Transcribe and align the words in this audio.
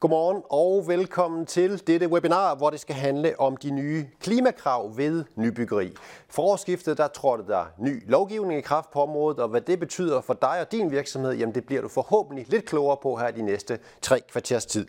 Godmorgen 0.00 0.42
og 0.50 0.84
velkommen 0.88 1.46
til 1.46 1.86
dette 1.86 2.08
webinar, 2.08 2.54
hvor 2.54 2.70
det 2.70 2.80
skal 2.80 2.94
handle 2.94 3.40
om 3.40 3.56
de 3.56 3.70
nye 3.70 4.06
klimakrav 4.20 4.96
ved 4.96 5.24
nybyggeri. 5.36 5.92
For 6.28 6.42
årsskiftet 6.42 6.98
der 6.98 7.08
trådte 7.08 7.44
der 7.46 7.64
ny 7.78 8.10
lovgivning 8.10 8.58
i 8.58 8.62
kraft 8.62 8.90
på 8.90 9.02
området, 9.02 9.38
og 9.38 9.48
hvad 9.48 9.60
det 9.60 9.80
betyder 9.80 10.20
for 10.20 10.34
dig 10.34 10.60
og 10.60 10.72
din 10.72 10.90
virksomhed, 10.90 11.32
jamen 11.32 11.54
det 11.54 11.64
bliver 11.64 11.82
du 11.82 11.88
forhåbentlig 11.88 12.46
lidt 12.48 12.64
klogere 12.64 12.96
på 13.02 13.16
her 13.16 13.30
de 13.30 13.42
næste 13.42 13.78
tre 14.02 14.20
kvarters 14.32 14.66
tid. 14.66 14.86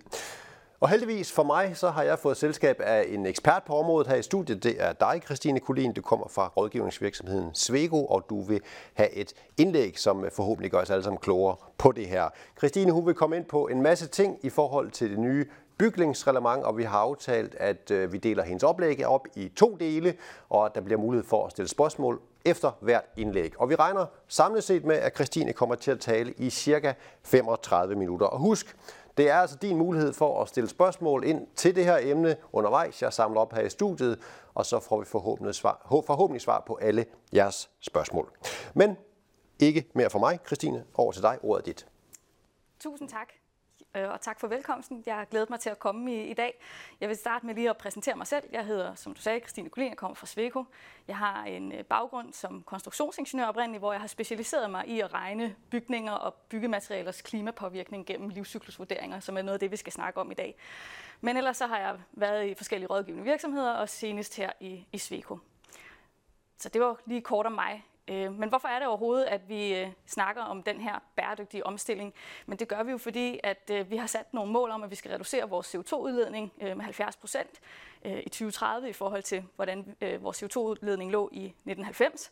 Og 0.82 0.90
heldigvis 0.90 1.32
for 1.32 1.44
mig, 1.44 1.78
så 1.78 1.90
har 1.90 2.04
jeg 2.04 2.20
fået 2.20 2.38
selskab 2.38 2.82
af 2.84 3.06
en 3.08 3.26
ekspert 3.26 3.64
på 3.64 3.76
området 3.76 4.08
her 4.08 4.16
i 4.16 4.22
studiet. 4.22 4.64
Det 4.64 4.76
er 4.78 4.94
dig, 4.94 5.22
Christine 5.26 5.60
Kulin. 5.60 5.94
Du 5.94 6.02
kommer 6.02 6.28
fra 6.28 6.48
rådgivningsvirksomheden 6.58 7.50
Svego, 7.54 8.06
og 8.06 8.26
du 8.30 8.42
vil 8.42 8.62
have 8.94 9.12
et 9.12 9.34
indlæg, 9.58 10.00
som 10.00 10.26
forhåbentlig 10.36 10.72
gør 10.72 10.82
os 10.82 10.90
alle 10.90 11.04
sammen 11.04 11.20
klogere 11.20 11.56
på 11.78 11.92
det 11.92 12.08
her. 12.08 12.30
Christine, 12.58 12.92
hun 12.92 13.06
vil 13.06 13.14
komme 13.14 13.38
ind 13.38 13.46
på 13.46 13.68
en 13.68 13.82
masse 13.82 14.08
ting 14.08 14.38
i 14.44 14.50
forhold 14.50 14.92
til 14.92 15.10
det 15.10 15.20
nye 15.20 15.46
bygningsreglement, 15.78 16.64
og 16.64 16.78
vi 16.78 16.84
har 16.84 17.00
aftalt, 17.00 17.56
at 17.56 17.92
øh, 17.92 18.14
vi 18.14 18.18
deler 18.18 18.44
hendes 18.44 18.64
oplæg 18.64 19.06
op 19.06 19.28
i 19.36 19.52
to 19.56 19.78
dele, 19.80 20.14
og 20.50 20.66
at 20.66 20.76
der 20.76 20.82
bliver 20.82 21.00
mulighed 21.00 21.28
for 21.28 21.46
at 21.46 21.52
stille 21.52 21.70
spørgsmål 21.70 22.22
efter 22.46 22.72
hvert 22.80 23.06
indlæg. 23.18 23.62
Og 23.62 23.70
vi 23.70 23.76
regner 23.76 24.06
samlet 24.28 24.64
set 24.64 24.86
med, 24.86 24.96
at 24.96 25.16
Christine 25.16 25.54
kommer 25.54 25.76
til 25.76 25.92
at 25.92 26.00
tale 26.00 26.34
i 26.38 26.50
cirka 26.50 26.94
35 27.24 27.96
minutter. 27.96 28.26
Og 28.26 28.40
husk, 28.40 28.76
det 29.18 29.30
er 29.30 29.36
altså 29.36 29.56
din 29.56 29.78
mulighed 29.78 30.14
for 30.14 30.42
at 30.42 30.48
stille 30.48 30.70
spørgsmål 30.70 31.24
ind 31.24 31.48
til 31.56 31.76
det 31.76 31.86
her 31.86 31.98
emne 32.02 32.36
undervejs. 32.54 33.02
Jeg 33.02 33.14
samler 33.14 33.42
op 33.42 33.54
her 33.54 33.62
i 33.62 33.70
studiet, 33.70 34.20
og 34.54 34.66
så 34.66 34.80
får 34.80 35.00
vi 35.00 35.06
forhåbentlig 35.06 35.56
svar, 35.56 35.86
forhåbentlig 36.08 36.42
svar 36.42 36.64
på 36.68 36.76
alle 36.82 37.06
jeres 37.34 37.70
spørgsmål. 37.80 38.32
Men 38.74 38.98
ikke 39.60 39.88
mere 39.94 40.10
for 40.10 40.20
mig, 40.20 40.40
Christine. 40.46 40.86
Over 40.94 41.12
til 41.12 41.22
dig. 41.22 41.38
Ordet 41.44 41.66
dit. 41.66 41.88
Tusind 42.80 43.10
tak. 43.10 43.41
Øh, 43.96 44.10
og 44.10 44.22
tak 44.22 44.40
for 44.40 44.48
velkomsten. 44.48 45.04
Jeg 45.06 45.16
har 45.16 45.26
glædet 45.26 45.50
mig 45.50 45.60
til 45.60 45.70
at 45.70 45.80
komme 45.80 46.16
i, 46.16 46.24
i 46.24 46.34
dag. 46.34 46.62
Jeg 47.02 47.10
vil 47.10 47.18
starte 47.18 47.46
med 47.46 47.56
lige 47.56 47.70
at 47.70 47.78
præsentere 47.78 48.16
mig 48.16 48.28
selv. 48.28 48.44
Jeg 48.52 48.66
hedder, 48.66 48.96
som 48.96 49.14
du 49.14 49.22
sagde, 49.22 49.40
Christine 49.40 49.70
Kulin, 49.70 49.90
jeg 49.90 49.98
kommer 49.98 50.16
fra 50.16 50.28
Sveko. 50.28 50.66
Jeg 51.08 51.18
har 51.18 51.44
en 51.44 51.72
øh, 51.72 51.84
baggrund 51.84 52.34
som 52.34 52.64
konstruktionsingeniør 52.64 53.46
oprindeligt, 53.46 53.82
hvor 53.82 53.92
jeg 53.92 54.02
har 54.02 54.08
specialiseret 54.08 54.72
mig 54.72 54.88
i 54.88 55.00
at 55.00 55.14
regne 55.14 55.56
bygninger 55.70 56.12
og 56.12 56.34
byggematerialers 56.34 57.22
klimapåvirkning 57.22 58.06
gennem 58.06 58.30
livscyklusvurderinger, 58.30 59.20
som 59.20 59.38
er 59.38 59.42
noget 59.42 59.54
af 59.54 59.60
det, 59.60 59.72
vi 59.72 59.78
skal 59.78 59.94
snakke 59.94 60.20
om 60.20 60.32
i 60.32 60.34
dag. 60.34 60.56
Men 61.22 61.38
ellers 61.38 61.58
så 61.58 61.68
har 61.68 61.78
jeg 61.78 62.00
været 62.12 62.48
i 62.48 62.54
forskellige 62.54 62.88
rådgivende 62.88 63.24
virksomheder, 63.24 63.74
og 63.74 63.90
senest 63.90 64.38
her 64.38 64.52
i, 64.60 64.88
i 64.92 64.98
Sveko. 64.98 65.40
Så 66.58 66.70
det 66.70 66.82
var 66.82 66.98
lige 67.06 67.22
kort 67.22 67.46
om 67.46 67.52
mig. 67.52 67.86
Øh, 68.08 68.34
men 68.34 68.50
hvorfor 68.50 68.68
er 68.68 68.80
det 68.80 68.88
overhovedet, 68.88 69.26
at 69.26 69.50
vi 69.50 69.76
øh, 69.76 69.88
snakker 70.06 70.42
om 70.42 70.64
den 70.64 70.82
her 70.82 71.00
bæredygtige 71.16 71.66
omstilling? 71.66 72.14
Men 72.46 72.60
det 72.60 72.68
gør 72.68 72.84
vi 72.84 72.92
jo, 72.92 72.98
fordi 72.98 73.40
at 73.44 73.72
øh, 73.74 73.92
vi 73.92 73.98
har 73.98 74.08
sat 74.08 74.34
nogle 74.34 74.52
mål 74.52 74.70
om, 74.70 74.84
at 74.84 74.90
vi 74.90 74.96
skal 74.96 75.12
reducere 75.12 75.50
vores 75.50 75.76
CO2-udledning 75.76 76.54
øh, 76.62 76.78
med 76.78 76.86
70 76.86 77.16
procent 77.16 77.60
i 78.06 78.30
2030 78.30 78.90
i 78.90 78.94
forhold 78.94 79.24
til, 79.24 79.44
hvordan 79.56 79.96
vores 80.20 80.44
CO2-udledning 80.44 81.12
lå 81.12 81.30
i 81.32 81.46
1990. 81.46 82.32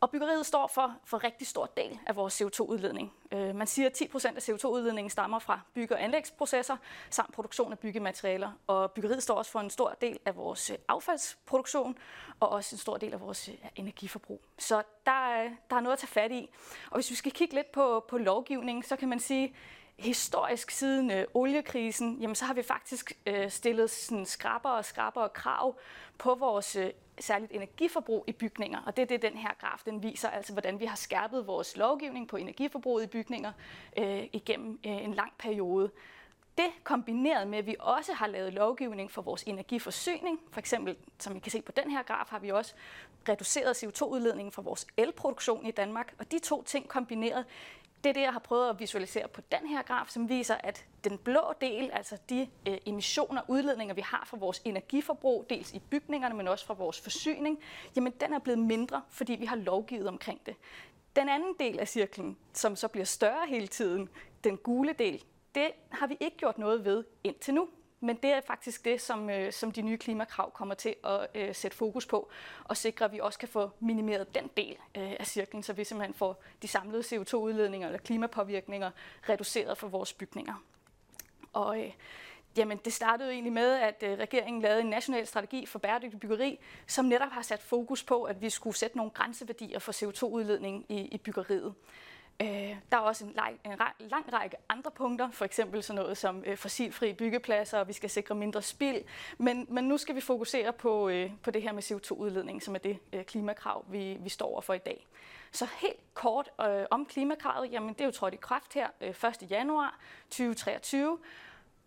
Og 0.00 0.10
byggeriet 0.10 0.46
står 0.46 0.66
for, 0.66 0.94
for 1.04 1.24
rigtig 1.24 1.46
stor 1.46 1.66
del 1.66 1.98
af 2.06 2.16
vores 2.16 2.42
CO2-udledning. 2.42 3.12
Øh, 3.32 3.54
man 3.56 3.66
siger, 3.66 3.86
at 3.86 4.02
10% 4.02 4.36
af 4.36 4.48
CO2-udledningen 4.48 5.10
stammer 5.10 5.38
fra 5.38 5.60
bygge- 5.74 5.94
og 5.94 6.02
anlægsprocesser 6.02 6.76
samt 7.10 7.32
produktion 7.32 7.72
af 7.72 7.78
byggematerialer. 7.78 8.52
Og 8.66 8.92
byggeriet 8.92 9.22
står 9.22 9.34
også 9.34 9.50
for 9.50 9.60
en 9.60 9.70
stor 9.70 9.96
del 10.00 10.18
af 10.24 10.36
vores 10.36 10.70
øh, 10.70 10.76
affaldsproduktion 10.88 11.98
og 12.40 12.48
også 12.48 12.74
en 12.74 12.78
stor 12.78 12.96
del 12.96 13.12
af 13.12 13.20
vores 13.20 13.48
øh, 13.48 13.54
energiforbrug. 13.76 14.40
Så 14.58 14.82
der 15.06 15.28
er, 15.30 15.48
der 15.70 15.76
er 15.76 15.80
noget 15.80 15.92
at 15.92 15.98
tage 15.98 16.08
fat 16.08 16.32
i. 16.32 16.50
Og 16.90 16.94
hvis 16.96 17.10
vi 17.10 17.14
skal 17.14 17.32
kigge 17.32 17.54
lidt 17.54 17.72
på, 17.72 18.04
på 18.08 18.18
lovgivningen, 18.18 18.82
så 18.82 18.96
kan 18.96 19.08
man 19.08 19.20
sige, 19.20 19.54
historisk 19.98 20.70
siden 20.70 21.10
øh, 21.10 21.24
oliekrisen, 21.34 22.18
jamen 22.20 22.34
så 22.34 22.44
har 22.44 22.54
vi 22.54 22.62
faktisk 22.62 23.12
øh, 23.26 23.50
stillet 23.50 23.90
sådan 23.90 24.26
skrappere 24.26 24.74
og 24.74 24.84
skrappere 24.84 25.28
krav 25.28 25.78
på 26.18 26.34
vores 26.34 26.76
øh, 26.76 26.90
særligt 27.20 27.52
energiforbrug 27.52 28.24
i 28.26 28.32
bygninger. 28.32 28.82
Og 28.86 28.96
det 28.96 29.02
er 29.02 29.06
det, 29.06 29.22
den 29.22 29.38
her 29.38 29.50
graf 29.60 29.82
den 29.84 30.02
viser, 30.02 30.28
altså 30.28 30.52
hvordan 30.52 30.80
vi 30.80 30.84
har 30.84 30.96
skærpet 30.96 31.46
vores 31.46 31.76
lovgivning 31.76 32.28
på 32.28 32.36
energiforbruget 32.36 33.04
i 33.04 33.06
bygninger 33.06 33.52
øh, 33.98 34.26
igennem 34.32 34.80
øh, 34.86 35.04
en 35.04 35.14
lang 35.14 35.32
periode. 35.38 35.90
Det 36.58 36.66
kombineret 36.84 37.48
med, 37.48 37.58
at 37.58 37.66
vi 37.66 37.76
også 37.78 38.12
har 38.12 38.26
lavet 38.26 38.52
lovgivning 38.52 39.10
for 39.10 39.22
vores 39.22 39.42
energiforsyning, 39.42 40.40
for 40.50 40.60
eksempel, 40.60 40.96
som 41.18 41.36
I 41.36 41.38
kan 41.38 41.52
se 41.52 41.62
på 41.62 41.72
den 41.72 41.90
her 41.90 42.02
graf, 42.02 42.26
har 42.30 42.38
vi 42.38 42.50
også 42.50 42.74
reduceret 43.28 43.84
CO2-udledningen 43.84 44.52
fra 44.52 44.62
vores 44.62 44.86
elproduktion 44.96 45.66
i 45.66 45.70
Danmark. 45.70 46.14
Og 46.18 46.32
de 46.32 46.38
to 46.38 46.62
ting 46.62 46.88
kombineret, 46.88 47.44
det 48.04 48.10
er 48.10 48.14
det, 48.14 48.20
jeg 48.20 48.32
har 48.32 48.38
prøvet 48.38 48.70
at 48.70 48.80
visualisere 48.80 49.28
på 49.28 49.40
den 49.52 49.68
her 49.68 49.82
graf, 49.82 50.08
som 50.08 50.28
viser, 50.28 50.54
at 50.54 50.84
den 51.04 51.18
blå 51.18 51.52
del, 51.60 51.90
altså 51.92 52.16
de 52.28 52.48
øh, 52.68 52.78
emissioner, 52.86 53.42
udledninger, 53.48 53.94
vi 53.94 54.00
har 54.00 54.24
fra 54.26 54.36
vores 54.36 54.62
energiforbrug, 54.64 55.46
dels 55.50 55.72
i 55.72 55.78
bygningerne, 55.78 56.34
men 56.34 56.48
også 56.48 56.66
fra 56.66 56.74
vores 56.74 57.00
forsyning, 57.00 57.58
jamen 57.96 58.12
den 58.20 58.32
er 58.32 58.38
blevet 58.38 58.58
mindre, 58.58 59.02
fordi 59.08 59.32
vi 59.32 59.46
har 59.46 59.56
lovgivet 59.56 60.08
omkring 60.08 60.40
det. 60.46 60.56
Den 61.16 61.28
anden 61.28 61.54
del 61.60 61.78
af 61.78 61.88
cirklen, 61.88 62.36
som 62.52 62.76
så 62.76 62.88
bliver 62.88 63.04
større 63.04 63.46
hele 63.48 63.66
tiden, 63.66 64.08
den 64.44 64.56
gule 64.56 64.92
del, 64.92 65.24
det 65.54 65.70
har 65.90 66.06
vi 66.06 66.16
ikke 66.20 66.36
gjort 66.36 66.58
noget 66.58 66.84
ved 66.84 67.04
indtil 67.24 67.54
nu. 67.54 67.68
Men 68.00 68.16
det 68.16 68.30
er 68.30 68.40
faktisk 68.40 68.84
det, 68.84 69.00
som, 69.00 69.30
øh, 69.30 69.52
som 69.52 69.72
de 69.72 69.82
nye 69.82 69.96
klimakrav 69.96 70.52
kommer 70.52 70.74
til 70.74 70.94
at 71.04 71.26
øh, 71.34 71.54
sætte 71.54 71.76
fokus 71.76 72.06
på, 72.06 72.30
og 72.64 72.76
sikre, 72.76 73.04
at 73.04 73.12
vi 73.12 73.20
også 73.20 73.38
kan 73.38 73.48
få 73.48 73.70
minimeret 73.80 74.34
den 74.34 74.50
del 74.56 74.76
øh, 74.94 75.12
af 75.20 75.26
cirklen, 75.26 75.62
så 75.62 75.72
vi 75.72 75.84
simpelthen 75.84 76.14
får 76.14 76.42
de 76.62 76.68
samlede 76.68 77.02
CO2-udledninger 77.02 77.88
eller 77.88 77.98
klimapåvirkninger 77.98 78.90
reduceret 79.28 79.78
for 79.78 79.88
vores 79.88 80.12
bygninger. 80.12 80.64
Og 81.52 81.80
øh, 81.80 81.92
jamen, 82.56 82.78
det 82.84 82.92
startede 82.92 83.32
egentlig 83.32 83.52
med, 83.52 83.70
at 83.72 84.02
øh, 84.02 84.18
regeringen 84.18 84.62
lavede 84.62 84.80
en 84.80 84.90
national 84.90 85.26
strategi 85.26 85.66
for 85.66 85.78
bæredygtig 85.78 86.20
byggeri, 86.20 86.58
som 86.86 87.04
netop 87.04 87.30
har 87.30 87.42
sat 87.42 87.62
fokus 87.62 88.04
på, 88.04 88.22
at 88.22 88.42
vi 88.42 88.50
skulle 88.50 88.76
sætte 88.76 88.96
nogle 88.96 89.10
grænseværdier 89.10 89.78
for 89.78 89.92
CO2-udledning 89.92 90.86
i, 90.88 91.00
i 91.00 91.18
byggeriet. 91.18 91.74
Øh, 92.42 92.76
der 92.90 92.96
er 92.96 93.00
også 93.00 93.24
en, 93.24 93.32
lang, 93.32 93.60
en 93.64 94.08
lang 94.08 94.32
række 94.32 94.56
andre 94.68 94.90
punkter, 94.90 95.30
for 95.30 95.44
eksempel 95.44 95.82
sådan 95.82 96.02
noget 96.02 96.18
som 96.18 96.42
øh, 96.46 96.56
fossilfri 96.56 97.12
byggepladser, 97.12 97.78
og 97.78 97.88
vi 97.88 97.92
skal 97.92 98.10
sikre 98.10 98.34
mindre 98.34 98.62
spild. 98.62 99.04
Men, 99.38 99.66
men 99.68 99.84
nu 99.84 99.98
skal 99.98 100.14
vi 100.14 100.20
fokusere 100.20 100.72
på, 100.72 101.08
øh, 101.08 101.30
på 101.42 101.50
det 101.50 101.62
her 101.62 101.72
med 101.72 101.82
CO2-udledning, 101.82 102.62
som 102.62 102.74
er 102.74 102.78
det 102.78 102.98
øh, 103.12 103.24
klimakrav, 103.24 103.84
vi, 103.88 104.16
vi 104.20 104.28
står 104.28 104.46
over 104.46 104.60
for 104.60 104.74
i 104.74 104.78
dag. 104.78 105.06
Så 105.52 105.66
helt 105.78 106.14
kort 106.14 106.50
øh, 106.60 106.84
om 106.90 107.06
klimakravet, 107.06 107.72
jamen 107.72 107.92
det 107.94 108.00
er 108.00 108.04
jo 108.04 108.10
trådt 108.10 108.34
i 108.34 108.38
kraft 108.40 108.74
her 108.74 108.88
øh, 109.00 109.08
1. 109.08 109.50
januar 109.50 109.98
2023, 110.30 111.18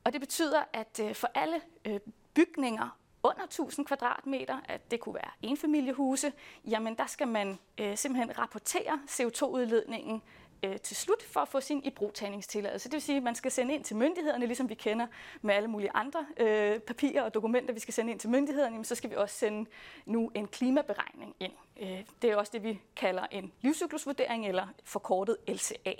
og 0.03 0.13
det 0.13 0.21
betyder, 0.21 0.63
at 0.73 0.99
øh, 1.03 1.15
for 1.15 1.31
alle 1.35 1.61
øh, 1.85 1.99
bygninger 2.33 2.97
under 3.23 3.43
1000 3.43 3.85
kvadratmeter, 3.85 4.57
at 4.65 4.91
det 4.91 4.99
kunne 4.99 5.15
være 5.15 5.31
enfamiliehuse, 5.41 6.33
jamen 6.65 6.95
der 6.95 7.05
skal 7.05 7.27
man 7.27 7.59
øh, 7.77 7.97
simpelthen 7.97 8.37
rapportere 8.37 8.99
CO2-udledningen 9.09 10.21
øh, 10.63 10.79
til 10.79 10.95
slut 10.95 11.23
for 11.23 11.39
at 11.39 11.47
få 11.47 11.61
sin 11.61 11.83
ibrugtagningstilladelse. 11.83 12.89
Det 12.89 12.93
vil 12.93 13.01
sige, 13.01 13.17
at 13.17 13.23
man 13.23 13.35
skal 13.35 13.51
sende 13.51 13.73
ind 13.73 13.83
til 13.83 13.95
myndighederne, 13.95 14.45
ligesom 14.45 14.69
vi 14.69 14.73
kender 14.73 15.07
med 15.41 15.55
alle 15.55 15.67
mulige 15.67 15.91
andre 15.93 16.25
øh, 16.37 16.79
papirer 16.79 17.23
og 17.23 17.33
dokumenter, 17.33 17.73
vi 17.73 17.79
skal 17.79 17.93
sende 17.93 18.11
ind 18.11 18.19
til 18.19 18.29
myndighederne, 18.29 18.73
jamen, 18.73 18.85
så 18.85 18.95
skal 18.95 19.09
vi 19.09 19.15
også 19.15 19.35
sende 19.35 19.69
nu 20.05 20.31
en 20.35 20.47
klimaberegning 20.47 21.35
ind. 21.39 21.53
Øh, 21.81 22.03
det 22.21 22.31
er 22.31 22.35
også 22.35 22.51
det, 22.53 22.63
vi 22.63 22.81
kalder 22.95 23.27
en 23.31 23.51
livscyklusvurdering 23.61 24.47
eller 24.47 24.67
forkortet 24.83 25.37
LCA. 25.47 25.93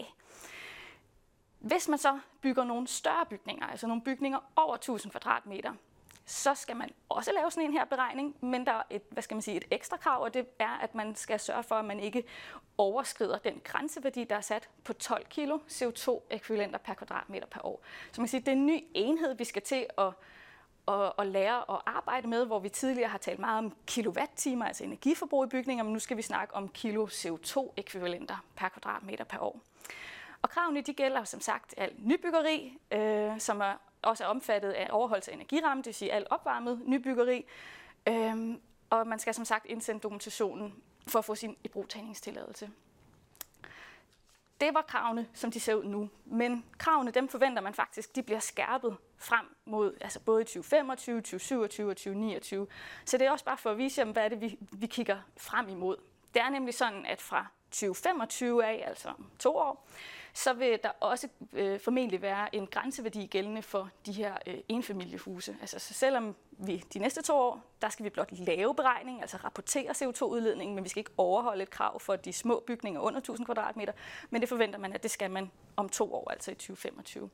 Hvis 1.60 1.88
man 1.88 2.00
så 2.00 2.20
bygger 2.42 2.64
nogle 2.64 2.88
større 2.88 3.26
bygninger, 3.30 3.66
altså 3.66 3.88
nogle 3.88 4.02
bygninger 4.02 4.40
over 4.56 4.76
1000 4.76 5.12
kvadratmeter, 5.12 5.74
så 6.32 6.56
skal 6.56 6.76
man 6.76 6.90
også 7.10 7.32
lave 7.32 7.52
sådan 7.52 7.64
en 7.64 7.74
her 7.74 7.86
beregning, 7.86 8.36
men 8.42 8.66
der 8.66 8.72
er 8.72 8.84
et, 8.90 9.02
hvad 9.10 9.24
skal 9.24 9.36
man 9.36 9.42
sige, 9.42 9.58
et 9.58 9.66
ekstra 9.72 9.98
krav, 9.98 10.24
og 10.24 10.34
det 10.34 10.46
er, 10.60 10.70
at 10.70 10.96
man 10.96 11.16
skal 11.16 11.40
sørge 11.40 11.64
for, 11.64 11.76
at 11.76 11.86
man 11.86 12.00
ikke 12.00 12.24
overskrider 12.78 13.38
den 13.38 13.62
grænseværdi, 13.64 14.24
der 14.24 14.36
er 14.36 14.42
sat 14.42 14.70
på 14.84 14.94
12 14.94 15.26
kilo 15.26 15.60
CO2-ekvivalenter 15.70 16.78
per 16.78 16.94
kvadratmeter 16.94 17.48
per 17.48 17.66
år. 17.66 17.84
Så 18.12 18.22
man 18.22 18.28
siger, 18.28 18.42
det 18.42 18.48
er 18.48 18.56
en 18.56 18.66
ny 18.66 18.84
enhed, 18.94 19.36
vi 19.36 19.44
skal 19.44 19.62
til 19.62 19.86
at 19.98 20.14
at, 20.88 21.14
at 21.18 21.28
lære 21.28 21.76
at 21.76 21.82
arbejde 21.86 22.28
med, 22.28 22.46
hvor 22.46 22.60
vi 22.60 22.70
tidligere 22.70 23.10
har 23.10 23.18
talt 23.18 23.40
meget 23.40 23.58
om 23.58 23.76
kilowatt-timer, 23.88 24.66
altså 24.66 24.84
energiforbrug 24.84 25.44
i 25.44 25.48
bygninger, 25.48 25.84
men 25.84 25.94
nu 25.94 26.00
skal 26.00 26.18
vi 26.18 26.22
snakke 26.22 26.56
om 26.56 26.70
kilo 26.70 27.08
CO2-ekvivalenter 27.08 28.36
per 28.56 28.70
kvadratmeter 28.70 29.24
per 29.24 29.40
år. 29.40 29.62
Og 30.42 30.50
kravene 30.50 30.82
de 30.82 30.94
gælder 30.94 31.24
som 31.24 31.40
sagt 31.40 31.74
alt 31.78 32.06
nybyggeri, 32.06 32.78
øh, 32.92 33.40
som 33.40 33.62
er 33.62 33.74
også 34.02 34.24
er 34.24 34.28
omfattet 34.28 34.72
af 34.72 34.88
overholdelse 34.92 35.32
af 35.32 35.36
energiramme, 35.36 35.82
det 35.82 35.86
vil 35.86 35.96
sige 35.96 36.12
alt 36.12 36.28
opvarmet 36.30 36.82
nybyggeri. 36.86 37.46
Øhm, 38.08 38.62
og 38.90 39.08
man 39.08 39.20
skal 39.20 39.34
som 39.34 39.46
sagt 39.46 39.66
indsende 39.66 40.02
dokumentationen 40.02 40.76
for 41.08 41.20
at 41.20 41.26
få 41.26 41.36
sin 41.36 41.58
ibrugtagningstilladelse. 41.64 42.70
Det 44.62 44.74
var 44.74 44.82
kravene, 44.82 45.28
som 45.34 45.52
de 45.52 45.60
ser 45.60 45.74
ud 45.74 45.84
nu. 45.84 46.10
Men 46.26 46.66
kravene, 46.78 47.12
dem 47.12 47.28
forventer 47.28 47.62
man 47.62 47.74
faktisk, 47.74 48.16
de 48.16 48.24
bliver 48.24 48.40
skærpet 48.40 48.98
frem 49.18 49.46
mod 49.66 49.98
altså 50.02 50.20
både 50.20 50.42
i 50.42 50.46
2025, 50.46 51.18
2027 51.18 51.90
og 51.90 51.96
2029. 51.96 52.68
Så 53.06 53.18
det 53.18 53.28
er 53.28 53.32
også 53.32 53.46
bare 53.46 53.58
for 53.58 53.72
at 53.72 53.78
vise 53.78 54.02
jer, 54.02 54.12
hvad 54.12 54.24
er 54.24 54.30
det, 54.30 54.42
vi, 54.42 54.58
vi 54.72 54.88
kigger 54.88 55.18
frem 55.38 55.70
imod. 55.70 55.98
Det 56.34 56.42
er 56.42 56.50
nemlig 56.50 56.74
sådan, 56.74 57.06
at 57.06 57.22
fra 57.22 57.46
2025 57.72 58.66
af, 58.66 58.84
altså 58.88 59.10
om 59.10 59.30
to 59.40 59.58
år, 59.58 59.88
så 60.34 60.54
vil 60.54 60.80
der 60.84 60.90
også 61.00 61.28
øh, 61.54 61.80
formentlig 61.80 62.22
være 62.22 62.56
en 62.56 62.68
grænseværdi 62.68 63.26
gældende 63.26 63.62
for 63.62 63.90
de 64.06 64.12
her 64.12 64.38
øh, 64.48 64.58
enfamiliehuse. 64.70 65.58
Altså, 65.62 65.80
så 65.80 65.94
selvom 65.94 66.36
vi 66.52 66.84
de 66.94 67.00
næste 67.00 67.22
to 67.22 67.34
år, 67.36 67.64
der 67.82 67.90
skal 67.90 68.06
vi 68.06 68.10
blot 68.10 68.32
lave 68.32 68.76
beregning, 68.76 69.22
altså 69.22 69.38
rapportere 69.38 69.90
CO2-udledningen, 69.92 70.76
men 70.76 70.84
vi 70.84 70.90
skal 70.90 71.00
ikke 71.00 71.12
overholde 71.18 71.64
et 71.64 71.70
krav 71.70 72.00
for 72.00 72.16
de 72.16 72.34
små 72.34 72.64
bygninger 72.68 73.02
under 73.02 73.20
1000 73.20 73.46
kvadratmeter, 73.46 73.94
men 74.30 74.42
det 74.42 74.50
forventer 74.50 74.80
man, 74.80 74.94
at 74.94 75.04
det 75.04 75.12
skal 75.12 75.32
man 75.32 75.52
om 75.76 75.90
to 75.90 76.14
år, 76.14 76.32
altså 76.32 76.52
i 76.52 76.54
2025. 76.54 77.30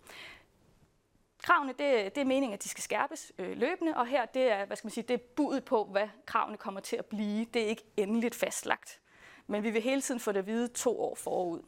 Kravene, 1.44 1.71
det, 1.71 2.15
det 2.15 2.21
er 2.21 2.25
meningen, 2.25 2.53
at 2.53 2.63
de 2.63 2.69
skal 2.69 2.83
skærpes 2.83 3.31
øh, 3.38 3.57
løbende, 3.57 3.97
og 3.97 4.07
her 4.07 4.25
det 4.25 4.51
er, 4.51 4.65
hvad 4.65 4.77
skal 4.77 4.85
man 4.85 4.91
sige, 4.91 5.05
det 5.07 5.13
er 5.13 5.23
budet 5.35 5.65
på, 5.65 5.83
hvad 5.83 6.07
kravene 6.25 6.57
kommer 6.57 6.79
til 6.79 6.95
at 6.95 7.05
blive. 7.05 7.45
Det 7.45 7.61
er 7.61 7.67
ikke 7.67 7.83
endeligt 7.97 8.35
fastlagt, 8.35 8.99
men 9.47 9.63
vi 9.63 9.69
vil 9.69 9.81
hele 9.81 10.01
tiden 10.01 10.19
få 10.19 10.31
det 10.31 10.39
at 10.39 10.47
vide 10.47 10.67
to 10.67 11.01
år 11.01 11.15
forud. 11.15 11.61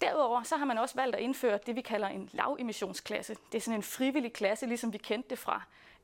Derudover 0.00 0.42
så 0.42 0.56
har 0.56 0.64
man 0.64 0.78
også 0.78 0.94
valgt 0.94 1.16
at 1.16 1.22
indføre 1.22 1.58
det, 1.66 1.76
vi 1.76 1.80
kalder 1.80 2.08
en 2.08 2.28
lavemissionsklasse. 2.32 3.36
Det 3.52 3.58
er 3.58 3.62
sådan 3.62 3.78
en 3.78 3.82
frivillig 3.82 4.32
klasse, 4.32 4.66
ligesom 4.66 4.92
vi 4.92 4.98
kendte 4.98 5.30
det 5.30 5.38
fra 5.38 5.62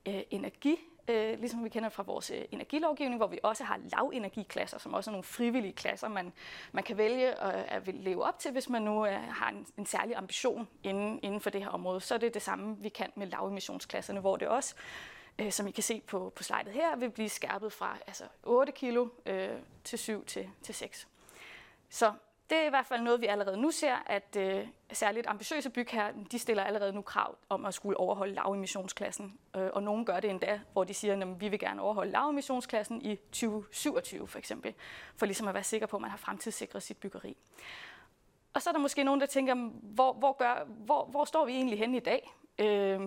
øh, 0.08 0.22
energi, 0.31 0.76
øh, 1.08 1.38
ligesom 1.38 1.64
vi 1.64 1.69
kender 1.69 1.88
fra 1.88 2.02
vores 2.02 2.31
øh, 2.31 2.44
energilovgivning, 2.50 3.16
hvor 3.16 3.26
vi 3.26 3.38
også 3.42 3.64
har 3.64 3.81
lavenergiklasser, 3.96 4.78
som 4.78 4.94
også 4.94 5.10
er 5.10 5.12
nogle 5.12 5.25
frivillige 5.25 5.72
klasser, 5.72 6.08
man, 6.08 6.32
man 6.72 6.84
kan 6.84 6.96
vælge 6.96 7.40
at, 7.40 7.87
at 7.88 7.94
leve 7.94 8.25
op 8.25 8.38
til, 8.38 8.50
hvis 8.50 8.69
man 8.69 8.82
nu 8.82 9.06
øh, 9.06 9.12
har 9.12 9.48
en, 9.48 9.66
en 9.78 9.87
særlig 9.87 10.16
ambition 10.16 10.69
inden, 10.82 11.20
inden 11.22 11.40
for 11.40 11.50
det 11.50 11.62
her 11.62 11.69
område. 11.69 12.00
Så 12.00 12.14
er 12.14 12.19
det 12.19 12.34
det 12.34 12.42
samme, 12.42 12.76
vi 12.78 12.88
kan 12.88 13.12
med 13.14 13.26
lavemissionsklasserne, 13.26 14.20
hvor 14.20 14.37
det 14.37 14.48
også 14.48 14.75
øh, 15.38 15.52
som 15.52 15.66
I 15.66 15.70
kan 15.70 15.82
se 15.82 16.02
på, 16.06 16.32
på 16.37 16.42
slidet 16.42 16.72
her, 16.72 16.96
vil 16.96 17.10
blive 17.10 17.28
skærpet 17.28 17.72
fra 17.72 17.96
altså 18.06 18.25
8 18.42 18.72
kilo 18.72 19.08
øh, 19.26 19.50
til 19.84 19.98
7 19.98 20.25
til, 20.25 20.50
til 20.62 20.75
6. 20.75 21.08
Så 21.88 22.12
det 22.50 22.58
er 22.58 22.67
i 22.67 22.69
hvert 22.69 22.87
fald 22.87 23.02
noget, 23.02 23.20
vi 23.20 23.26
allerede 23.26 23.56
nu 23.56 23.70
ser, 23.70 23.97
at 24.06 24.37
øh, 24.38 24.67
særligt 24.93 25.26
ambitiøse 25.26 25.70
bygherrer, 25.70 26.12
de 26.32 26.38
stiller 26.38 26.64
allerede 26.64 26.93
nu 26.93 27.02
krav 27.02 27.37
om 27.49 27.64
at 27.64 27.75
skulle 27.75 27.97
overholde 27.97 28.35
lavemissionsklassen. 28.35 29.38
Øh, 29.56 29.69
og 29.73 29.82
nogen 29.82 30.05
gør 30.05 30.20
det 30.20 30.31
endda, 30.31 30.61
hvor 30.73 30.85
de 30.85 30.94
siger, 30.94 31.23
at 31.23 31.41
vi 31.41 31.49
vil 31.49 31.58
gerne 31.58 31.82
overholde 31.82 32.12
lavemissionsklassen 32.12 33.02
i 33.02 33.17
2027 33.17 34.29
for 34.29 34.38
eksempel, 34.38 34.75
for 35.17 35.26
ligesom 35.26 35.49
at 35.49 35.55
være 35.55 35.64
sikker 35.64 35.87
på, 35.87 35.97
at 35.97 36.00
man 36.00 36.11
har 36.11 36.19
fremtidssikret 36.19 36.82
sit 36.82 36.97
byggeri. 36.97 37.37
Og 38.55 38.62
så 38.62 38.70
er 38.70 38.73
der 38.73 38.81
måske 38.81 39.05
nogen, 39.05 39.20
der 39.20 39.26
tænker, 39.26 39.55
hvor, 39.82 40.12
hvor, 40.12 40.37
gør, 40.38 40.64
hvor, 40.67 41.05
hvor 41.05 41.25
står 41.25 41.44
vi 41.44 41.52
egentlig 41.52 41.79
henne 41.79 41.97
i 41.97 42.00
dag? 42.00 42.32
Øh, 42.58 43.00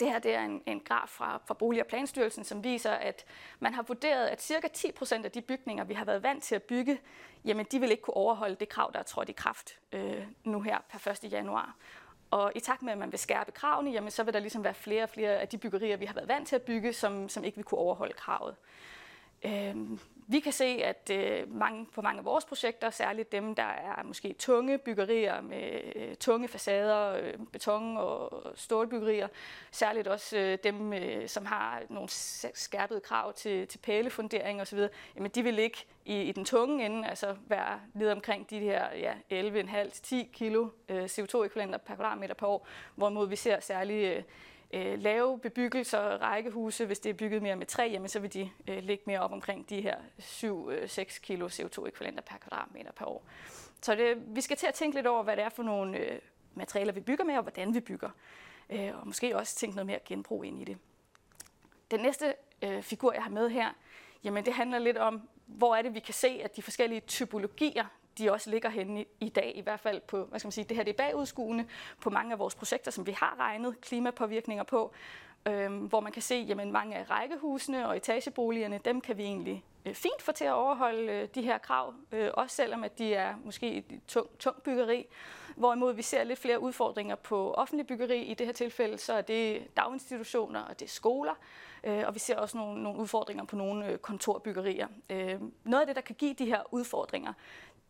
det 0.00 0.10
her 0.10 0.18
det 0.18 0.34
er 0.34 0.44
en, 0.44 0.62
en 0.66 0.80
graf 0.80 1.08
fra, 1.08 1.40
fra 1.46 1.54
Bolig- 1.54 1.80
og 1.80 1.86
Planstyrelsen, 1.86 2.44
som 2.44 2.64
viser, 2.64 2.90
at 2.90 3.24
man 3.60 3.74
har 3.74 3.82
vurderet, 3.82 4.26
at 4.26 4.42
ca. 4.42 4.68
10 4.68 4.92
procent 4.92 5.24
af 5.24 5.30
de 5.30 5.40
bygninger, 5.40 5.84
vi 5.84 5.94
har 5.94 6.04
været 6.04 6.22
vant 6.22 6.44
til 6.44 6.54
at 6.54 6.62
bygge, 6.62 7.00
jamen 7.44 7.66
de 7.72 7.80
vil 7.80 7.90
ikke 7.90 8.02
kunne 8.02 8.16
overholde 8.16 8.54
det 8.54 8.68
krav, 8.68 8.90
der 8.92 8.98
er 8.98 9.02
trådt 9.02 9.28
i 9.28 9.32
kraft 9.32 9.78
øh, 9.92 10.26
nu 10.44 10.60
her 10.60 10.78
per 10.88 11.10
1. 11.10 11.32
januar. 11.32 11.76
Og 12.30 12.52
i 12.54 12.60
takt 12.60 12.82
med, 12.82 12.92
at 12.92 12.98
man 12.98 13.12
vil 13.12 13.18
skærpe 13.18 13.52
kravene, 13.52 13.90
jamen 13.90 14.10
så 14.10 14.22
vil 14.22 14.34
der 14.34 14.40
ligesom 14.40 14.64
være 14.64 14.74
flere 14.74 15.02
og 15.02 15.08
flere 15.08 15.30
af 15.30 15.48
de 15.48 15.58
byggerier, 15.58 15.96
vi 15.96 16.04
har 16.04 16.14
været 16.14 16.28
vant 16.28 16.48
til 16.48 16.56
at 16.56 16.62
bygge, 16.62 16.92
som, 16.92 17.28
som 17.28 17.44
ikke 17.44 17.56
vil 17.56 17.64
kunne 17.64 17.78
overholde 17.78 18.12
kravet. 18.12 18.56
Øh, 19.44 19.76
vi 20.32 20.40
kan 20.40 20.52
se, 20.52 20.64
at 20.64 21.10
øh, 21.12 21.54
mange, 21.54 21.86
på 21.94 22.02
mange 22.02 22.18
af 22.18 22.24
vores 22.24 22.44
projekter, 22.44 22.90
særligt 22.90 23.32
dem, 23.32 23.54
der 23.54 23.62
er 23.62 24.02
måske 24.02 24.34
tunge 24.38 24.78
byggerier 24.78 25.40
med 25.40 25.80
øh, 25.96 26.16
tunge 26.16 26.48
facader, 26.48 27.12
øh, 27.12 27.34
beton- 27.52 27.96
og 27.96 28.42
stålbyggerier, 28.54 29.28
særligt 29.70 30.08
også 30.08 30.38
øh, 30.38 30.58
dem, 30.64 30.92
øh, 30.92 31.28
som 31.28 31.46
har 31.46 31.82
nogle 31.88 32.08
skærpede 32.54 33.00
krav 33.00 33.32
til, 33.32 33.66
til 33.68 33.78
pælefundering 33.78 34.60
osv., 34.60 34.78
jamen 35.16 35.30
de 35.30 35.42
vil 35.42 35.58
ikke 35.58 35.86
i, 36.04 36.22
i 36.22 36.32
den 36.32 36.44
tunge 36.44 36.86
ende, 36.86 37.08
altså 37.08 37.36
være 37.46 37.80
nede 37.94 38.12
omkring 38.12 38.50
de 38.50 38.58
her 38.58 38.84
ja, 38.94 39.14
11,5-10 39.32 40.16
kilo 40.32 40.68
øh, 40.88 41.04
CO2-ekvivalenter 41.04 41.78
per 41.78 41.94
kvadratmeter 41.94 42.34
per 42.34 42.46
år, 42.46 42.66
hvorimod 42.94 43.28
vi 43.28 43.36
ser 43.36 43.60
særligt 43.60 44.16
øh, 44.16 44.22
øh, 44.72 44.98
lave 44.98 45.38
bebyggelser, 45.38 46.00
rækkehuse, 46.00 46.86
hvis 46.86 46.98
det 46.98 47.10
er 47.10 47.14
bygget 47.14 47.42
mere 47.42 47.56
med 47.56 47.66
træ, 47.66 47.88
jamen, 47.90 48.08
så 48.08 48.20
vil 48.20 48.32
de 48.32 48.50
øh, 48.68 48.82
ligge 48.82 49.02
mere 49.06 49.20
op 49.20 49.32
omkring 49.32 49.70
de 49.70 49.80
her 49.80 49.96
7-6 50.18 51.00
øh, 51.00 51.06
kilo 51.22 51.48
CO2-ekvivalenter 51.48 52.22
per 52.22 52.38
kvadratmeter 52.38 52.92
per 52.92 53.06
år. 53.06 53.24
Så 53.82 53.94
det, 53.94 54.16
vi 54.26 54.40
skal 54.40 54.56
til 54.56 54.66
at 54.66 54.74
tænke 54.74 54.96
lidt 54.96 55.06
over, 55.06 55.22
hvad 55.22 55.36
det 55.36 55.44
er 55.44 55.48
for 55.48 55.62
nogle 55.62 55.98
øh, 55.98 56.18
materialer, 56.54 56.92
vi 56.92 57.00
bygger 57.00 57.24
med, 57.24 57.36
og 57.36 57.42
hvordan 57.42 57.74
vi 57.74 57.80
bygger. 57.80 58.10
Øh, 58.70 59.00
og 59.00 59.06
måske 59.06 59.36
også 59.36 59.56
tænke 59.56 59.76
noget 59.76 59.86
mere 59.86 59.98
genbrug 60.04 60.44
ind 60.44 60.60
i 60.60 60.64
det. 60.64 60.78
Den 61.90 62.00
næste 62.00 62.34
øh, 62.62 62.82
figur, 62.82 63.12
jeg 63.12 63.22
har 63.22 63.30
med 63.30 63.50
her, 63.50 63.70
jamen 64.24 64.44
det 64.44 64.54
handler 64.54 64.78
lidt 64.78 64.98
om, 64.98 65.28
hvor 65.46 65.76
er 65.76 65.82
det, 65.82 65.94
vi 65.94 66.00
kan 66.00 66.14
se, 66.14 66.40
at 66.44 66.56
de 66.56 66.62
forskellige 66.62 67.00
typologier, 67.00 67.84
de 68.18 68.32
også 68.32 68.50
ligger 68.50 68.68
henne 68.68 69.00
i, 69.00 69.06
i 69.20 69.28
dag, 69.28 69.52
i 69.56 69.60
hvert 69.60 69.80
fald 69.80 70.00
på, 70.00 70.24
hvad 70.24 70.38
skal 70.38 70.46
man 70.46 70.52
sige, 70.52 70.64
det 70.64 70.76
her 70.76 70.84
det 70.84 70.92
er 70.92 70.96
bagudskuende 70.96 71.64
på 72.00 72.10
mange 72.10 72.32
af 72.32 72.38
vores 72.38 72.54
projekter, 72.54 72.90
som 72.90 73.06
vi 73.06 73.12
har 73.12 73.36
regnet 73.40 73.80
klimapåvirkninger 73.80 74.64
på, 74.64 74.92
øh, 75.48 75.84
hvor 75.84 76.00
man 76.00 76.12
kan 76.12 76.22
se, 76.22 76.34
jamen 76.48 76.72
mange 76.72 76.96
af 76.96 77.10
rækkehusene 77.10 77.88
og 77.88 77.96
etageboligerne, 77.96 78.80
dem 78.84 79.00
kan 79.00 79.18
vi 79.18 79.22
egentlig 79.22 79.64
øh, 79.86 79.94
fint 79.94 80.22
få 80.22 80.32
til 80.32 80.44
at 80.44 80.52
overholde 80.52 81.12
øh, 81.12 81.28
de 81.34 81.42
her 81.42 81.58
krav, 81.58 81.94
øh, 82.12 82.30
også 82.34 82.56
selvom 82.56 82.84
at 82.84 82.98
de 82.98 83.14
er 83.14 83.34
måske 83.44 83.72
et 83.72 84.00
tung, 84.08 84.38
tung 84.38 84.62
byggeri. 84.62 85.06
Hvorimod 85.56 85.94
vi 85.94 86.02
ser 86.02 86.24
lidt 86.24 86.38
flere 86.38 86.60
udfordringer 86.60 87.14
på 87.14 87.54
offentlig 87.54 87.86
byggeri. 87.86 88.22
I 88.22 88.34
det 88.34 88.46
her 88.46 88.52
tilfælde 88.52 88.98
så 88.98 89.12
er 89.12 89.22
det 89.22 89.76
daginstitutioner 89.76 90.60
og 90.60 90.80
det 90.80 90.86
er 90.86 90.90
skoler. 90.90 91.34
Øh, 91.84 92.02
og 92.06 92.14
vi 92.14 92.18
ser 92.18 92.36
også 92.36 92.56
nogle, 92.56 92.82
nogle 92.82 92.98
udfordringer 92.98 93.44
på 93.44 93.56
nogle 93.56 93.86
øh, 93.86 93.98
kontorbyggerier. 93.98 94.86
Øh, 95.10 95.40
noget 95.64 95.80
af 95.80 95.86
det, 95.86 95.96
der 95.96 96.02
kan 96.02 96.14
give 96.14 96.34
de 96.34 96.44
her 96.44 96.62
udfordringer, 96.70 97.32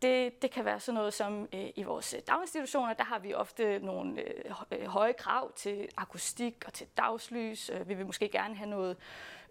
det, 0.01 0.41
det 0.41 0.51
kan 0.51 0.65
være 0.65 0.79
sådan 0.79 0.95
noget 0.95 1.13
som 1.13 1.47
øh, 1.53 1.69
i 1.75 1.83
vores 1.83 2.13
øh, 2.13 2.19
daginstitutioner, 2.27 2.93
der 2.93 3.03
har 3.03 3.19
vi 3.19 3.33
ofte 3.33 3.79
nogle 3.79 4.23
øh, 4.71 4.85
høje 4.85 5.13
krav 5.13 5.51
til 5.53 5.89
akustik 5.97 6.63
og 6.65 6.73
til 6.73 6.87
dagslys. 6.97 7.69
Øh, 7.69 7.89
vi 7.89 7.93
vil 7.93 8.05
måske 8.05 8.29
gerne 8.29 8.55
have 8.55 8.69
noget 8.69 8.97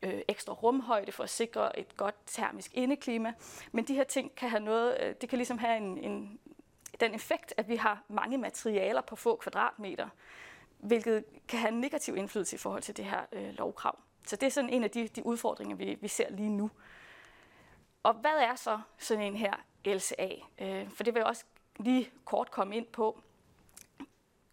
øh, 0.03 0.21
ekstra 0.29 0.53
rumhøjde 0.53 1.13
for 1.13 1.23
at 1.23 1.31
sikre 1.31 1.79
et 1.79 1.97
godt 1.97 2.15
termisk 2.27 2.75
indeklima. 2.75 3.33
Men 3.73 3.85
de 3.85 3.95
her 3.95 4.05
ting 4.05 4.35
kan 4.35 4.51
have 4.51 4.63
noget, 4.63 4.97
øh, 5.01 5.15
det 5.21 5.29
kan 5.29 5.39
ligesom 5.39 5.59
have 5.59 5.77
en, 5.77 5.99
en, 5.99 6.41
den 7.01 7.15
effekt, 7.15 7.55
at 7.57 7.69
vi 7.69 7.77
har 7.77 8.03
mange 8.09 8.39
materialer 8.39 9.01
på 9.01 9.17
få 9.17 9.37
kvadratmeter, 9.37 10.09
hvilket 10.79 11.25
kan 11.49 11.59
have 11.59 11.73
en 11.73 11.81
negativ 11.81 12.17
indflydelse 12.17 12.57
i 12.57 12.59
forhold 12.59 12.83
til 12.83 12.97
det 12.97 13.05
her 13.05 13.21
øh, 13.33 13.55
lovkrav. 13.59 13.99
Så 14.27 14.37
det 14.37 14.47
er 14.47 14.51
sådan 14.51 14.71
en 14.71 14.85
af 14.85 14.91
de, 14.91 15.09
de 15.09 15.27
udfordringer, 15.27 15.77
vi, 15.77 15.99
vi 16.01 16.09
ser 16.09 16.31
lige 16.31 16.51
nu. 16.51 16.71
Og 18.03 18.15
hvad 18.15 18.31
er 18.31 18.55
så 18.55 18.81
sådan 18.99 19.25
en 19.25 19.37
her 19.37 19.55
LCA? 19.85 20.31
Øh, 20.59 20.91
for 20.91 21.05
det 21.05 21.15
vil 21.15 21.21
jeg 21.21 21.27
også 21.27 21.45
lige 21.79 22.11
kort 22.25 22.51
komme 22.51 22.77
ind 22.77 22.87
på. 22.87 23.21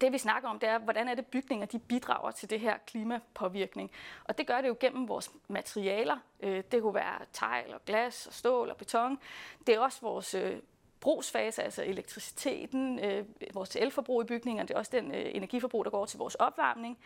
Det 0.02 0.12
vi 0.12 0.18
snakker 0.18 0.50
om, 0.50 0.60
det 0.60 0.70
er, 0.70 0.78
hvordan 0.78 1.08
er 1.08 1.16
det 1.16 1.26
bygninger, 1.26 1.66
de 1.66 1.80
bidrager 1.80 2.32
til 2.32 2.50
det 2.50 2.60
her 2.60 2.78
klimapåvirkning. 2.88 3.92
Og 4.24 4.38
det 4.38 4.48
gør 4.48 4.62
det 4.62 4.68
jo 4.68 4.76
gennem 4.80 5.08
vores 5.08 5.32
materialer. 5.48 6.18
Øh, 6.40 6.64
det 6.72 6.82
kunne 6.82 6.94
være 6.94 7.20
tegl 7.34 7.74
og 7.74 7.86
glas 7.86 8.28
og 8.28 8.34
stål 8.34 8.70
og 8.70 8.78
beton. 8.78 9.20
Det 9.68 9.76
er 9.76 9.80
også 9.80 10.02
vores 10.02 10.34
øh, 10.34 10.60
brugsfase, 11.00 11.64
altså 11.64 11.84
elektriciteten, 11.84 13.00
øh, 13.00 13.26
vores 13.54 13.76
elforbrug 13.76 14.22
i 14.22 14.26
bygningerne. 14.26 14.68
Det 14.68 14.74
er 14.74 14.80
også 14.80 14.92
den 14.94 15.12
øh, 15.12 15.26
energiforbrug, 15.36 15.86
der 15.86 15.92
går 15.92 16.06
til 16.06 16.18
vores 16.18 16.36
opvarmning. 16.36 16.98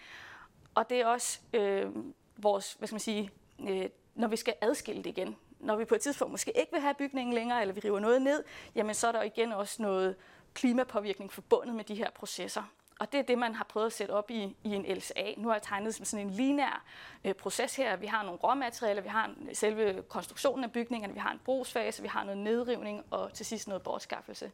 Og 0.76 0.90
det 0.90 1.02
er 1.02 1.06
også 1.06 1.40
øh, 1.54 1.92
vores, 2.38 2.74
hvad 2.74 2.88
skal 2.88 2.94
man 2.94 3.00
sige, 3.00 3.30
øh, 3.60 3.90
når 4.16 4.28
vi 4.28 4.36
skal 4.36 4.54
adskille 4.62 5.04
det 5.04 5.10
igen 5.10 5.36
når 5.64 5.76
vi 5.76 5.86
på 5.86 5.96
et 5.96 6.02
tidspunkt 6.02 6.32
måske 6.32 6.52
ikke 6.60 6.72
vil 6.72 6.82
have 6.82 6.94
bygningen 6.94 7.34
længere, 7.34 7.62
eller 7.62 7.74
vi 7.74 7.80
river 7.80 8.00
noget 8.00 8.22
ned, 8.22 8.44
jamen 8.76 8.96
så 8.96 9.08
er 9.08 9.12
der 9.12 9.22
igen 9.22 9.52
også 9.52 9.82
noget 9.82 10.16
klimapåvirkning 10.54 11.34
forbundet 11.34 11.76
med 11.76 11.84
de 11.84 11.96
her 11.96 12.10
processer. 12.10 12.64
Og 13.00 13.12
det 13.12 13.20
er 13.20 13.24
det, 13.24 13.38
man 13.38 13.56
har 13.56 13.64
prøvet 13.64 13.86
at 13.86 13.94
sætte 13.94 14.12
op 14.12 14.32
i, 14.32 14.56
i 14.64 14.70
en 14.76 14.86
LCA. 14.98 15.34
Nu 15.38 15.48
har 15.48 15.56
jeg 15.56 15.62
tegnet 15.62 15.96
som 15.96 16.06
sådan 16.06 16.28
en 16.28 16.34
linær 16.34 16.84
øh, 17.26 17.34
proces 17.34 17.76
her. 17.76 17.96
Vi 17.96 18.06
har 18.06 18.24
nogle 18.24 18.40
råmaterialer, 18.40 19.02
vi 19.02 19.10
har 19.10 19.26
en, 19.26 19.56
selve 19.56 20.04
konstruktionen 20.10 20.64
af 20.64 20.72
bygningerne, 20.72 21.14
vi 21.14 21.20
har 21.20 21.32
en 21.32 21.40
brugsfase, 21.46 22.02
vi 22.02 22.08
har 22.08 22.24
noget 22.24 22.38
nedrivning 22.38 23.04
og 23.12 23.34
til 23.34 23.46
sidst 23.46 23.68
noget 23.68 23.84
bortskaffelse. 23.84 24.52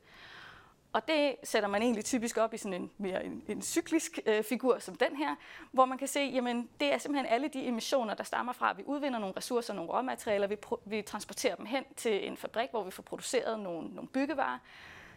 Og 0.93 1.07
det 1.07 1.35
sætter 1.43 1.69
man 1.69 1.81
egentlig 1.81 2.05
typisk 2.05 2.37
op 2.37 2.53
i 2.53 2.57
sådan 2.57 2.81
en 2.81 2.91
mere 2.97 3.25
en, 3.25 3.43
en 3.47 3.61
cyklisk 3.61 4.19
øh, 4.25 4.43
figur 4.43 4.79
som 4.79 4.95
den 4.95 5.15
her, 5.15 5.35
hvor 5.71 5.85
man 5.85 5.97
kan 5.97 6.07
se, 6.07 6.19
jamen 6.19 6.69
det 6.79 6.93
er 6.93 6.97
simpelthen 6.97 7.33
alle 7.33 7.47
de 7.47 7.67
emissioner, 7.67 8.13
der 8.13 8.23
stammer 8.23 8.53
fra, 8.53 8.69
at 8.69 8.77
vi 8.77 8.83
udvinder 8.85 9.19
nogle 9.19 9.33
ressourcer, 9.37 9.73
nogle 9.73 9.91
råmaterialer, 9.91 10.47
vi, 10.47 10.57
vi 10.85 11.01
transporterer 11.01 11.55
dem 11.55 11.65
hen 11.65 11.83
til 11.95 12.27
en 12.27 12.37
fabrik, 12.37 12.69
hvor 12.71 12.83
vi 12.83 12.91
får 12.91 13.03
produceret 13.03 13.59
nogle, 13.59 13.87
nogle 13.87 14.07
byggevarer. 14.07 14.57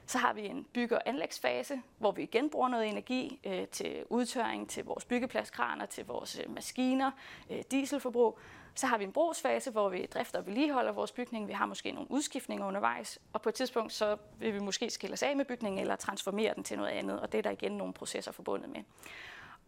Så 0.06 0.18
har 0.18 0.32
vi 0.32 0.46
en 0.46 0.66
bygge- 0.72 0.96
og 0.96 1.02
anlægsfase, 1.06 1.82
hvor 1.98 2.12
vi 2.12 2.22
igen 2.22 2.50
bruger 2.50 2.68
noget 2.68 2.88
energi 2.88 3.40
øh, 3.46 3.68
til 3.68 4.04
udtørring, 4.08 4.70
til 4.70 4.84
vores 4.84 5.04
byggepladskraner, 5.04 5.86
til 5.86 6.06
vores 6.06 6.40
øh, 6.40 6.54
maskiner, 6.54 7.10
øh, 7.50 7.62
dieselforbrug. 7.70 8.38
Så 8.80 8.86
har 8.86 8.98
vi 8.98 9.04
en 9.04 9.12
brugsfase, 9.12 9.70
hvor 9.70 9.88
vi 9.88 10.06
drifter 10.06 10.38
og 10.38 10.46
vedligeholder 10.46 10.92
vores 10.92 11.12
bygning. 11.12 11.48
Vi 11.48 11.52
har 11.52 11.66
måske 11.66 11.92
nogle 11.92 12.10
udskiftninger 12.10 12.66
undervejs, 12.66 13.18
og 13.32 13.42
på 13.42 13.48
et 13.48 13.54
tidspunkt 13.54 13.92
så 13.92 14.16
vil 14.38 14.54
vi 14.54 14.58
måske 14.58 14.90
skille 14.90 15.14
os 15.14 15.22
af 15.22 15.36
med 15.36 15.44
bygningen 15.44 15.80
eller 15.80 15.96
transformere 15.96 16.54
den 16.54 16.64
til 16.64 16.76
noget 16.76 16.90
andet, 16.90 17.20
og 17.20 17.32
det 17.32 17.38
er 17.38 17.42
der 17.42 17.50
igen 17.50 17.72
nogle 17.72 17.92
processer 17.92 18.32
forbundet 18.32 18.70
med. 18.70 18.80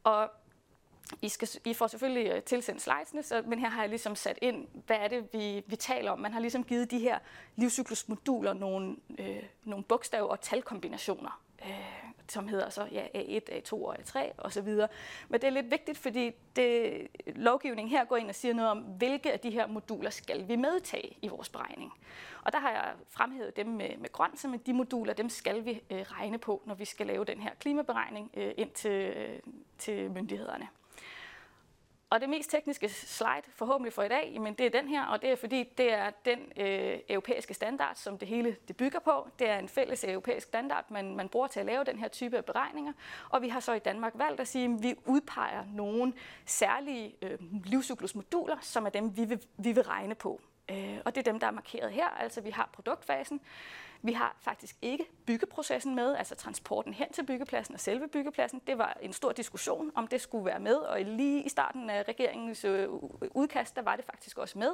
Og 0.04 0.30
I, 1.22 1.28
skal, 1.28 1.48
I 1.64 1.74
får 1.74 1.86
selvfølgelig 1.86 2.32
øh, 2.32 2.42
tilsendt 2.42 2.82
slidesene, 2.82 3.22
så, 3.22 3.42
men 3.46 3.58
her 3.58 3.68
har 3.68 3.82
jeg 3.82 3.88
ligesom 3.88 4.16
sat 4.16 4.38
ind, 4.42 4.66
hvad 4.86 4.96
er 4.96 5.08
det, 5.08 5.28
vi, 5.32 5.64
vi 5.66 5.76
taler 5.76 6.10
om. 6.10 6.18
Man 6.18 6.32
har 6.32 6.40
ligesom 6.40 6.64
givet 6.64 6.90
de 6.90 6.98
her 6.98 7.18
livscyklusmoduler 7.56 8.52
nogle, 8.52 8.96
øh, 9.18 9.42
nogle 9.64 9.84
bogstav- 9.84 10.30
og 10.30 10.40
talkombinationer. 10.40 11.42
Øh, 11.64 12.01
som 12.32 12.48
hedder 12.48 12.68
så 12.68 12.88
ja, 12.92 13.06
A1, 13.14 13.52
A2 13.52 13.72
og 13.72 13.96
A3 13.98 14.18
osv. 14.38 14.68
Men 15.28 15.40
det 15.40 15.44
er 15.44 15.50
lidt 15.50 15.70
vigtigt, 15.70 15.98
fordi 15.98 16.30
det, 16.56 17.06
lovgivningen 17.26 17.90
her 17.90 18.04
går 18.04 18.16
ind 18.16 18.28
og 18.28 18.34
siger 18.34 18.54
noget 18.54 18.70
om, 18.70 18.78
hvilke 18.78 19.32
af 19.32 19.40
de 19.40 19.50
her 19.50 19.66
moduler 19.66 20.10
skal 20.10 20.48
vi 20.48 20.56
medtage 20.56 21.16
i 21.22 21.28
vores 21.28 21.48
beregning. 21.48 21.92
Og 22.42 22.52
der 22.52 22.58
har 22.58 22.70
jeg 22.70 22.92
fremhævet 23.08 23.56
dem 23.56 23.66
med, 23.66 23.96
med 23.98 24.12
grøn, 24.12 24.36
som 24.36 24.50
med 24.50 24.58
de 24.58 24.72
moduler, 24.72 25.12
dem 25.12 25.28
skal 25.28 25.64
vi 25.64 25.82
øh, 25.90 26.00
regne 26.00 26.38
på, 26.38 26.62
når 26.66 26.74
vi 26.74 26.84
skal 26.84 27.06
lave 27.06 27.24
den 27.24 27.40
her 27.40 27.50
klimaberegning 27.60 28.30
øh, 28.34 28.52
ind 28.56 28.70
til, 28.70 28.90
øh, 29.16 29.38
til 29.78 30.10
myndighederne. 30.10 30.68
Og 32.12 32.20
det 32.20 32.28
mest 32.28 32.50
tekniske 32.50 32.88
slide, 32.88 33.42
forhåbentlig 33.54 33.92
for 33.92 34.02
i 34.02 34.08
dag, 34.08 34.30
jamen 34.34 34.54
det 34.54 34.66
er 34.66 34.70
den 34.70 34.88
her, 34.88 35.04
og 35.04 35.22
det 35.22 35.30
er 35.30 35.36
fordi, 35.36 35.64
det 35.78 35.92
er 35.92 36.10
den 36.24 36.38
øh, 36.56 36.98
europæiske 37.08 37.54
standard, 37.54 37.94
som 37.94 38.18
det 38.18 38.28
hele 38.28 38.56
det 38.68 38.76
bygger 38.76 38.98
på. 38.98 39.28
Det 39.38 39.48
er 39.48 39.58
en 39.58 39.68
fælles 39.68 40.04
europæisk 40.04 40.46
standard, 40.46 40.84
man, 40.90 41.16
man 41.16 41.28
bruger 41.28 41.46
til 41.46 41.60
at 41.60 41.66
lave 41.66 41.84
den 41.84 41.98
her 41.98 42.08
type 42.08 42.36
af 42.36 42.44
beregninger. 42.44 42.92
Og 43.30 43.42
vi 43.42 43.48
har 43.48 43.60
så 43.60 43.72
i 43.72 43.78
Danmark 43.78 44.12
valgt 44.14 44.40
at 44.40 44.48
sige, 44.48 44.64
at 44.64 44.82
vi 44.82 44.94
udpeger 45.06 45.64
nogle 45.74 46.12
særlige 46.46 47.14
øh, 47.22 47.38
livscyklusmoduler, 47.64 48.56
som 48.60 48.86
er 48.86 48.90
dem, 48.90 49.16
vi 49.16 49.24
vil, 49.24 49.46
vi 49.56 49.72
vil 49.72 49.82
regne 49.82 50.14
på. 50.14 50.40
Øh, 50.70 50.98
og 51.04 51.14
det 51.14 51.26
er 51.26 51.32
dem, 51.32 51.40
der 51.40 51.46
er 51.46 51.50
markeret 51.50 51.92
her. 51.92 52.08
Altså 52.08 52.40
vi 52.40 52.50
har 52.50 52.70
produktfasen, 52.72 53.40
vi 54.02 54.12
har 54.12 54.36
faktisk 54.40 54.76
ikke 54.82 55.04
byggeprocessen 55.26 55.94
med, 55.94 56.16
altså 56.16 56.34
transporten 56.34 56.94
hen 56.94 57.12
til 57.12 57.26
byggepladsen 57.26 57.74
og 57.74 57.80
selve 57.80 58.08
byggepladsen. 58.08 58.62
Det 58.66 58.78
var 58.78 58.98
en 59.02 59.12
stor 59.12 59.32
diskussion, 59.32 59.92
om 59.94 60.06
det 60.06 60.20
skulle 60.20 60.44
være 60.44 60.60
med, 60.60 60.74
og 60.74 61.00
lige 61.00 61.42
i 61.42 61.48
starten 61.48 61.90
af 61.90 62.04
regeringens 62.08 62.64
øh, 62.64 62.88
udkast, 63.34 63.76
der 63.76 63.82
var 63.82 63.96
det 63.96 64.04
faktisk 64.04 64.38
også 64.38 64.58
med. 64.58 64.70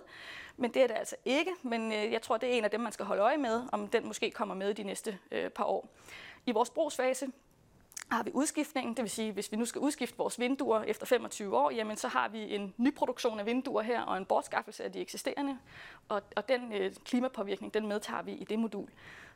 Men 0.56 0.74
det 0.74 0.82
er 0.82 0.86
det 0.86 0.94
altså 0.94 1.16
ikke, 1.24 1.50
men 1.62 1.92
øh, 1.92 2.12
jeg 2.12 2.22
tror, 2.22 2.36
det 2.36 2.48
er 2.48 2.52
en 2.58 2.64
af 2.64 2.70
dem, 2.70 2.80
man 2.80 2.92
skal 2.92 3.06
holde 3.06 3.22
øje 3.22 3.38
med, 3.38 3.62
om 3.72 3.88
den 3.88 4.06
måske 4.06 4.30
kommer 4.30 4.54
med 4.54 4.74
de 4.74 4.82
næste 4.82 5.18
øh, 5.30 5.50
par 5.50 5.64
år. 5.64 5.88
I 6.46 6.52
vores 6.52 6.70
brugsfase, 6.70 7.26
har 8.10 8.22
vi 8.22 8.30
udskiftningen, 8.34 8.96
det 8.96 9.02
vil 9.02 9.10
sige, 9.10 9.32
hvis 9.32 9.52
vi 9.52 9.56
nu 9.56 9.64
skal 9.64 9.80
udskifte 9.80 10.18
vores 10.18 10.38
vinduer 10.38 10.82
efter 10.82 11.06
25 11.06 11.56
år, 11.56 11.70
jamen 11.70 11.96
så 11.96 12.08
har 12.08 12.28
vi 12.28 12.54
en 12.54 12.74
nyproduktion 12.76 13.40
af 13.40 13.46
vinduer 13.46 13.82
her 13.82 14.02
og 14.02 14.16
en 14.16 14.24
bortskaffelse 14.24 14.84
af 14.84 14.92
de 14.92 15.00
eksisterende, 15.00 15.58
og, 16.08 16.22
og 16.36 16.48
den 16.48 16.72
øh, 16.72 16.94
klimapåvirkning, 17.04 17.74
den 17.74 17.86
medtager 17.86 18.22
vi 18.22 18.32
i 18.32 18.44
det 18.44 18.58
modul. 18.58 18.88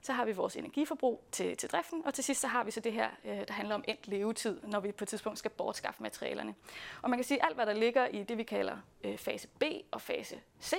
Så 0.03 0.13
har 0.13 0.25
vi 0.25 0.33
vores 0.33 0.57
energiforbrug 0.57 1.25
til, 1.33 1.57
til 1.57 1.71
driften, 1.71 2.03
og 2.05 2.15
til 2.15 2.25
sidst 2.25 2.41
så 2.41 2.47
har 2.47 2.65
vi 2.65 2.71
så 2.71 2.81
det 2.81 2.93
her, 2.93 3.09
øh, 3.25 3.39
der 3.49 3.53
handler 3.53 3.75
om 3.75 3.85
endt 3.89 4.09
levetid, 4.09 4.61
når 4.63 4.81
vi 4.81 4.93
på 4.93 5.05
et 5.05 5.09
tidspunkt 5.09 5.39
skal 5.39 5.51
bortskaffe 5.51 6.03
materialerne. 6.03 6.55
Og 7.03 7.11
man 7.11 7.19
kan 7.19 7.25
sige, 7.25 7.43
at 7.43 7.47
alt 7.49 7.57
hvad 7.57 7.67
der 7.67 7.73
ligger 7.73 8.07
i 8.07 8.23
det, 8.23 8.39
vi 8.39 8.43
kalder 8.43 8.77
øh, 9.05 9.19
fase 9.19 9.49
B 9.59 9.63
og 9.91 10.01
fase 10.01 10.41
C, 10.63 10.75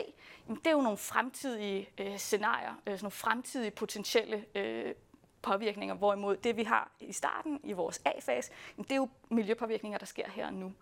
jamen, 0.47 0.59
det 0.59 0.67
er 0.67 0.71
jo 0.71 0.81
nogle 0.81 0.97
fremtidige 0.97 1.89
øh, 1.97 2.17
scenarier, 2.17 2.73
øh, 2.87 2.93
sådan 2.93 3.03
nogle 3.03 3.11
fremtidige 3.11 3.71
potentielle 3.71 4.45
øh, 4.55 4.93
påvirkninger, 5.43 5.95
hvorimod 5.95 6.37
det, 6.37 6.57
vi 6.57 6.63
har 6.63 6.91
i 6.99 7.13
starten 7.13 7.59
i 7.63 7.73
vores 7.73 8.01
A-fase, 8.05 8.51
det 8.77 8.91
er 8.91 8.95
jo 8.95 9.09
miljøpåvirkninger, 9.29 9.99
der 9.99 10.05
sker 10.05 10.29
her 10.29 10.47
og 10.47 10.53
nu. 10.53 10.73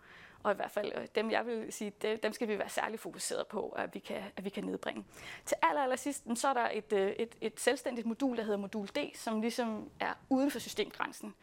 Og 0.42 0.52
i 0.52 0.54
hvert 0.54 0.70
fald 0.70 0.92
øh, 0.94 1.06
dem, 1.14 1.30
jeg 1.30 1.46
vil 1.46 1.72
sige, 1.72 1.92
dem 2.22 2.32
skal 2.32 2.48
vi 2.48 2.58
være 2.58 2.68
særlig 2.68 3.00
fokuseret 3.00 3.46
på, 3.46 3.68
at 3.68 3.94
vi 3.94 3.98
kan, 3.98 4.22
at 4.36 4.44
vi 4.44 4.50
kan 4.50 4.64
nedbringe. 4.64 5.04
Til 5.44 5.56
aller, 5.62 5.82
aller 5.82 5.96
sidst, 5.96 6.24
så 6.34 6.48
er 6.48 6.52
der 6.52 6.68
et, 6.72 6.92
øh, 6.92 7.10
et, 7.10 7.36
et 7.40 7.60
selvstændigt 7.60 8.06
modul, 8.06 8.36
der 8.36 8.42
hedder 8.42 8.58
modul 8.58 8.86
D, 8.86 8.98
som 9.14 9.40
ligesom 9.40 9.90
er 10.00 10.14
uden 10.28 10.50
for 10.50 10.58
systemgrænsen. 10.58 11.34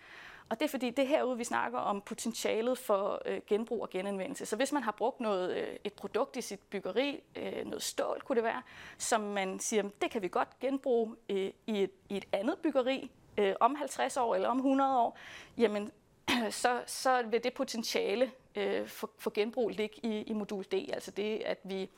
Og 0.49 0.59
det 0.59 0.65
er 0.65 0.69
fordi, 0.69 0.89
det 0.89 1.03
er 1.03 1.07
herude, 1.07 1.37
vi 1.37 1.43
snakker 1.43 1.79
om 1.79 2.01
potentialet 2.01 2.77
for 2.77 3.21
øh, 3.25 3.41
genbrug 3.47 3.81
og 3.81 3.89
genanvendelse. 3.89 4.45
Så 4.45 4.55
hvis 4.55 4.71
man 4.71 4.83
har 4.83 4.91
brugt 4.91 5.19
noget, 5.19 5.57
øh, 5.57 5.75
et 5.83 5.93
produkt 5.93 6.37
i 6.37 6.41
sit 6.41 6.59
byggeri, 6.59 7.23
øh, 7.35 7.65
noget 7.65 7.83
stål 7.83 8.21
kunne 8.25 8.35
det 8.35 8.43
være, 8.43 8.61
som 8.97 9.21
man 9.21 9.59
siger, 9.59 9.83
det 10.01 10.11
kan 10.11 10.21
vi 10.21 10.27
godt 10.27 10.59
genbruge 10.59 11.15
øh, 11.29 11.51
i, 11.67 11.83
et, 11.83 11.91
i 12.09 12.17
et 12.17 12.25
andet 12.31 12.57
byggeri 12.57 13.11
øh, 13.37 13.55
om 13.59 13.75
50 13.75 14.17
år 14.17 14.35
eller 14.35 14.49
om 14.49 14.57
100 14.57 14.97
år, 14.97 15.17
jamen 15.57 15.91
så, 16.49 16.81
så 16.85 17.23
vil 17.23 17.43
det 17.43 17.53
potentiale 17.53 18.31
øh, 18.55 18.87
for, 18.87 19.09
for 19.17 19.31
genbrug 19.33 19.69
ligge 19.69 19.95
i, 20.05 20.21
i 20.21 20.33
modul 20.33 20.63
D, 20.63 20.73
altså 20.73 21.11
det, 21.11 21.41
at 21.45 21.59
vi 21.63 21.89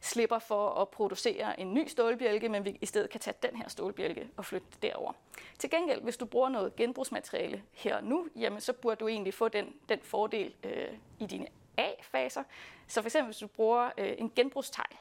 slipper 0.00 0.38
for 0.38 0.68
at 0.70 0.88
producere 0.88 1.60
en 1.60 1.74
ny 1.74 1.86
stålbjælke, 1.86 2.48
men 2.48 2.64
vi 2.64 2.78
i 2.80 2.86
stedet 2.86 3.10
kan 3.10 3.20
tage 3.20 3.34
den 3.42 3.56
her 3.56 3.68
stålbjælke 3.68 4.28
og 4.36 4.44
flytte 4.44 4.66
det 4.72 4.82
derover. 4.82 5.12
Til 5.58 5.70
gengæld, 5.70 6.02
hvis 6.02 6.16
du 6.16 6.24
bruger 6.24 6.48
noget 6.48 6.76
genbrugsmateriale 6.76 7.62
her 7.72 7.96
og 7.96 8.04
nu, 8.04 8.28
jamen 8.36 8.60
så 8.60 8.72
burde 8.72 8.96
du 8.96 9.08
egentlig 9.08 9.34
få 9.34 9.48
den, 9.48 9.74
den 9.88 9.98
fordel 10.02 10.54
øh, 10.64 10.88
i 11.18 11.26
dine 11.26 11.46
A-faser. 11.76 12.42
Så 12.86 13.02
for 13.02 13.06
eksempel, 13.06 13.26
hvis 13.26 13.38
du 13.38 13.46
bruger 13.46 13.90
øh, 13.98 14.12
en 14.18 14.32
genbrugstegl, 14.36 14.96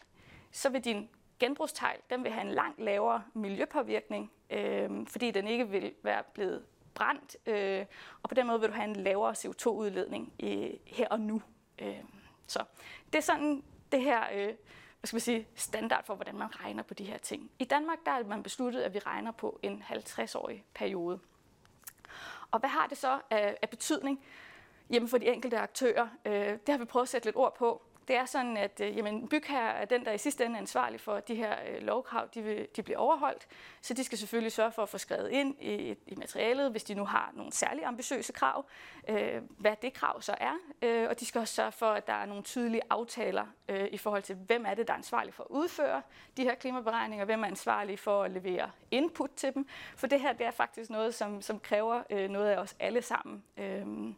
så 0.52 0.70
vil 0.70 0.86
din 0.86 1.10
genbrugstegl 1.40 2.00
den 2.10 2.24
vil 2.24 2.32
have 2.32 2.48
en 2.48 2.54
langt 2.54 2.80
lavere 2.80 3.24
miljøpåvirkning, 3.34 4.32
øh, 4.50 5.08
fordi 5.08 5.32
den 5.32 5.48
ikke 5.48 5.70
vil 5.70 5.94
være 6.04 6.24
blevet 6.34 6.66
brændt, 7.00 7.38
øh, 7.46 7.86
og 8.24 8.30
på 8.30 8.36
den 8.36 8.48
måde 8.48 8.60
vil 8.60 8.70
du 8.70 8.74
have 8.74 8.90
en 8.90 8.96
lavere 8.96 9.32
CO2-udledning 9.32 10.34
øh, 10.44 10.70
her 10.86 11.08
og 11.08 11.20
nu. 11.20 11.42
Øh, 11.80 12.00
så 12.48 12.64
det 13.14 13.16
er 13.16 13.22
sådan 13.22 13.64
det 13.92 14.02
her 14.02 14.24
øh, 14.34 14.54
hvad 15.00 15.08
skal 15.08 15.16
man 15.16 15.22
sige, 15.22 15.48
standard 15.56 16.06
for, 16.06 16.16
hvordan 16.16 16.36
man 16.36 16.64
regner 16.64 16.84
på 16.84 16.94
de 16.94 17.04
her 17.04 17.18
ting. 17.18 17.52
I 17.60 17.64
Danmark 17.64 17.98
der 18.06 18.12
er 18.12 18.24
man 18.24 18.44
besluttet, 18.44 18.82
at 18.82 18.94
vi 18.94 19.00
regner 19.00 19.32
på 19.32 19.60
en 19.64 19.84
50-årig 19.90 20.66
periode. 20.74 21.20
Og 22.52 22.60
hvad 22.60 22.70
har 22.70 22.88
det 22.88 22.98
så 22.98 23.20
af, 23.30 23.58
af 23.62 23.70
betydning 23.70 24.24
jamen 24.90 25.10
for 25.10 25.18
de 25.18 25.26
enkelte 25.26 25.58
aktører? 25.58 26.08
Øh, 26.26 26.34
det 26.34 26.70
har 26.70 26.78
vi 26.78 26.86
prøvet 26.86 27.06
at 27.06 27.10
sætte 27.10 27.28
lidt 27.28 27.36
ord 27.36 27.56
på. 27.56 27.82
Det 28.10 28.18
er 28.18 28.26
sådan, 28.26 28.58
at 28.58 28.82
øh, 28.84 28.98
jamen, 28.98 29.28
bygherre 29.28 29.74
er 29.74 29.86
den, 29.86 30.06
der 30.06 30.12
i 30.12 30.18
sidste 30.18 30.46
ende 30.46 30.56
er 30.56 30.62
ansvarlig 30.62 31.02
for, 31.02 31.14
at 31.14 31.28
de 31.28 31.36
her 31.36 31.56
øh, 31.70 31.82
lovkrav 31.82 32.28
de, 32.34 32.42
vil, 32.42 32.68
de 32.76 32.84
bliver 32.84 32.98
overholdt. 33.00 33.48
Så 33.82 33.94
de 33.94 34.04
skal 34.04 34.18
selvfølgelig 34.18 34.52
sørge 34.52 34.72
for 34.72 34.84
at 34.84 34.90
få 34.90 34.98
skrevet 34.98 35.30
ind 35.30 35.56
i, 35.62 35.96
i 36.08 36.16
materialet, 36.16 36.72
hvis 36.72 36.84
de 36.84 36.94
nu 36.94 37.06
har 37.06 37.32
nogle 37.34 37.52
særligt 37.52 37.86
ambitiøse 37.86 38.34
krav, 38.34 38.66
øh, 39.10 39.42
hvad 39.58 39.76
det 39.82 39.94
krav 39.94 40.22
så 40.22 40.36
er. 40.38 40.54
Øh, 40.82 41.10
og 41.10 41.20
de 41.20 41.26
skal 41.26 41.40
også 41.40 41.54
sørge 41.54 41.72
for, 41.72 41.86
at 41.86 42.08
der 42.08 42.14
er 42.14 42.26
nogle 42.26 42.44
tydelige 42.44 42.82
aftaler 42.90 43.46
øh, 43.70 43.88
i 43.92 43.98
forhold 43.98 44.24
til, 44.24 44.36
hvem 44.36 44.66
er 44.66 44.74
det, 44.74 44.88
der 44.88 44.94
er 44.94 44.98
ansvarlig 44.98 45.34
for 45.34 45.44
at 45.44 45.50
udføre 45.50 46.02
de 46.38 46.44
her 46.44 46.56
klimaberegninger, 46.56 47.26
hvem 47.26 47.44
er 47.44 47.48
ansvarlig 47.48 48.00
for 48.00 48.24
at 48.24 48.32
levere 48.32 48.72
input 48.92 49.30
til 49.36 49.54
dem. 49.54 49.68
For 49.96 50.08
det 50.08 50.22
her 50.22 50.34
det 50.34 50.46
er 50.46 50.52
faktisk 50.52 50.90
noget, 50.90 51.16
som, 51.16 51.42
som 51.42 51.60
kræver 51.60 52.04
øh, 52.10 52.30
noget 52.30 52.50
af 52.50 52.58
os 52.58 52.76
alle 52.80 53.02
sammen. 53.02 53.44
Øh, 53.58 54.14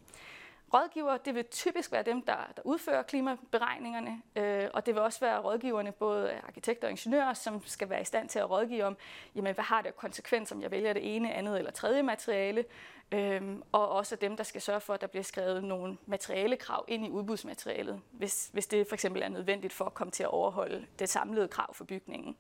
Rådgiver, 0.73 1.17
det 1.17 1.35
vil 1.35 1.45
typisk 1.45 1.91
være 1.91 2.03
dem, 2.03 2.21
der, 2.21 2.37
der 2.55 2.61
udfører 2.65 3.03
klimaberegningerne, 3.03 4.21
øh, 4.35 4.69
og 4.73 4.85
det 4.85 4.95
vil 4.95 5.03
også 5.03 5.19
være 5.19 5.39
rådgiverne, 5.39 5.91
både 5.91 6.41
arkitekter 6.47 6.87
og 6.87 6.91
ingeniører, 6.91 7.33
som 7.33 7.61
skal 7.65 7.89
være 7.89 8.01
i 8.01 8.05
stand 8.05 8.29
til 8.29 8.39
at 8.39 8.49
rådgive 8.49 8.83
om, 8.83 8.97
jamen, 9.35 9.53
hvad 9.53 9.63
har 9.63 9.81
det 9.81 9.95
konsekvens, 9.95 10.51
om 10.51 10.61
jeg 10.61 10.71
vælger 10.71 10.93
det 10.93 11.15
ene, 11.15 11.33
andet 11.33 11.57
eller 11.57 11.71
tredje 11.71 12.03
materiale, 12.03 12.65
øh, 13.11 13.41
og 13.71 13.89
også 13.89 14.15
dem, 14.15 14.37
der 14.37 14.43
skal 14.43 14.61
sørge 14.61 14.81
for, 14.81 14.93
at 14.93 15.01
der 15.01 15.07
bliver 15.07 15.23
skrevet 15.23 15.63
nogle 15.63 15.97
materialekrav 16.05 16.85
ind 16.87 17.05
i 17.05 17.09
udbudsmaterialet, 17.09 18.01
hvis, 18.11 18.49
hvis 18.53 18.67
det 18.67 18.87
for 18.87 18.95
eksempel 18.95 19.21
er 19.21 19.29
nødvendigt 19.29 19.73
for 19.73 19.85
at 19.85 19.93
komme 19.93 20.11
til 20.11 20.23
at 20.23 20.29
overholde 20.29 20.85
det 20.99 21.09
samlede 21.09 21.47
krav 21.47 21.73
for 21.73 21.83
bygningen. 21.83 22.37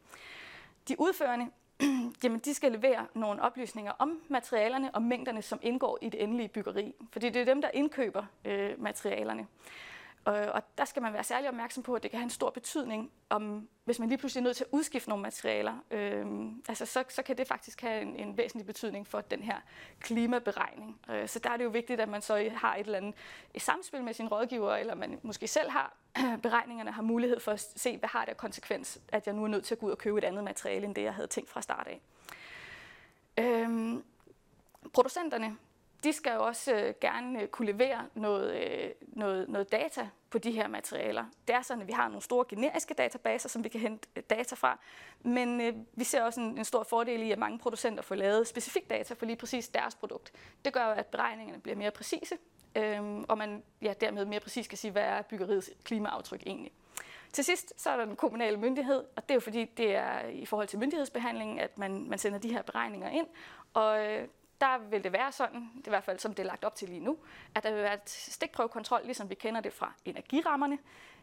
De 0.87 0.95
udførende, 0.99 1.49
jamen 2.23 2.39
de 2.39 2.53
skal 2.53 2.71
levere 2.71 3.07
nogle 3.13 3.41
oplysninger 3.41 3.91
om 3.99 4.21
materialerne 4.27 4.95
og 4.95 5.01
mængderne, 5.01 5.41
som 5.41 5.59
indgår 5.61 5.97
i 6.01 6.09
det 6.09 6.23
endelige 6.23 6.47
byggeri. 6.47 6.93
Fordi 7.11 7.29
det 7.29 7.41
er 7.41 7.45
dem, 7.45 7.61
der 7.61 7.69
indkøber 7.73 8.23
øh, 8.45 8.81
materialerne. 8.81 9.47
Og 10.25 10.63
der 10.77 10.85
skal 10.85 11.01
man 11.01 11.13
være 11.13 11.23
særlig 11.23 11.49
opmærksom 11.49 11.83
på, 11.83 11.93
at 11.93 12.03
det 12.03 12.11
kan 12.11 12.19
have 12.19 12.23
en 12.23 12.29
stor 12.29 12.49
betydning, 12.49 13.11
om 13.29 13.69
hvis 13.85 13.99
man 13.99 14.09
lige 14.09 14.17
pludselig 14.17 14.41
er 14.41 14.43
nødt 14.43 14.57
til 14.57 14.63
at 14.63 14.69
udskifte 14.71 15.09
nogle 15.09 15.21
materialer. 15.21 15.77
Øh, 15.91 16.25
altså 16.69 16.85
så, 16.85 17.03
så 17.09 17.23
kan 17.23 17.37
det 17.37 17.47
faktisk 17.47 17.81
have 17.81 18.01
en, 18.01 18.15
en 18.15 18.37
væsentlig 18.37 18.65
betydning 18.65 19.07
for 19.07 19.21
den 19.21 19.43
her 19.43 19.57
klimaberegning. 19.99 20.99
Øh, 21.09 21.27
så 21.27 21.39
der 21.39 21.49
er 21.49 21.57
det 21.57 21.63
jo 21.63 21.69
vigtigt, 21.69 22.01
at 22.01 22.09
man 22.09 22.21
så 22.21 22.49
har 22.55 22.75
et 22.75 22.85
eller 22.85 22.97
andet 22.97 23.15
et 23.53 23.61
samspil 23.61 24.03
med 24.03 24.13
sin 24.13 24.27
rådgiver, 24.27 24.75
eller 24.75 24.95
man 24.95 25.19
måske 25.23 25.47
selv 25.47 25.69
har 25.69 25.93
beregningerne, 26.43 26.91
har 26.91 27.01
mulighed 27.01 27.39
for 27.39 27.51
at 27.51 27.59
se, 27.75 27.97
hvad 27.97 28.09
har 28.09 28.25
det 28.25 28.29
af 28.29 28.37
konsekvens, 28.37 28.99
at 29.07 29.27
jeg 29.27 29.35
nu 29.35 29.43
er 29.43 29.47
nødt 29.47 29.65
til 29.65 29.75
at 29.75 29.79
gå 29.79 29.85
ud 29.85 29.91
og 29.91 29.97
købe 29.97 30.17
et 30.17 30.23
andet 30.23 30.43
materiale, 30.43 30.85
end 30.85 30.95
det 30.95 31.03
jeg 31.03 31.13
havde 31.13 31.27
tænkt 31.27 31.49
fra 31.49 31.61
start 31.61 31.87
af. 31.87 32.01
Øh, 33.37 33.99
producenterne 34.93 35.57
de 36.03 36.13
skal 36.13 36.33
jo 36.33 36.45
også 36.45 36.75
øh, 36.75 36.93
gerne 37.01 37.41
øh, 37.41 37.47
kunne 37.47 37.71
levere 37.71 38.05
noget, 38.13 38.53
øh, 38.55 38.89
noget, 39.01 39.49
noget 39.49 39.71
data 39.71 40.09
på 40.29 40.37
de 40.37 40.51
her 40.51 40.67
materialer. 40.67 41.25
Det 41.47 41.55
er 41.55 41.61
sådan, 41.61 41.81
at 41.81 41.87
vi 41.87 41.93
har 41.93 42.07
nogle 42.07 42.21
store 42.21 42.45
generiske 42.49 42.93
databaser, 42.93 43.49
som 43.49 43.63
vi 43.63 43.69
kan 43.69 43.79
hente 43.79 44.07
øh, 44.15 44.23
data 44.29 44.55
fra, 44.55 44.79
men 45.21 45.61
øh, 45.61 45.73
vi 45.93 46.03
ser 46.03 46.23
også 46.23 46.41
en, 46.41 46.57
en 46.57 46.65
stor 46.65 46.83
fordel 46.83 47.21
i, 47.21 47.31
at 47.31 47.39
mange 47.39 47.59
producenter 47.59 48.03
får 48.03 48.15
lavet 48.15 48.47
specifik 48.47 48.89
data 48.89 49.13
for 49.13 49.25
lige 49.25 49.35
præcis 49.35 49.67
deres 49.67 49.95
produkt. 49.95 50.31
Det 50.65 50.73
gør 50.73 50.85
jo, 50.85 50.91
at 50.91 51.05
beregningerne 51.05 51.61
bliver 51.61 51.75
mere 51.75 51.91
præcise, 51.91 52.37
øh, 52.75 53.01
og 53.27 53.37
man 53.37 53.63
ja, 53.81 53.93
dermed 54.01 54.25
mere 54.25 54.39
præcis 54.39 54.67
kan 54.67 54.77
sige, 54.77 54.91
hvad 54.91 55.03
er 55.03 55.21
byggeriets 55.21 55.69
klimaaftryk 55.83 56.43
egentlig. 56.45 56.71
Til 57.33 57.43
sidst 57.43 57.73
så 57.77 57.89
er 57.89 57.97
der 57.97 58.05
den 58.05 58.15
kommunale 58.15 58.57
myndighed, 58.57 59.03
og 59.15 59.23
det 59.23 59.31
er 59.31 59.33
jo 59.33 59.39
fordi, 59.39 59.65
det 59.65 59.95
er 59.95 60.27
i 60.27 60.45
forhold 60.45 60.67
til 60.67 60.79
myndighedsbehandlingen, 60.79 61.59
at 61.59 61.77
man, 61.77 62.09
man 62.09 62.19
sender 62.19 62.39
de 62.39 62.51
her 62.51 62.61
beregninger 62.61 63.09
ind, 63.09 63.27
og 63.73 64.05
øh, 64.05 64.27
der 64.61 64.77
vil 64.77 65.03
det 65.03 65.11
være 65.11 65.31
sådan, 65.31 65.71
det 65.77 65.87
er 65.87 65.89
i 65.89 65.89
hvert 65.89 66.03
fald 66.03 66.19
som 66.19 66.33
det 66.33 66.43
er 66.43 66.47
lagt 66.47 66.65
op 66.65 66.75
til 66.75 66.89
lige 66.89 66.99
nu, 66.99 67.17
at 67.55 67.63
der 67.63 67.71
vil 67.71 67.83
være 67.83 67.93
et 67.93 68.09
stikprøvekontrol, 68.09 69.01
ligesom 69.03 69.29
vi 69.29 69.35
kender 69.35 69.61
det 69.61 69.73
fra 69.73 69.93
energirammerne. 70.05 70.77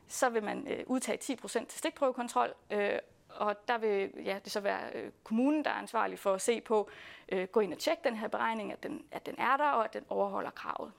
Så 0.08 0.28
vil 0.28 0.42
man 0.42 0.68
øh, 0.68 0.84
udtage 0.86 1.36
10% 1.44 1.48
til 1.48 1.78
stikprøvekontrol, 1.78 2.54
øh, 2.70 2.98
og 3.28 3.68
der 3.68 3.78
vil 3.78 4.10
ja, 4.24 4.38
det 4.44 4.52
så 4.52 4.60
være 4.60 4.90
øh, 4.94 5.10
kommunen, 5.24 5.64
der 5.64 5.70
er 5.70 5.74
ansvarlig 5.74 6.18
for 6.18 6.34
at 6.34 6.40
se 6.40 6.60
på, 6.60 6.90
øh, 7.28 7.48
gå 7.48 7.60
ind 7.60 7.72
og 7.72 7.78
tjekke 7.78 8.04
den 8.04 8.16
her 8.16 8.28
beregning, 8.28 8.72
at 8.72 8.82
den, 8.82 9.04
at 9.10 9.26
den 9.26 9.34
er 9.38 9.56
der, 9.56 9.70
og 9.70 9.84
at 9.84 9.92
den 9.92 10.04
overholder 10.08 10.50
kravet. 10.50 10.92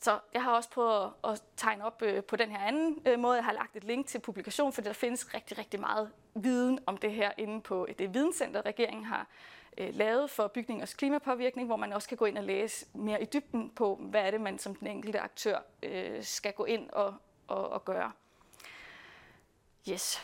Så 0.00 0.18
jeg 0.34 0.42
har 0.42 0.52
også 0.52 0.70
prøvet 0.70 1.12
at 1.24 1.42
tegne 1.56 1.84
op 1.84 2.02
øh, 2.02 2.24
på 2.24 2.36
den 2.36 2.50
her 2.50 2.58
anden 2.58 3.02
øh, 3.06 3.18
måde. 3.18 3.36
Jeg 3.36 3.44
har 3.44 3.52
lagt 3.52 3.76
et 3.76 3.84
link 3.84 4.06
til 4.06 4.18
publikation, 4.18 4.72
for 4.72 4.82
der 4.82 4.92
findes 4.92 5.34
rigtig, 5.34 5.58
rigtig 5.58 5.80
meget 5.80 6.10
viden 6.34 6.78
om 6.86 6.96
det 6.96 7.12
her 7.12 7.32
inde 7.38 7.60
på 7.60 7.86
det 7.98 8.14
videnscenter, 8.14 8.66
regeringen 8.66 9.04
har 9.04 9.26
øh, 9.78 9.94
lavet 9.94 10.30
for 10.30 10.46
bygningers 10.48 10.94
klimapåvirkning, 10.94 11.66
hvor 11.66 11.76
man 11.76 11.92
også 11.92 12.08
kan 12.08 12.18
gå 12.18 12.24
ind 12.24 12.38
og 12.38 12.44
læse 12.44 12.86
mere 12.94 13.22
i 13.22 13.24
dybden 13.24 13.70
på, 13.70 13.94
hvad 13.94 14.20
er 14.20 14.30
det, 14.30 14.40
man 14.40 14.58
som 14.58 14.74
den 14.74 14.86
enkelte 14.86 15.20
aktør 15.20 15.58
øh, 15.82 16.24
skal 16.24 16.52
gå 16.52 16.64
ind 16.64 16.90
og, 16.90 17.14
og, 17.48 17.68
og 17.68 17.84
gøre. 17.84 18.12
Yes. 19.88 20.22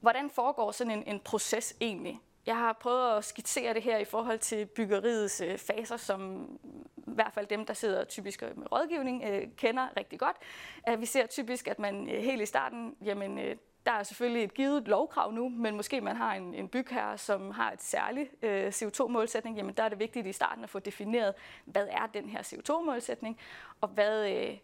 Hvordan 0.00 0.30
foregår 0.30 0.70
sådan 0.72 0.90
en, 0.90 1.02
en 1.06 1.20
proces 1.20 1.76
egentlig? 1.80 2.20
Jeg 2.46 2.56
har 2.56 2.72
prøvet 2.72 3.16
at 3.16 3.24
skitsere 3.24 3.74
det 3.74 3.82
her 3.82 3.98
i 3.98 4.04
forhold 4.04 4.38
til 4.38 4.66
byggeriets 4.66 5.40
øh, 5.40 5.58
faser, 5.58 5.96
som 5.96 6.50
i 6.96 7.00
hvert 7.14 7.32
fald 7.32 7.46
dem, 7.46 7.66
der 7.66 7.74
sidder 7.74 8.04
typisk 8.04 8.42
med 8.42 8.72
rådgivning, 8.72 9.22
øh, 9.24 9.48
kender 9.56 9.88
rigtig 9.96 10.18
godt. 10.18 10.36
At 10.82 11.00
vi 11.00 11.06
ser 11.06 11.26
typisk, 11.26 11.68
at 11.68 11.78
man 11.78 12.08
øh, 12.08 12.22
helt 12.22 12.42
i 12.42 12.46
starten, 12.46 12.96
jamen, 13.04 13.38
øh, 13.38 13.56
der 13.86 13.92
er 13.92 14.02
selvfølgelig 14.02 14.44
et 14.44 14.54
givet 14.54 14.88
lovkrav 14.88 15.32
nu, 15.32 15.48
men 15.48 15.76
måske 15.76 16.00
man 16.00 16.16
har 16.16 16.34
en, 16.34 16.54
en 16.54 16.68
bygherre, 16.68 17.18
som 17.18 17.50
har 17.50 17.72
et 17.72 17.82
særligt 17.82 18.30
øh, 18.42 18.68
CO2-målsætning, 18.68 19.56
jamen 19.56 19.74
der 19.74 19.82
er 19.82 19.88
det 19.88 19.98
vigtigt 19.98 20.26
i 20.26 20.32
starten 20.32 20.64
at 20.64 20.70
få 20.70 20.78
defineret, 20.78 21.34
hvad 21.64 21.86
er 21.90 22.06
den 22.14 22.28
her 22.28 22.42
CO2-målsætning, 22.42 23.38
og 23.80 23.88
hvad, 23.88 24.30
øh, 24.30 24.56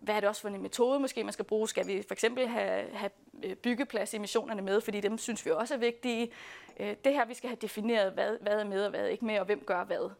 hvad 0.00 0.14
er 0.14 0.20
det 0.20 0.28
også 0.28 0.42
for 0.42 0.48
en 0.48 0.62
metode, 0.62 1.00
måske 1.00 1.24
man 1.24 1.32
skal 1.32 1.44
bruge? 1.44 1.68
Skal 1.68 1.86
vi 1.86 2.02
for 2.08 2.14
eksempel 2.14 2.48
have, 2.48 2.84
have 2.92 3.10
øh, 3.42 3.54
byggepladsemissionerne 3.54 4.62
med, 4.62 4.80
fordi 4.80 5.00
dem 5.00 5.18
synes 5.18 5.46
vi 5.46 5.50
også 5.50 5.74
er 5.74 5.78
vigtige. 5.78 6.30
Øh, 6.80 6.96
det 7.04 7.12
her, 7.12 7.24
vi 7.24 7.34
skal 7.34 7.48
have 7.48 7.58
defineret, 7.60 8.12
hvad, 8.12 8.36
hvad 8.40 8.60
er 8.60 8.64
med 8.64 8.84
og 8.84 8.90
hvad 8.90 9.00
er 9.00 9.06
ikke 9.06 9.24
med, 9.24 9.38
og 9.38 9.46
hvem 9.46 9.64
gør 9.66 9.84
hvad. 9.84 10.10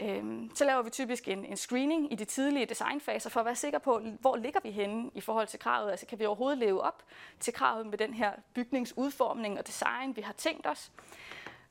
Øhm, 0.00 0.50
så 0.54 0.64
laver 0.64 0.82
vi 0.82 0.90
typisk 0.90 1.28
en, 1.28 1.44
en 1.44 1.56
screening 1.56 2.12
i 2.12 2.14
de 2.14 2.24
tidlige 2.24 2.66
designfaser 2.66 3.30
for 3.30 3.40
at 3.40 3.46
være 3.46 3.56
sikker 3.56 3.78
på, 3.78 4.00
hvor 4.20 4.36
ligger 4.36 4.60
vi 4.62 4.70
henne 4.70 5.10
i 5.14 5.20
forhold 5.20 5.46
til 5.46 5.58
kravet. 5.58 5.90
Altså 5.90 6.06
kan 6.06 6.18
vi 6.18 6.26
overhovedet 6.26 6.58
leve 6.58 6.80
op 6.80 7.02
til 7.40 7.52
kravet 7.52 7.86
med 7.86 7.98
den 7.98 8.14
her 8.14 8.32
bygningsudformning 8.54 9.58
og 9.58 9.66
design, 9.66 10.16
vi 10.16 10.20
har 10.20 10.32
tænkt 10.32 10.66
os 10.66 10.92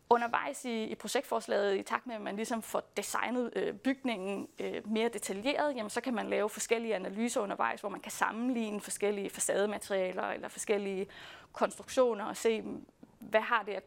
undervejs 0.10 0.66
i, 0.66 0.84
i 0.84 0.96
projektforslaget, 0.96 1.78
i 1.78 1.82
takt 1.82 2.08
med, 2.08 2.16
at 2.16 2.22
man 2.22 2.36
ligesom 2.36 2.62
får 2.62 2.84
designet 2.98 3.52
øh, 3.56 3.74
bygningen 3.74 4.48
øh, 4.60 4.92
mere 4.92 5.10
detaljeret, 5.10 5.76
jamen, 5.76 5.90
så 5.90 6.02
kan 6.02 6.14
man 6.14 6.30
lave 6.30 6.50
forskellige 6.50 6.96
analyser 6.96 7.42
undervejs, 7.42 7.80
hvor 7.80 7.90
man 7.90 8.00
kan 8.00 8.12
sammenligne 8.12 8.82
forskellige 8.82 9.30
facadematerialer 9.30 10.24
eller 10.24 10.48
forskellige 10.48 11.08
konstruktioner 11.52 12.26
og 12.26 12.38
se, 12.38 12.64
hvad 13.20 13.42
har 13.42 13.64
det 13.64 13.80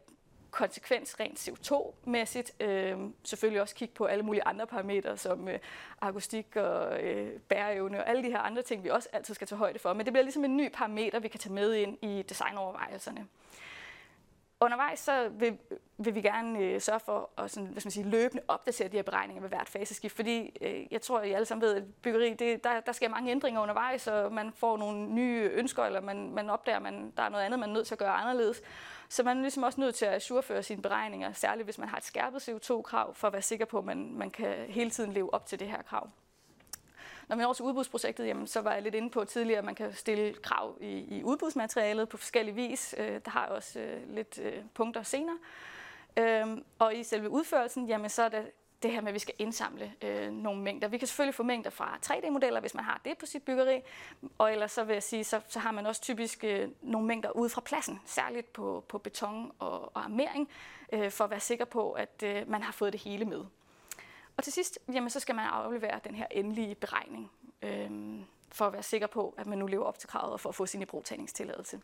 konsekvens 0.57 1.21
rent 1.21 1.49
CO2-mæssigt. 1.49 2.65
Øh, 2.65 2.99
selvfølgelig 3.25 3.63
også 3.63 3.75
kigge 3.75 3.95
på 3.95 4.05
alle 4.05 4.23
mulige 4.23 4.45
andre 4.47 4.67
parametre, 4.67 5.17
som 5.17 5.49
øh, 5.49 5.59
akustik 6.01 6.57
og 6.57 7.03
øh, 7.03 7.41
bæreevne 7.41 7.99
og 7.99 8.09
alle 8.09 8.23
de 8.23 8.31
her 8.31 8.39
andre 8.39 8.63
ting, 8.63 8.85
vi 8.85 8.89
også 8.89 9.09
altid 9.13 9.35
skal 9.35 9.47
tage 9.47 9.59
højde 9.59 9.79
for. 9.79 9.93
Men 9.93 10.07
det 10.07 10.13
bliver 10.13 10.25
ligesom 10.25 10.45
en 10.45 10.57
ny 10.57 10.69
parameter, 10.73 11.21
vi 11.21 11.29
kan 11.29 11.41
tage 11.41 11.53
med 11.53 11.75
ind 11.75 11.99
i 12.03 12.23
designovervejelserne 12.23 13.27
undervejs 14.61 14.99
så 14.99 15.29
vil, 15.29 15.59
vil 15.99 16.15
vi 16.15 16.21
gerne 16.21 16.59
øh, 16.59 16.81
sørge 16.81 17.01
for 17.01 17.31
at 17.39 17.51
sådan, 17.51 17.69
hvad 17.69 17.81
skal 17.81 17.87
man 17.87 17.93
sige, 17.93 18.11
løbende 18.11 18.43
opdatere 18.49 18.89
de 18.89 18.97
her 18.97 19.03
beregninger 19.03 19.41
ved 19.41 19.49
hvert 19.49 19.69
faseskift, 19.69 20.17
fordi 20.17 20.57
øh, 20.61 20.93
jeg 20.93 21.03
tror, 21.03 21.19
at 21.19 21.29
I 21.29 21.33
alle 21.33 21.45
sammen 21.47 21.63
ved, 21.69 21.75
at 21.77 21.85
byggeri, 22.03 22.35
det, 22.35 22.65
der, 22.65 22.81
der 22.81 22.93
sker 22.93 23.09
mange 23.09 23.31
ændringer 23.31 23.61
undervejs, 23.61 24.07
og 24.07 24.33
man 24.33 24.53
får 24.53 24.77
nogle 24.77 25.07
nye 25.07 25.51
ønsker, 25.53 25.85
eller 25.85 26.01
man, 26.01 26.31
man 26.35 26.51
opdager, 26.51 26.77
at 26.77 26.83
man, 26.83 27.13
der 27.17 27.23
er 27.23 27.29
noget 27.29 27.45
andet, 27.45 27.61
man 27.61 27.69
er 27.69 27.75
nødt 27.75 27.87
til 27.87 27.95
at 27.95 27.99
gøre 27.99 28.13
anderledes. 28.13 28.63
Så 29.09 29.23
man 29.23 29.37
er 29.37 29.41
ligesom 29.41 29.63
også 29.63 29.81
nødt 29.81 29.95
til 29.95 30.07
at 30.07 30.23
sureføre 30.23 30.63
sine 30.63 30.83
beregninger, 30.83 31.33
særligt 31.33 31.67
hvis 31.67 31.79
man 31.79 31.89
har 31.89 31.97
et 31.97 32.05
skærpet 32.05 32.49
CO2-krav, 32.49 33.15
for 33.15 33.27
at 33.27 33.33
være 33.33 33.43
sikker 33.43 33.65
på, 33.65 33.79
at 33.79 33.85
man, 33.85 34.13
man 34.15 34.31
kan 34.31 34.55
hele 34.69 34.91
tiden 34.91 35.13
leve 35.13 35.35
op 35.35 35.47
til 35.47 35.59
det 35.59 35.69
her 35.69 35.83
krav. 35.83 36.11
Når 37.29 37.37
vi 37.37 37.43
når 37.43 37.53
til 37.53 37.65
udbudsprojektet, 37.65 38.27
jamen, 38.27 38.47
så 38.47 38.61
var 38.61 38.73
jeg 38.73 38.83
lidt 38.83 38.95
inde 38.95 39.11
på 39.11 39.25
tidligere, 39.25 39.59
at 39.59 39.65
man 39.65 39.75
kan 39.75 39.93
stille 39.93 40.35
krav 40.35 40.79
i, 40.81 41.19
i 41.19 41.23
udbudsmaterialet 41.25 42.09
på 42.09 42.17
forskellige 42.17 42.55
vis. 42.55 42.95
Øh, 42.99 43.21
der 43.25 43.31
har 43.31 43.47
også 43.47 43.81
øh, 43.81 44.15
lidt 44.15 44.39
øh, 44.39 44.63
punkter 44.75 45.03
senere. 45.03 45.39
Øhm, 46.17 46.65
og 46.79 46.95
i 46.95 47.03
selve 47.03 47.31
udførelsen, 47.31 47.87
jamen, 47.87 48.11
så 48.11 48.23
er 48.23 48.29
det 48.29 48.51
det 48.83 48.91
her 48.91 49.01
med, 49.01 49.09
at 49.09 49.15
vi 49.15 49.19
skal 49.19 49.35
indsamle 49.39 49.93
øh, 50.03 50.33
nogle 50.33 50.63
mængder. 50.63 50.89
Vi 50.89 50.99
kan 50.99 51.09
selvfølgelig 51.09 51.35
få 51.35 51.43
mængder 51.43 51.71
fra 51.71 51.99
3D-modeller, 52.07 52.61
hvis 52.61 52.75
man 52.75 52.85
har 52.85 53.01
det 53.05 53.19
på 53.19 53.27
sit 53.27 53.43
byggeri, 53.43 53.81
og 54.39 54.53
ellers 54.53 54.73
så 54.73 54.85
vil 54.85 54.93
jeg 54.93 55.03
sige, 55.03 55.25
så, 55.25 55.41
så 55.49 55.59
har 55.59 55.73
man 55.73 55.87
også 55.87 56.03
typisk 56.03 56.45
øh, 56.45 56.69
nogle 56.83 57.07
mængder 57.07 57.31
ude 57.31 57.51
fra 57.51 57.61
pladsen, 57.61 58.01
særligt 58.05 58.53
på, 58.53 58.85
på 58.89 58.99
beton 58.99 59.53
og, 59.59 59.81
og 59.83 60.05
armering, 60.05 60.49
øh, 60.93 61.11
for 61.11 61.25
at 61.25 61.31
være 61.31 61.41
sikker 61.41 61.65
på, 61.65 61.93
at 61.93 62.23
øh, 62.25 62.51
man 62.51 62.63
har 62.63 62.73
fået 62.73 62.93
det 62.93 63.01
hele 63.01 63.25
med. 63.25 63.45
Og 64.37 64.45
til 64.45 64.53
sidst, 64.53 64.79
jamen, 64.93 65.11
så 65.11 65.21
skal 65.21 65.35
man 65.35 65.45
aflevere 65.47 66.01
den 66.05 66.15
her 66.15 66.27
endelige 66.31 66.75
beregning, 66.75 67.31
øh, 67.63 67.91
for 68.53 68.67
at 68.67 68.73
være 68.73 68.83
sikker 68.83 69.07
på, 69.07 69.35
at 69.39 69.47
man 69.47 69.59
nu 69.59 69.67
lever 69.67 69.85
op 69.85 69.99
til 69.99 70.09
kravet 70.09 70.33
og 70.33 70.41
for 70.41 70.49
at 70.49 70.55
få 70.55 70.67
sin 70.67 70.83
ibrugtagningstilladelse. 70.83 71.81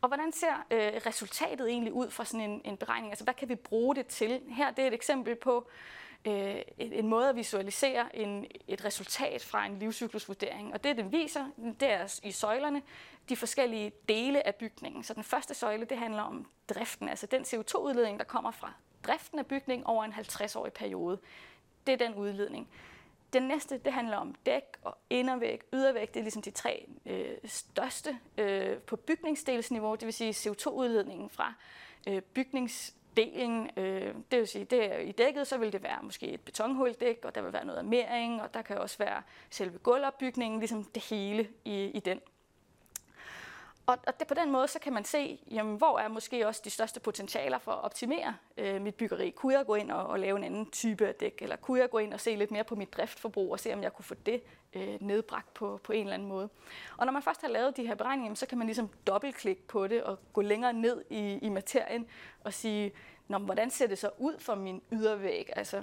Og 0.00 0.08
hvordan 0.08 0.32
ser 0.32 0.66
øh, 0.70 0.92
resultatet 1.06 1.68
egentlig 1.68 1.92
ud 1.92 2.10
fra 2.10 2.24
sådan 2.24 2.50
en, 2.50 2.60
en 2.64 2.76
beregning? 2.76 3.12
Altså, 3.12 3.24
hvad 3.24 3.34
kan 3.34 3.48
vi 3.48 3.54
bruge 3.54 3.94
det 3.94 4.06
til? 4.06 4.40
Her 4.48 4.70
det 4.70 4.82
er 4.82 4.86
et 4.88 4.94
eksempel 4.94 5.34
på 5.34 5.56
øh, 5.56 6.05
Øh, 6.26 6.56
en 6.78 7.06
måde 7.06 7.28
at 7.28 7.36
visualisere 7.36 8.16
en, 8.16 8.46
et 8.68 8.84
resultat 8.84 9.44
fra 9.44 9.66
en 9.66 9.78
livscyklusvurdering. 9.78 10.72
Og 10.74 10.84
det, 10.84 10.96
den 10.96 11.12
viser, 11.12 11.46
det 11.80 11.90
er 11.90 12.20
i 12.22 12.30
søjlerne 12.30 12.82
de 13.28 13.36
forskellige 13.36 13.92
dele 14.08 14.46
af 14.46 14.54
bygningen. 14.54 15.04
Så 15.04 15.14
den 15.14 15.24
første 15.24 15.54
søjle, 15.54 15.84
det 15.84 15.98
handler 15.98 16.22
om 16.22 16.46
driften, 16.68 17.08
altså 17.08 17.26
den 17.26 17.42
CO2-udledning, 17.42 18.18
der 18.18 18.24
kommer 18.24 18.50
fra 18.50 18.72
driften 19.02 19.38
af 19.38 19.46
bygningen 19.46 19.86
over 19.86 20.04
en 20.04 20.12
50-årig 20.12 20.72
periode. 20.72 21.18
Det 21.86 21.92
er 21.92 21.96
den 21.96 22.14
udledning. 22.14 22.68
Den 23.32 23.42
næste, 23.42 23.78
det 23.78 23.92
handler 23.92 24.16
om 24.16 24.34
dæk 24.46 24.62
og 24.82 24.98
indervæg, 25.10 25.60
ydervæg. 25.72 26.08
Det 26.14 26.20
er 26.20 26.22
ligesom 26.22 26.42
de 26.42 26.50
tre 26.50 26.88
øh, 27.06 27.36
største 27.44 28.18
øh, 28.38 28.78
på 28.78 28.96
bygningsdelsniveau, 28.96 29.94
det 29.94 30.06
vil 30.06 30.12
sige 30.12 30.30
CO2-udledningen 30.30 31.30
fra 31.30 31.54
øh, 32.08 32.22
bygningsdelen. 33.16 33.70
Øh, 33.76 34.14
det 34.30 34.38
vil 34.38 34.46
sige, 34.48 34.64
det 34.64 34.94
er 34.94 34.98
i 34.98 35.12
dækket, 35.12 35.46
så 35.46 35.58
vil 35.58 35.72
det 35.72 35.82
være 35.82 35.98
måske 36.02 36.26
et 36.26 36.40
betonhuldæk, 36.40 37.24
og 37.24 37.34
der 37.34 37.42
vil 37.42 37.52
være 37.52 37.64
noget 37.64 37.78
armering, 37.78 38.42
og 38.42 38.54
der 38.54 38.62
kan 38.62 38.78
også 38.78 38.98
være 38.98 39.22
selve 39.50 39.78
gulvopbygningen, 39.78 40.58
ligesom 40.58 40.84
det 40.84 41.02
hele 41.02 41.48
i, 41.64 41.84
i 41.84 42.00
den. 42.00 42.20
Og, 43.86 43.98
og 44.06 44.18
det, 44.18 44.26
på 44.26 44.34
den 44.34 44.52
måde 44.52 44.68
så 44.68 44.78
kan 44.78 44.92
man 44.92 45.04
se, 45.04 45.38
jamen, 45.50 45.76
hvor 45.76 45.98
er 45.98 46.08
måske 46.08 46.46
også 46.46 46.60
de 46.64 46.70
største 46.70 47.00
potentialer 47.00 47.58
for 47.58 47.72
at 47.72 47.84
optimere 47.84 48.36
øh, 48.56 48.82
mit 48.82 48.94
byggeri. 48.94 49.30
Kunne 49.30 49.54
jeg 49.54 49.66
gå 49.66 49.74
ind 49.74 49.90
og, 49.90 50.06
og 50.06 50.18
lave 50.18 50.38
en 50.38 50.44
anden 50.44 50.70
type 50.70 51.06
af 51.06 51.14
dæk, 51.14 51.38
eller 51.42 51.56
kunne 51.56 51.80
jeg 51.80 51.90
gå 51.90 51.98
ind 51.98 52.14
og 52.14 52.20
se 52.20 52.36
lidt 52.36 52.50
mere 52.50 52.64
på 52.64 52.74
mit 52.74 52.96
driftforbrug 52.96 53.52
og 53.52 53.60
se, 53.60 53.72
om 53.72 53.82
jeg 53.82 53.92
kunne 53.92 54.04
få 54.04 54.14
det 54.26 54.42
øh, 54.74 54.96
nedbragt 55.00 55.54
på, 55.54 55.80
på 55.82 55.92
en 55.92 56.00
eller 56.00 56.14
anden 56.14 56.28
måde. 56.28 56.48
Og 56.96 57.06
når 57.06 57.12
man 57.12 57.22
først 57.22 57.40
har 57.40 57.48
lavet 57.48 57.76
de 57.76 57.86
her 57.86 57.94
beregninger, 57.94 58.34
så 58.34 58.46
kan 58.46 58.58
man 58.58 58.66
ligesom 58.66 58.88
dobbeltklikke 59.06 59.62
på 59.62 59.86
det 59.86 60.02
og 60.02 60.18
gå 60.32 60.40
længere 60.40 60.72
ned 60.72 61.04
i, 61.10 61.38
i 61.42 61.48
materien 61.48 62.06
og 62.44 62.54
sige, 62.54 62.92
Nå, 63.28 63.38
hvordan 63.38 63.70
ser 63.70 63.86
det 63.86 63.98
så 63.98 64.10
ud 64.18 64.38
for 64.38 64.54
min 64.54 64.82
ydervæg? 64.92 65.50
Altså, 65.56 65.82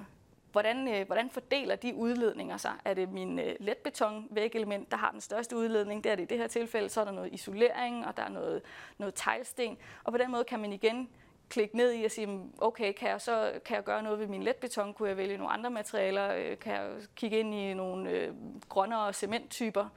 Hvordan, 0.53 0.87
øh, 0.87 1.05
hvordan 1.05 1.29
fordeler 1.29 1.75
de 1.75 1.95
udledninger 1.95 2.57
sig? 2.57 2.73
Er 2.85 2.93
det 2.93 3.09
min 3.09 3.39
øh, 3.39 3.55
letbeton 3.59 4.27
vægelement, 4.31 4.91
der 4.91 4.97
har 4.97 5.11
den 5.11 5.21
største 5.21 5.55
udledning? 5.55 6.03
Det 6.03 6.11
er 6.11 6.15
det 6.15 6.23
i 6.23 6.25
det 6.25 6.37
her 6.37 6.47
tilfælde. 6.47 6.89
Så 6.89 7.01
er 7.01 7.05
der 7.05 7.11
noget 7.11 7.33
isolering, 7.33 8.05
og 8.05 8.17
der 8.17 8.23
er 8.23 8.29
noget, 8.29 8.61
noget 8.97 9.13
teglsten. 9.15 9.77
Og 10.03 10.11
på 10.11 10.17
den 10.17 10.31
måde 10.31 10.43
kan 10.43 10.59
man 10.59 10.73
igen 10.73 11.09
klikke 11.49 11.77
ned 11.77 11.93
i 11.93 12.03
og 12.03 12.11
sige, 12.11 12.27
mm, 12.27 12.53
okay, 12.57 12.93
kan 12.93 13.09
jeg 13.09 13.21
så 13.21 13.59
kan 13.65 13.75
jeg 13.75 13.83
gøre 13.83 14.03
noget 14.03 14.19
ved 14.19 14.27
min 14.27 14.43
letbeton? 14.43 14.93
Kunne 14.93 15.09
jeg 15.09 15.17
vælge 15.17 15.37
nogle 15.37 15.53
andre 15.53 15.69
materialer? 15.69 16.33
Øh, 16.33 16.59
kan 16.59 16.73
jeg 16.73 16.91
kigge 17.15 17.39
ind 17.39 17.53
i 17.53 17.73
nogle 17.73 18.09
øh, 18.09 18.33
grønnere 18.69 19.13
cementtyper? 19.13 19.89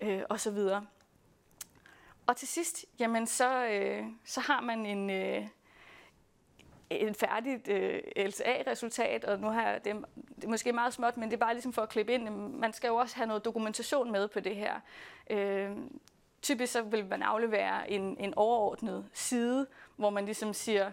Øh, 0.00 0.22
og 0.28 0.40
så 0.40 0.50
videre. 0.50 0.86
Og 2.26 2.36
til 2.36 2.48
sidst, 2.48 2.84
jamen 2.98 3.26
så, 3.26 3.66
øh, 3.66 4.04
så 4.24 4.40
har 4.40 4.60
man 4.60 4.86
en, 4.86 5.10
øh, 5.10 5.46
en 6.90 7.14
færdigt 7.14 7.68
øh, 7.68 8.00
LCA-resultat, 8.16 9.24
og 9.24 9.40
nu 9.40 9.48
har 9.48 9.62
jeg 9.62 9.84
det, 9.84 9.96
det 10.36 10.44
er 10.44 10.48
måske 10.48 10.72
meget 10.72 10.92
småt, 10.92 11.16
men 11.16 11.30
det 11.30 11.36
er 11.36 11.40
bare 11.40 11.54
ligesom 11.54 11.72
for 11.72 11.82
at 11.82 11.88
klippe 11.88 12.12
ind. 12.12 12.28
Man 12.58 12.72
skal 12.72 12.88
jo 12.88 12.96
også 12.96 13.16
have 13.16 13.26
noget 13.26 13.44
dokumentation 13.44 14.12
med 14.12 14.28
på 14.28 14.40
det 14.40 14.56
her. 14.56 14.80
Øh, 15.30 15.70
typisk 16.42 16.72
så 16.72 16.82
vil 16.82 17.06
man 17.06 17.22
aflevere 17.22 17.90
en, 17.90 18.16
en 18.20 18.34
overordnet 18.36 19.08
side, 19.12 19.66
hvor 19.96 20.10
man 20.10 20.24
ligesom 20.24 20.52
siger, 20.52 20.92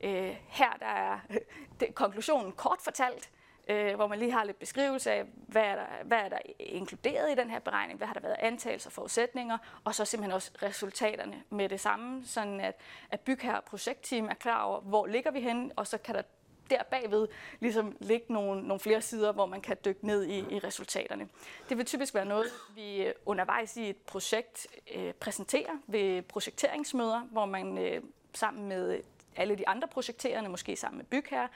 øh, 0.00 0.36
her 0.48 0.72
der 0.80 0.86
er 0.86 1.18
det, 1.80 1.94
konklusionen 1.94 2.52
kort 2.52 2.78
fortalt, 2.80 3.30
øh, 3.68 3.94
hvor 3.94 4.06
man 4.06 4.18
lige 4.18 4.32
har 4.32 4.44
lidt 4.44 4.58
beskrivelse 4.58 5.12
af, 5.12 5.24
hvad 5.34 5.62
er, 5.62 5.74
der, 5.74 5.86
hvad 6.04 6.18
er 6.18 6.28
der 6.28 6.38
inkluderet 6.58 7.32
i 7.32 7.34
den 7.34 7.50
her 7.50 7.58
beregning, 7.58 7.98
hvad 7.98 8.06
har 8.06 8.14
der 8.14 8.20
været 8.20 8.36
antagelser 8.38 8.88
og 8.88 8.92
forudsætninger, 8.92 9.58
og 9.84 9.94
så 9.94 10.04
simpelthen 10.04 10.34
også 10.34 10.50
resultaterne 10.62 11.42
med 11.50 11.68
det 11.68 11.80
samme, 11.80 12.22
sådan 12.26 12.60
at, 12.60 12.74
at 13.10 13.20
bygherre 13.20 13.56
og 13.56 13.64
projektteam 13.64 14.28
er 14.28 14.34
klar 14.34 14.62
over, 14.62 14.80
hvor 14.80 15.06
ligger 15.06 15.30
vi 15.30 15.40
henne, 15.40 15.70
og 15.76 15.86
så 15.86 15.98
kan 15.98 16.14
der 16.14 16.22
der 16.70 16.82
bagved 16.82 17.28
ligesom 17.60 17.96
ligge 18.00 18.32
nogle, 18.32 18.62
nogle 18.62 18.80
flere 18.80 19.02
sider, 19.02 19.32
hvor 19.32 19.46
man 19.46 19.60
kan 19.60 19.76
dykke 19.84 20.06
ned 20.06 20.24
i, 20.24 20.38
i 20.38 20.58
resultaterne. 20.58 21.28
Det 21.68 21.78
vil 21.78 21.86
typisk 21.86 22.14
være 22.14 22.24
noget, 22.24 22.46
vi 22.74 23.02
øh, 23.02 23.12
undervejs 23.26 23.76
i 23.76 23.90
et 23.90 23.96
projekt 23.96 24.66
øh, 24.94 25.12
præsenterer 25.12 25.72
ved 25.86 26.22
projekteringsmøder, 26.22 27.20
hvor 27.20 27.44
man 27.44 27.78
øh, 27.78 28.02
sammen 28.34 28.68
med 28.68 29.00
alle 29.36 29.56
de 29.56 29.68
andre 29.68 29.88
projekterende, 29.88 30.50
måske 30.50 30.76
sammen 30.76 30.98
med 30.98 31.04
bygherre, 31.04 31.48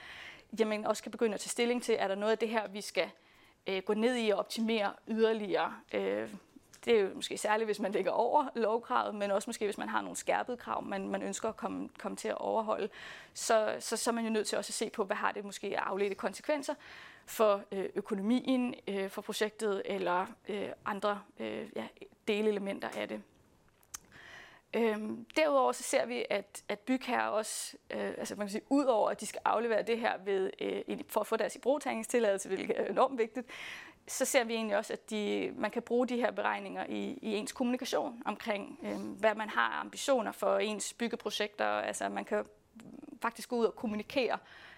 jamen 0.59 0.85
også 0.85 1.03
kan 1.03 1.11
begynde 1.11 1.33
at 1.33 1.39
tage 1.39 1.49
stilling 1.49 1.83
til, 1.83 1.95
er 1.99 2.07
der 2.07 2.15
noget 2.15 2.31
af 2.31 2.37
det 2.37 2.49
her, 2.49 2.67
vi 2.67 2.81
skal 2.81 3.09
øh, 3.67 3.81
gå 3.85 3.93
ned 3.93 4.17
i 4.17 4.29
og 4.29 4.39
optimere 4.39 4.93
yderligere. 5.07 5.73
Øh, 5.93 6.29
det 6.85 6.97
er 6.97 7.01
jo 7.01 7.09
måske 7.15 7.37
særligt, 7.37 7.67
hvis 7.67 7.79
man 7.79 7.91
ligger 7.91 8.11
over 8.11 8.47
lovkravet, 8.55 9.15
men 9.15 9.31
også 9.31 9.49
måske, 9.49 9.65
hvis 9.65 9.77
man 9.77 9.89
har 9.89 10.01
nogle 10.01 10.15
skærpede 10.15 10.57
krav, 10.57 10.83
man, 10.83 11.07
man 11.07 11.21
ønsker 11.21 11.49
at 11.49 11.57
komme, 11.57 11.89
komme 11.99 12.17
til 12.17 12.27
at 12.27 12.37
overholde. 12.37 12.89
Så, 13.33 13.75
så, 13.79 13.97
så 13.97 14.09
er 14.09 14.13
man 14.13 14.23
jo 14.23 14.29
nødt 14.29 14.47
til 14.47 14.57
også 14.57 14.69
at 14.69 14.73
se 14.73 14.89
på, 14.89 15.03
hvad 15.03 15.15
har 15.15 15.31
det 15.31 15.45
måske 15.45 15.79
afledte 15.79 16.15
konsekvenser 16.15 16.73
for 17.25 17.61
øh, 17.71 17.85
økonomien 17.95 18.75
øh, 18.87 19.09
for 19.09 19.21
projektet 19.21 19.81
eller 19.85 20.25
øh, 20.49 20.69
andre 20.85 21.21
øh, 21.39 21.67
ja, 21.75 21.87
delelementer 22.27 22.89
af 22.89 23.07
det. 23.07 23.21
Øhm, 24.73 25.25
derudover 25.35 25.71
så 25.71 25.83
ser 25.83 26.05
vi, 26.05 26.25
at, 26.29 26.63
at 26.69 26.79
bygherrer 26.79 27.27
også, 27.27 27.77
øh, 27.91 28.13
altså 28.17 28.35
man 28.35 28.47
kan 28.47 28.51
sige, 28.51 28.63
udover 28.69 29.09
at 29.09 29.21
de 29.21 29.25
skal 29.25 29.41
aflevere 29.45 29.81
det 29.81 29.99
her 29.99 30.13
ved, 30.25 30.51
øh, 30.61 30.99
for 31.07 31.21
at 31.21 31.27
få 31.27 31.37
deres 31.37 31.55
ibrugtagningstilladelse, 31.55 32.47
hvilket 32.47 32.79
er 32.79 32.85
enormt 32.85 33.17
vigtigt, 33.17 33.47
så 34.07 34.25
ser 34.25 34.43
vi 34.43 34.53
egentlig 34.53 34.77
også, 34.77 34.93
at 34.93 35.09
de, 35.09 35.51
man 35.55 35.71
kan 35.71 35.81
bruge 35.81 36.07
de 36.07 36.15
her 36.15 36.31
beregninger 36.31 36.85
i, 36.89 37.19
i 37.21 37.35
ens 37.35 37.51
kommunikation 37.51 38.21
omkring, 38.25 38.79
øh, 38.83 38.99
hvad 39.19 39.35
man 39.35 39.49
har 39.49 39.79
ambitioner 39.81 40.31
for 40.31 40.57
ens 40.57 40.93
byggeprojekter. 40.93 41.65
Altså 41.65 42.09
man 42.09 42.25
kan 42.25 42.45
faktisk 43.21 43.49
gå 43.49 43.55
ud 43.55 43.65
og 43.65 43.75
kommunikere 43.75 44.37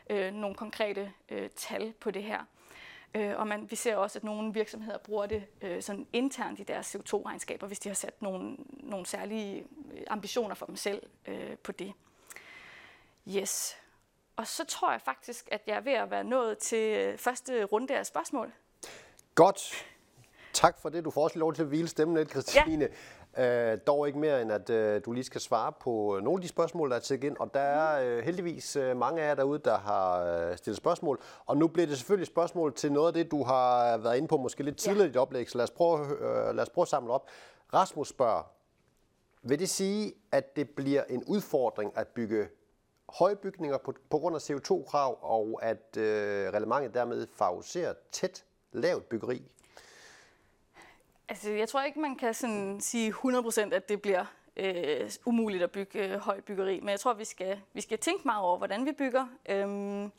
øh, 0.10 0.34
nogle 0.34 0.56
konkrete 0.56 1.12
øh, 1.30 1.50
tal 1.50 1.94
på 2.00 2.12
det 2.12 2.24
her. 2.24 2.46
Øh, 3.16 3.40
og 3.40 3.48
man, 3.48 3.72
vi 3.72 3.76
ser 3.76 3.96
også, 3.96 4.20
at 4.20 4.24
nogle 4.24 4.54
virksomheder 4.54 4.98
bruger 4.98 5.26
det 5.26 5.44
øh, 5.62 5.82
sådan 5.82 6.08
internt 6.14 6.60
i 6.60 6.64
deres 6.64 6.96
CO2-regnskaber, 6.96 7.68
hvis 7.68 7.80
de 7.80 7.90
har 7.90 7.94
sat 7.94 8.22
nogle, 8.22 8.56
nogle 8.70 9.06
særlige 9.06 9.66
øh, 9.94 10.02
ambitioner 10.10 10.56
for 10.56 10.66
dem 10.66 10.76
selv 10.76 11.04
øh, 11.26 11.58
på 11.58 11.72
det. 11.72 11.94
Yes. 13.28 13.76
Og 14.36 14.48
så 14.48 14.66
tror 14.66 14.92
jeg 14.92 15.02
faktisk, 15.02 15.48
at 15.52 15.62
jeg 15.68 15.76
er 15.76 15.82
ved 15.82 15.94
at 15.94 16.12
være 16.12 16.24
nået 16.24 16.58
til 16.58 16.98
øh, 16.98 17.18
første 17.18 17.64
runde 17.64 17.98
af 17.98 18.06
spørgsmål. 18.06 18.52
Godt. 19.36 19.86
Tak 20.54 20.80
for 20.80 20.90
det. 20.90 21.06
Du 21.06 21.12
får 21.12 21.24
også 21.24 21.40
lov 21.40 21.54
til 21.54 21.62
at 21.62 21.68
hvile 21.68 21.88
stemmen 21.88 22.18
lidt, 22.18 22.30
Christine. 22.30 22.86
Ja. 22.86 22.92
Øh, 23.38 23.78
dog 23.88 24.08
ikke 24.08 24.20
mere 24.20 24.42
end, 24.42 24.52
at 24.52 24.70
øh, 24.70 25.02
du 25.06 25.12
lige 25.12 25.24
skal 25.24 25.42
svare 25.42 25.72
på 25.80 26.20
nogle 26.24 26.38
af 26.38 26.42
de 26.42 26.48
spørgsmål, 26.48 26.90
der 26.90 26.96
er 26.96 27.00
til 27.00 27.24
ind. 27.24 27.38
Og 27.38 27.54
der 27.54 27.60
er 27.60 28.18
øh, 28.18 28.24
heldigvis 28.24 28.76
øh, 28.76 28.98
mange 28.98 29.22
af 29.22 29.28
jer 29.28 29.36
derude, 29.36 29.60
der 29.60 29.78
har 29.78 30.24
øh, 30.24 30.58
stillet 30.58 30.78
spørgsmål. 30.78 31.22
Og 31.46 31.58
nu 31.58 31.68
bliver 31.68 31.88
det 31.88 31.98
selvfølgelig 31.98 32.28
spørgsmål 32.28 32.74
til 32.74 32.92
noget 32.92 33.08
af 33.08 33.14
det, 33.14 33.32
du 33.32 33.44
har 33.44 33.98
været 33.98 34.18
inde 34.18 34.28
på 34.28 34.38
måske 34.38 34.64
lidt 34.64 34.78
tidligere 34.78 35.04
ja. 35.04 35.10
i 35.10 35.12
dit 35.12 35.18
oplæg. 35.18 35.50
Så 35.50 35.58
lad 35.58 35.64
os, 35.64 35.72
prøve, 35.72 36.00
øh, 36.00 36.56
lad 36.56 36.64
os 36.64 36.70
prøve 36.70 36.84
at 36.84 36.88
samle 36.88 37.14
op. 37.14 37.28
Rasmus 37.74 38.08
spørger, 38.08 38.44
vil 39.44 39.60
det 39.60 39.70
sige, 39.70 40.14
at 40.32 40.56
det 40.56 40.70
bliver 40.70 41.04
en 41.04 41.24
udfordring 41.24 41.98
at 41.98 42.08
bygge 42.08 42.48
høje 43.10 43.36
bygninger 43.36 43.78
på, 43.78 43.94
på 44.10 44.18
grund 44.18 44.36
af 44.36 44.40
CO2-krav, 44.40 45.18
og 45.22 45.60
at 45.62 45.98
øh, 45.98 46.54
relevantet 46.54 46.94
dermed 46.94 47.28
favoriserer 47.34 47.94
tæt 48.12 48.46
lavt 48.72 49.10
byggeri? 49.10 49.52
Altså, 51.32 51.52
jeg 51.52 51.70
tror 51.70 51.82
ikke, 51.82 52.00
man 52.00 52.16
kan 52.16 52.34
sådan 52.34 52.82
sige 52.82 53.14
100% 53.14 53.74
at 53.74 53.90
det 53.90 54.02
bliver 54.02 54.26
øh, 54.58 55.12
umuligt 55.26 55.64
at 55.64 55.72
bygge 55.72 56.00
øh, 56.00 56.20
højt 56.20 56.44
byggeri, 56.44 56.80
men 56.80 56.90
jeg 56.90 57.00
tror, 57.00 57.14
vi 57.14 57.26
skal, 57.26 57.62
vi 57.74 57.82
skal 57.82 58.00
tænke 58.00 58.22
meget 58.26 58.44
over, 58.44 58.58
hvordan 58.58 58.86
vi 58.86 58.92
bygger. 58.92 59.28
Øhm, 59.50 60.12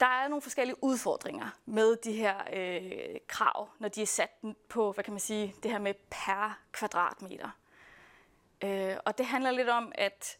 der 0.00 0.06
er 0.06 0.28
nogle 0.28 0.42
forskellige 0.42 0.76
udfordringer 0.84 1.46
med 1.66 1.96
de 1.96 2.12
her 2.12 2.34
øh, 2.52 3.16
krav, 3.26 3.68
når 3.78 3.88
de 3.88 4.02
er 4.02 4.06
sat 4.06 4.30
på, 4.68 4.92
hvad 4.92 5.04
kan 5.04 5.12
man 5.12 5.20
sige, 5.20 5.54
det 5.62 5.70
her 5.70 5.78
med 5.78 5.94
per 6.10 6.58
kvadratmeter. 6.72 7.50
Øh, 8.64 8.96
og 9.04 9.18
det 9.18 9.26
handler 9.26 9.50
lidt 9.50 9.68
om, 9.68 9.92
at 9.94 10.38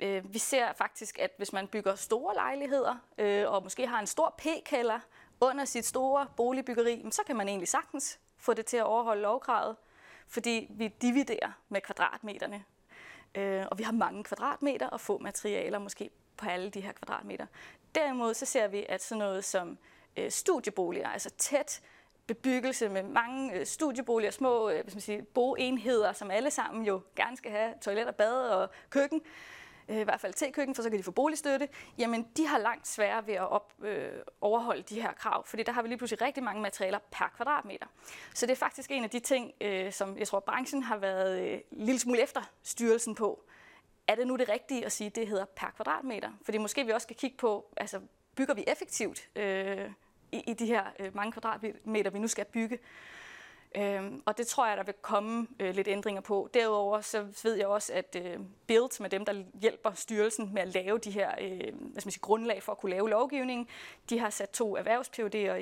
øh, 0.00 0.34
vi 0.34 0.38
ser 0.38 0.72
faktisk, 0.72 1.18
at 1.18 1.30
hvis 1.36 1.52
man 1.52 1.68
bygger 1.68 1.94
store 1.94 2.34
lejligheder, 2.34 2.96
øh, 3.18 3.52
og 3.52 3.62
måske 3.62 3.86
har 3.86 4.00
en 4.00 4.06
stor 4.06 4.34
p-kælder 4.38 5.00
under 5.40 5.64
sit 5.64 5.86
store 5.86 6.26
boligbyggeri, 6.36 7.06
så 7.10 7.22
kan 7.26 7.36
man 7.36 7.48
egentlig 7.48 7.68
sagtens 7.68 8.18
få 8.44 8.54
det 8.54 8.66
til 8.66 8.76
at 8.76 8.84
overholde 8.84 9.22
lovkravet, 9.22 9.76
fordi 10.28 10.66
vi 10.70 10.88
dividerer 10.88 11.52
med 11.68 11.80
kvadratmeterne. 11.80 12.64
Øh, 13.34 13.64
og 13.70 13.78
vi 13.78 13.82
har 13.82 13.92
mange 13.92 14.24
kvadratmeter 14.24 14.88
og 14.88 15.00
få 15.00 15.18
materialer 15.18 15.78
måske 15.78 16.10
på 16.36 16.46
alle 16.48 16.70
de 16.70 16.80
her 16.80 16.92
kvadratmeter. 16.92 17.46
Derimod 17.94 18.34
så 18.34 18.46
ser 18.46 18.68
vi, 18.68 18.86
at 18.88 19.02
sådan 19.02 19.18
noget 19.18 19.44
som 19.44 19.78
øh, 20.16 20.30
studieboliger, 20.30 21.08
altså 21.08 21.30
tæt 21.30 21.82
bebyggelse 22.26 22.88
med 22.88 23.02
mange 23.02 23.52
øh, 23.54 23.66
studieboliger, 23.66 24.30
små 24.30 24.70
øh, 24.70 24.82
hvis 24.82 24.94
man 24.94 25.00
siger, 25.00 25.22
boenheder, 25.34 26.12
som 26.12 26.30
alle 26.30 26.50
sammen 26.50 26.84
jo 26.84 27.00
gerne 27.16 27.36
skal 27.36 27.50
have 27.50 27.74
toilet 27.80 28.06
og 28.06 28.14
bad 28.14 28.48
og 28.48 28.70
køkken, 28.90 29.22
øh, 29.88 29.96
i 29.96 30.02
hvert 30.02 30.20
fald 30.20 30.32
til 30.32 30.52
køkken, 30.52 30.74
for 30.74 30.82
så 30.82 30.90
kan 30.90 30.98
de 30.98 31.02
få 31.02 31.10
boligstøtte, 31.10 31.68
jamen 31.98 32.26
de 32.36 32.46
har 32.46 32.58
langt 32.58 32.88
sværere 32.88 33.26
ved 33.26 33.34
at 33.34 33.50
op, 33.50 33.72
øh, 33.82 34.12
overholde 34.40 34.82
de 34.82 35.02
her 35.02 35.12
krav, 35.12 35.46
fordi 35.46 35.62
der 35.62 35.72
har 35.72 35.82
vi 35.82 35.88
lige 35.88 35.98
pludselig 35.98 36.22
rigtig 36.22 36.42
mange 36.42 36.62
materialer 36.62 36.98
per 37.10 37.32
kvadratmeter. 37.36 37.86
Så 38.34 38.46
det 38.46 38.52
er 38.52 38.56
faktisk 38.56 38.90
en 38.90 39.04
af 39.04 39.10
de 39.10 39.20
ting, 39.20 39.52
øh, 39.60 39.92
som 39.92 40.18
jeg 40.18 40.28
tror, 40.28 40.40
branchen 40.40 40.82
har 40.82 40.96
været 40.96 41.40
øh, 41.40 41.58
en 41.72 41.86
lille 41.86 41.98
smule 41.98 42.22
efter 42.22 42.42
styrelsen 42.62 43.14
på. 43.14 43.44
Er 44.08 44.14
det 44.14 44.26
nu 44.26 44.36
det 44.36 44.48
rigtige 44.48 44.84
at 44.84 44.92
sige, 44.92 45.06
at 45.06 45.14
det 45.14 45.28
hedder 45.28 45.44
per 45.44 45.72
kvadratmeter? 45.76 46.30
Fordi 46.42 46.58
måske 46.58 46.84
vi 46.86 46.92
også 46.92 47.04
skal 47.04 47.16
kigge 47.16 47.36
på, 47.36 47.74
altså 47.76 48.00
bygger 48.36 48.54
vi 48.54 48.64
effektivt 48.66 49.28
øh, 49.36 49.90
i, 50.32 50.42
i 50.46 50.54
de 50.54 50.66
her 50.66 50.84
øh, 50.98 51.16
mange 51.16 51.32
kvadratmeter, 51.32 52.10
vi 52.10 52.18
nu 52.18 52.28
skal 52.28 52.44
bygge? 52.44 52.78
Øhm, 53.76 54.22
og 54.26 54.38
det 54.38 54.46
tror 54.46 54.66
jeg, 54.66 54.76
der 54.76 54.82
vil 54.82 54.94
komme 55.02 55.46
øh, 55.60 55.74
lidt 55.74 55.88
ændringer 55.88 56.20
på. 56.22 56.50
Derudover 56.54 57.00
så 57.00 57.26
ved 57.42 57.54
jeg 57.54 57.66
også, 57.66 57.92
at 57.92 58.16
øh, 58.24 58.38
Build, 58.66 59.00
med 59.00 59.10
dem, 59.10 59.24
der 59.24 59.42
hjælper 59.60 59.92
styrelsen 59.92 60.54
med 60.54 60.62
at 60.62 60.68
lave 60.68 60.98
de 60.98 61.10
her 61.10 61.34
øh, 61.40 61.58
hvad 61.58 62.00
skal 62.00 62.06
man 62.06 62.12
sige, 62.12 62.20
grundlag 62.20 62.62
for 62.62 62.72
at 62.72 62.78
kunne 62.78 62.90
lave 62.90 63.10
lovgivning, 63.10 63.68
de 64.10 64.18
har 64.18 64.30
sat 64.30 64.50
to 64.50 64.76
erhvervs 64.76 65.10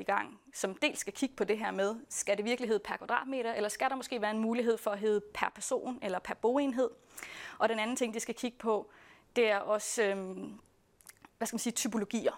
i 0.01 0.03
gang, 0.03 0.41
som 0.55 0.75
dels 0.75 0.99
skal 0.99 1.13
kigge 1.13 1.37
på 1.37 1.45
det 1.45 1.59
her 1.59 1.71
med, 1.71 1.97
skal 2.09 2.37
det 2.37 2.45
virkelighed 2.45 2.79
per 2.79 2.97
kvadratmeter, 2.97 3.53
eller 3.53 3.69
skal 3.69 3.91
der 3.91 3.97
måske 3.97 4.21
være 4.21 4.31
en 4.31 4.39
mulighed 4.39 4.79
for 4.79 4.91
at 4.91 4.99
hedde 4.99 5.21
per 5.35 5.53
person 5.55 5.99
eller 6.03 6.19
per 6.19 6.35
boenhed? 6.35 6.91
Og 7.59 7.69
den 7.69 7.79
anden 7.79 7.97
ting, 7.97 8.15
de 8.15 8.21
skal 8.21 8.35
kigge 8.35 8.59
på, 8.59 8.91
det 9.37 9.51
er 9.51 9.59
også 9.59 10.03
øh, 10.03 10.17
hvad 11.39 11.47
skal 11.47 11.55
man 11.55 11.59
sige, 11.59 11.73
typologier 11.73 12.33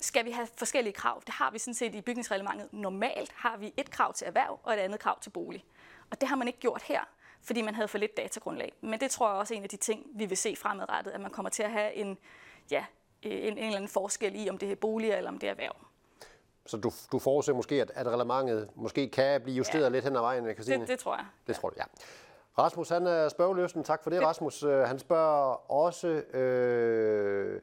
skal 0.00 0.24
vi 0.24 0.30
have 0.30 0.48
forskellige 0.56 0.92
krav. 0.92 1.22
Det 1.26 1.34
har 1.34 1.50
vi 1.50 1.58
sådan 1.58 1.74
set 1.74 1.94
i 1.94 2.00
bygningsreglementet. 2.00 2.72
Normalt 2.72 3.32
har 3.32 3.56
vi 3.56 3.74
et 3.76 3.90
krav 3.90 4.12
til 4.12 4.26
erhverv 4.26 4.60
og 4.62 4.74
et 4.74 4.78
andet 4.78 5.00
krav 5.00 5.20
til 5.20 5.30
bolig. 5.30 5.64
Og 6.10 6.20
det 6.20 6.28
har 6.28 6.36
man 6.36 6.46
ikke 6.46 6.60
gjort 6.60 6.82
her, 6.82 7.00
fordi 7.42 7.62
man 7.62 7.74
havde 7.74 7.88
for 7.88 7.98
lidt 7.98 8.16
datagrundlag. 8.16 8.72
Men 8.80 9.00
det 9.00 9.10
tror 9.10 9.28
jeg 9.28 9.36
også 9.36 9.54
er 9.54 9.58
en 9.58 9.62
af 9.62 9.68
de 9.68 9.76
ting, 9.76 10.06
vi 10.14 10.26
vil 10.26 10.36
se 10.36 10.56
fremadrettet, 10.56 11.10
at 11.10 11.20
man 11.20 11.30
kommer 11.30 11.50
til 11.50 11.62
at 11.62 11.70
have 11.70 11.94
en, 11.94 12.18
ja, 12.70 12.84
en, 13.22 13.32
en 13.32 13.58
eller 13.58 13.76
anden 13.76 13.88
forskel 13.88 14.46
i, 14.46 14.48
om 14.48 14.58
det 14.58 14.72
er 14.72 14.76
boliger 14.76 15.16
eller 15.16 15.30
om 15.30 15.38
det 15.38 15.46
er 15.46 15.50
erhverv. 15.50 15.76
Så 16.66 16.76
du, 16.76 16.92
du 17.12 17.18
forudser 17.18 17.54
måske, 17.54 17.82
at, 17.82 17.90
at 17.94 18.06
reglementet 18.06 18.68
måske 18.74 19.08
kan 19.08 19.40
blive 19.40 19.56
justeret 19.56 19.84
ja. 19.84 19.88
lidt 19.88 20.04
hen 20.04 20.16
ad 20.16 20.20
vejen, 20.20 20.54
Christine? 20.54 20.80
Det, 20.80 20.88
det 20.88 20.98
tror 20.98 21.16
jeg. 21.16 21.26
Det 21.46 21.52
ja. 21.52 21.58
tror 21.58 21.70
du, 21.70 21.74
ja. 21.78 21.84
Rasmus, 22.58 22.88
han 22.88 23.06
er 23.06 23.28
spørgeløsen. 23.28 23.84
Tak 23.84 24.02
for 24.02 24.10
det, 24.10 24.20
det. 24.20 24.28
Rasmus. 24.28 24.62
Øh, 24.62 24.78
han 24.78 24.98
spørger 24.98 25.72
også, 25.72 26.08
øh, 26.08 27.60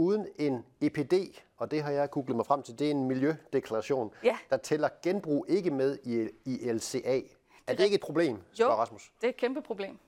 uden 0.00 0.26
en 0.38 0.64
EPD, 0.80 1.14
og 1.56 1.70
det 1.70 1.82
har 1.82 1.90
jeg 1.90 2.10
googlet 2.10 2.36
mig 2.36 2.46
frem 2.46 2.62
til, 2.62 2.78
det 2.78 2.86
er 2.86 2.90
en 2.90 3.08
miljødeklaration, 3.08 4.14
ja. 4.24 4.38
der 4.50 4.56
tæller 4.56 4.88
genbrug 5.02 5.46
ikke 5.48 5.70
med 5.70 5.98
i, 6.04 6.28
i 6.44 6.72
LCA. 6.72 7.20
Er 7.66 7.74
det 7.74 7.84
ikke 7.84 7.94
et 7.94 8.00
problem, 8.00 8.42
spørger 8.52 8.72
jo, 8.72 8.78
Rasmus? 8.78 9.12
det 9.20 9.24
er 9.26 9.28
et 9.28 9.36
kæmpe 9.36 9.62
problem. 9.62 9.98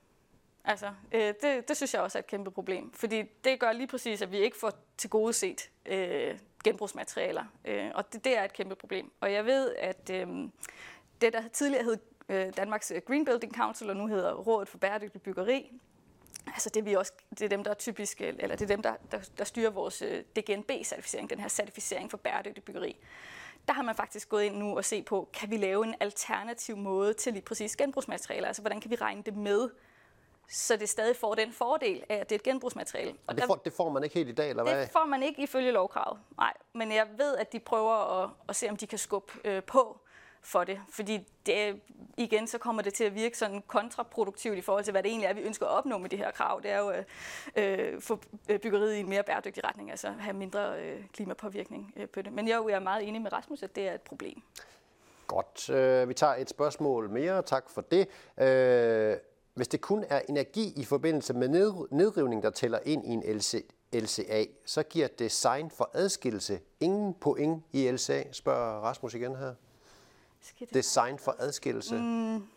Altså, 0.65 0.91
øh, 1.13 1.35
det, 1.43 1.69
det 1.69 1.77
synes 1.77 1.95
jeg 1.95 2.03
også 2.03 2.19
er 2.19 2.23
et 2.23 2.27
kæmpe 2.27 2.51
problem, 2.51 2.93
fordi 2.93 3.23
det 3.45 3.61
gør 3.61 3.73
lige 3.73 3.87
præcis, 3.87 4.23
at 4.23 4.33
vi 4.33 4.39
ikke 4.39 4.57
får 4.57 4.73
tilgodeset 4.97 5.71
øh, 5.87 6.39
genbrugsmaterialer, 6.65 7.45
øh, 7.65 7.91
og 7.95 8.13
det, 8.13 8.25
det 8.25 8.39
er 8.39 8.45
et 8.45 8.53
kæmpe 8.53 8.75
problem. 8.75 9.13
Og 9.21 9.33
jeg 9.33 9.45
ved, 9.47 9.75
at 9.75 10.11
øh, 10.11 10.29
det, 11.21 11.33
der 11.33 11.49
tidligere 11.53 11.85
hed 11.85 11.97
øh, 12.29 12.53
Danmarks 12.57 12.93
Green 13.07 13.25
Building 13.25 13.55
Council, 13.55 13.91
og 13.91 13.97
nu 13.97 14.07
hedder 14.07 14.35
Rådet 14.35 14.69
for 14.69 14.79
Bæredygtig 14.79 15.23
Byggeri, 15.23 15.81
Altså 16.47 16.71
det, 16.71 16.85
vi 16.85 16.95
også, 16.95 17.13
det 17.31 17.43
er 17.43 17.49
dem, 17.49 17.65
der 17.65 17.71
er 17.71 17.75
typisk, 17.75 18.21
eller 18.21 18.57
det 18.57 18.63
er 18.63 18.67
dem, 18.67 18.83
der, 18.83 18.95
der, 19.11 19.19
der 19.39 19.45
styrer 19.45 19.71
vores 19.71 20.03
øh, 20.03 20.25
DGNB-certificering, 20.39 21.31
den 21.31 21.41
her 21.41 21.49
certificering 21.49 22.11
for 22.11 22.17
bæredygtig 22.17 22.65
byggeri. 22.65 22.97
Der 23.69 23.75
har 23.75 23.83
man 23.83 23.95
faktisk 23.95 24.29
gået 24.29 24.43
ind 24.43 24.57
nu 24.57 24.77
og 24.77 24.85
se 24.85 25.03
på, 25.03 25.29
kan 25.33 25.51
vi 25.51 25.57
lave 25.57 25.85
en 25.85 25.95
alternativ 26.01 26.77
måde 26.77 27.15
til 27.15 27.33
lige 27.33 27.43
præcis 27.43 27.77
genbrugsmaterialer? 27.77 28.47
Altså 28.47 28.63
hvordan 28.63 28.81
kan 28.81 28.91
vi 28.91 28.97
regne 28.97 29.23
det 29.23 29.37
med, 29.37 29.71
så 30.49 30.77
det 30.77 30.89
stadig 30.89 31.17
får 31.17 31.35
den 31.35 31.53
fordel 31.53 32.05
af, 32.09 32.17
at 32.17 32.31
det 32.31 32.35
er 32.35 32.39
et 32.39 32.43
genbrugsmateriale. 32.43 33.15
Og 33.27 33.37
det 33.37 33.45
får, 33.45 33.55
det 33.55 33.73
får 33.73 33.91
man 33.91 34.05
ikke 34.05 34.15
helt 34.15 34.29
i 34.29 34.33
dag, 34.33 34.51
eller 34.51 34.63
hvad? 34.63 34.81
Det 34.81 34.91
får 34.91 35.05
man 35.05 35.23
ikke 35.23 35.43
ifølge 35.43 35.71
lovkravet, 35.73 36.19
nej. 36.37 36.53
Men 36.73 36.93
jeg 36.93 37.07
ved, 37.19 37.37
at 37.37 37.53
de 37.53 37.61
prøver 37.61 38.23
at, 38.23 38.31
at 38.49 38.57
se, 38.57 38.71
om 38.71 38.77
de 38.77 38.87
kan 38.87 38.99
skubbe 38.99 39.33
øh, 39.45 39.63
på 39.63 40.01
for 40.43 40.65
det. 40.65 40.81
Fordi 40.89 41.29
det, 41.47 41.81
igen, 42.17 42.47
så 42.47 42.59
kommer 42.59 42.83
det 42.83 42.95
til 42.95 43.05
at 43.05 43.15
virke 43.15 43.39
sådan 43.39 43.63
kontraproduktivt 43.67 44.59
i 44.59 44.61
forhold 44.61 44.85
til, 44.85 44.93
hvad 44.93 45.03
det 45.03 45.09
egentlig 45.09 45.27
er, 45.27 45.33
vi 45.33 45.41
ønsker 45.41 45.67
at 45.67 45.73
opnå 45.73 45.99
med 45.99 46.11
de 46.11 46.17
her 46.17 46.31
krav. 46.31 46.61
Det 46.63 46.71
er 46.71 46.79
jo 46.79 46.89
at 46.89 47.05
øh, 47.57 48.01
få 48.01 48.21
øh, 48.49 48.59
byggeriet 48.59 48.95
i 48.95 49.01
en 49.01 49.09
mere 49.09 49.23
bæredygtig 49.23 49.65
retning, 49.65 49.91
altså 49.91 50.11
have 50.11 50.37
mindre 50.37 50.81
øh, 50.83 51.05
klimapåvirkning 51.13 51.93
øh, 51.97 52.09
på 52.09 52.23
det. 52.23 52.33
Men 52.33 52.49
jo, 52.49 52.69
jeg 52.69 52.77
er 52.77 52.81
meget 52.81 53.09
enig 53.09 53.23
med 53.23 53.33
Rasmus, 53.33 53.63
at 53.63 53.77
det 53.77 53.89
er 53.89 53.95
et 53.95 54.01
problem. 54.01 54.43
Godt. 55.27 55.71
Øh, 55.71 56.09
vi 56.09 56.15
tager 56.15 56.35
et 56.35 56.51
spørgsmål 56.51 57.11
mere. 57.11 57.43
Tak 57.43 57.71
for 57.71 57.81
det. 57.81 58.09
Øh, 58.39 59.17
hvis 59.55 59.69
det 59.69 59.81
kun 59.81 60.05
er 60.09 60.21
energi 60.29 60.73
i 60.77 60.85
forbindelse 60.85 61.35
med 61.35 61.49
nedrivning, 61.91 62.43
der 62.43 62.51
tæller 62.51 62.79
ind 62.85 63.07
i 63.07 63.09
en 63.09 63.37
LC, 63.37 63.65
LCA, 63.93 64.45
så 64.67 64.83
giver 64.83 65.09
design 65.09 65.71
for 65.71 65.91
adskillelse 65.95 66.61
ingen 66.81 67.15
point 67.15 67.65
i 67.73 67.91
LCA, 67.91 68.33
spørger 68.33 68.81
Rasmus 68.81 69.15
igen 69.15 69.37
her. 69.37 69.55
Design 70.75 71.19
for 71.19 71.37
adskillelse. 71.39 71.95
Mm. 71.95 72.49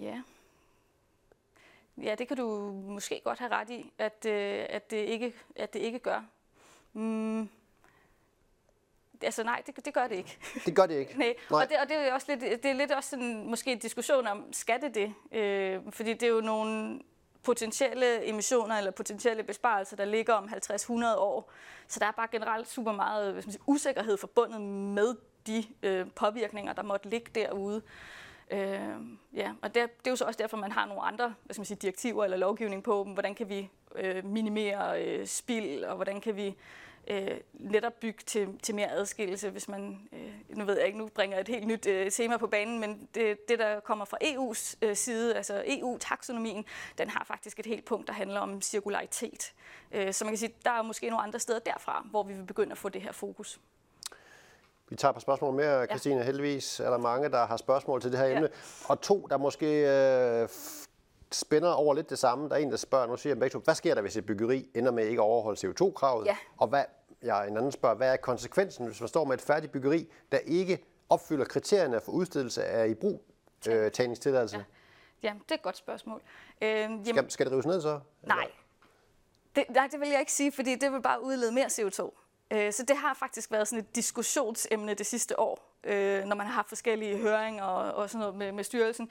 Ja. 0.00 0.22
Ja, 2.02 2.14
det 2.14 2.28
kan 2.28 2.36
du 2.36 2.72
måske 2.72 3.20
godt 3.24 3.38
have 3.38 3.52
ret 3.52 3.70
i, 3.70 3.92
at, 3.98 4.26
øh, 4.26 4.66
at, 4.68 4.90
det, 4.90 4.96
ikke, 4.96 5.34
at 5.56 5.72
det 5.72 5.78
ikke 5.78 5.98
gør. 5.98 6.24
Mm 6.92 7.48
altså 9.24 9.42
nej, 9.42 9.62
det, 9.66 9.84
det 9.84 9.94
gør 9.94 10.08
det 10.08 10.16
ikke. 10.16 10.38
Det 10.66 10.76
gør 10.76 10.86
det 10.86 10.94
ikke? 10.94 11.18
nej. 11.18 11.34
nej. 11.50 11.62
Og, 11.62 11.68
det, 11.68 11.78
og 11.78 11.88
det 11.88 11.96
er 11.96 12.12
også 12.12 12.26
lidt, 12.28 12.62
det 12.62 12.70
er 12.70 12.72
lidt 12.72 12.92
også 12.92 13.10
sådan, 13.10 13.46
måske 13.46 13.72
en 13.72 13.78
diskussion 13.78 14.26
om, 14.26 14.52
skal 14.52 14.80
det 14.80 14.94
det? 14.94 15.14
Øh, 15.32 15.80
fordi 15.90 16.12
det 16.12 16.22
er 16.22 16.28
jo 16.32 16.40
nogle 16.40 17.00
potentielle 17.42 18.28
emissioner 18.28 18.78
eller 18.78 18.90
potentielle 18.90 19.42
besparelser, 19.42 19.96
der 19.96 20.04
ligger 20.04 20.34
om 20.34 20.44
50-100 20.44 21.16
år. 21.16 21.50
Så 21.88 22.00
der 22.00 22.06
er 22.06 22.12
bare 22.12 22.28
generelt 22.32 22.68
super 22.68 22.92
meget 22.92 23.32
hvis 23.32 23.46
man 23.46 23.52
siger, 23.52 23.62
usikkerhed 23.66 24.16
forbundet 24.16 24.60
med 24.60 25.16
de 25.46 25.64
øh, 25.82 26.06
påvirkninger, 26.16 26.72
der 26.72 26.82
måtte 26.82 27.08
ligge 27.08 27.30
derude. 27.34 27.82
Øh, 28.50 28.96
ja, 29.34 29.52
og 29.62 29.74
det, 29.74 29.74
det 29.74 30.06
er 30.06 30.10
jo 30.10 30.16
så 30.16 30.24
også 30.24 30.38
derfor, 30.38 30.56
man 30.56 30.72
har 30.72 30.86
nogle 30.86 31.02
andre 31.02 31.34
hvad 31.44 31.54
skal 31.54 31.60
man 31.60 31.66
sige, 31.66 31.78
direktiver 31.82 32.24
eller 32.24 32.36
lovgivning 32.36 32.82
på, 32.82 33.04
hvordan 33.04 33.34
kan 33.34 33.48
vi 33.48 33.70
øh, 33.94 34.24
minimere 34.24 35.04
øh, 35.04 35.26
spild, 35.26 35.84
og 35.84 35.96
hvordan 35.96 36.20
kan 36.20 36.36
vi 36.36 36.56
øh, 37.06 37.40
netop 37.52 37.92
bygge 38.00 38.22
til, 38.26 38.58
til 38.62 38.74
mere 38.74 38.90
adskillelse, 38.90 39.50
hvis 39.50 39.68
man, 39.68 40.08
øh, 40.12 40.56
nu 40.56 40.64
ved 40.64 40.76
jeg 40.76 40.86
ikke, 40.86 40.98
nu 40.98 41.08
bringer 41.08 41.36
jeg 41.36 41.40
et 41.40 41.48
helt 41.48 41.66
nyt 41.66 41.86
øh, 41.86 42.10
tema 42.10 42.36
på 42.36 42.46
banen, 42.46 42.80
men 42.80 43.08
det, 43.14 43.48
det, 43.48 43.58
der 43.58 43.80
kommer 43.80 44.04
fra 44.04 44.18
EU's 44.22 44.76
øh, 44.82 44.96
side, 44.96 45.36
altså 45.36 45.64
EU-taksonomien, 45.66 46.64
den 46.98 47.10
har 47.10 47.24
faktisk 47.24 47.58
et 47.58 47.66
helt 47.66 47.84
punkt, 47.84 48.06
der 48.06 48.12
handler 48.12 48.40
om 48.40 48.62
cirkularitet. 48.62 49.52
Øh, 49.92 50.12
så 50.12 50.24
man 50.24 50.32
kan 50.32 50.38
sige, 50.38 50.54
der 50.64 50.70
er 50.70 50.82
måske 50.82 51.10
nogle 51.10 51.22
andre 51.22 51.38
steder 51.38 51.58
derfra, 51.58 52.06
hvor 52.10 52.22
vi 52.22 52.34
vil 52.34 52.44
begynde 52.44 52.72
at 52.72 52.78
få 52.78 52.88
det 52.88 53.02
her 53.02 53.12
fokus. 53.12 53.60
Vi 54.92 54.96
tager 54.96 55.10
et 55.10 55.14
par 55.14 55.20
spørgsmål 55.20 55.54
mere, 55.54 55.86
Christine. 55.86 56.16
Ja. 56.16 56.22
Heldigvis 56.22 56.80
er 56.80 56.90
der 56.90 56.98
mange, 56.98 57.28
der 57.28 57.46
har 57.46 57.56
spørgsmål 57.56 58.00
til 58.00 58.12
det 58.12 58.18
her 58.18 58.26
ja. 58.26 58.36
emne. 58.36 58.48
Og 58.88 59.00
to, 59.00 59.26
der 59.30 59.36
måske 59.36 59.66
øh, 59.66 60.48
spænder 61.32 61.72
over 61.72 61.94
lidt 61.94 62.10
det 62.10 62.18
samme. 62.18 62.48
Der 62.48 62.54
er 62.54 62.58
en, 62.58 62.70
der 62.70 62.76
spørger, 62.76 63.06
nu 63.06 63.16
siger 63.16 63.34
begge 63.34 63.48
to, 63.48 63.58
hvad 63.58 63.74
sker 63.74 63.94
der, 63.94 64.02
hvis 64.02 64.16
et 64.16 64.26
byggeri 64.26 64.70
ender 64.74 64.92
med 64.92 65.06
ikke 65.06 65.20
at 65.20 65.24
overholde 65.24 65.68
CO2-kravet? 65.68 66.26
Ja. 66.26 66.36
Og 66.56 66.68
hvad, 66.68 66.84
ja, 67.22 67.42
en 67.42 67.56
anden 67.56 67.72
spørger, 67.72 67.94
hvad 67.94 68.12
er 68.12 68.16
konsekvensen, 68.16 68.86
hvis 68.86 69.00
man 69.00 69.08
står 69.08 69.24
med 69.24 69.34
et 69.34 69.40
færdigt 69.40 69.72
byggeri, 69.72 70.08
der 70.32 70.38
ikke 70.38 70.84
opfylder 71.08 71.44
kriterierne 71.44 72.00
for 72.00 72.12
udstedelse 72.12 72.64
af 72.64 72.88
i 72.88 72.94
brug 72.94 73.24
øh, 73.68 73.90
tagningstilladelse? 73.90 74.56
Ja. 75.22 75.28
ja, 75.28 75.34
det 75.42 75.50
er 75.50 75.54
et 75.54 75.62
godt 75.62 75.76
spørgsmål. 75.76 76.22
Øh, 76.62 76.68
jamen, 76.68 77.04
skal, 77.04 77.30
skal 77.30 77.46
det 77.46 77.52
rives 77.52 77.66
ned 77.66 77.80
så? 77.80 78.00
Nej. 78.22 78.50
Det, 79.56 79.64
nej, 79.70 79.88
det 79.92 80.00
vil 80.00 80.08
jeg 80.08 80.20
ikke 80.20 80.32
sige, 80.32 80.52
fordi 80.52 80.74
det 80.74 80.92
vil 80.92 81.02
bare 81.02 81.22
udlede 81.24 81.52
mere 81.52 81.66
CO2. 81.66 82.10
Øh, 82.52 82.72
så 82.72 82.84
det 82.88 82.96
har 82.96 83.14
faktisk 83.14 83.50
været 83.50 83.68
sådan 83.68 83.84
et 83.84 83.96
diskussionsemne 83.96 84.94
det 84.94 85.06
sidste 85.06 85.38
år, 85.40 85.76
øh, 85.84 86.24
når 86.24 86.36
man 86.36 86.46
har 86.46 86.54
haft 86.54 86.68
forskellige 86.68 87.16
høringer 87.16 87.64
og, 87.64 87.94
og 87.94 88.10
sådan 88.10 88.20
noget 88.20 88.34
med, 88.34 88.52
med 88.52 88.64
styrelsen. 88.64 89.10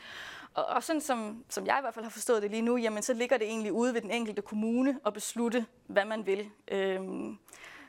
Og, 0.54 0.66
og 0.66 0.84
sådan 0.84 1.02
som, 1.02 1.46
som 1.50 1.66
jeg 1.66 1.78
i 1.80 1.82
hvert 1.82 1.94
fald 1.94 2.06
har 2.06 2.10
forstået 2.10 2.42
det 2.42 2.52
lige 2.52 2.62
nu, 2.62 2.78
jamen 2.78 3.04
så 3.04 3.14
ligger 3.14 3.38
det 3.38 3.48
egentlig 3.48 3.72
ude 3.72 3.94
ved 3.94 4.02
den 4.02 4.12
enkelte 4.12 4.42
kommune 4.42 5.00
at 5.06 5.14
beslutte, 5.14 5.66
hvad 5.88 6.06
man 6.06 6.26
vil. 6.26 6.50
Øh, 6.72 7.00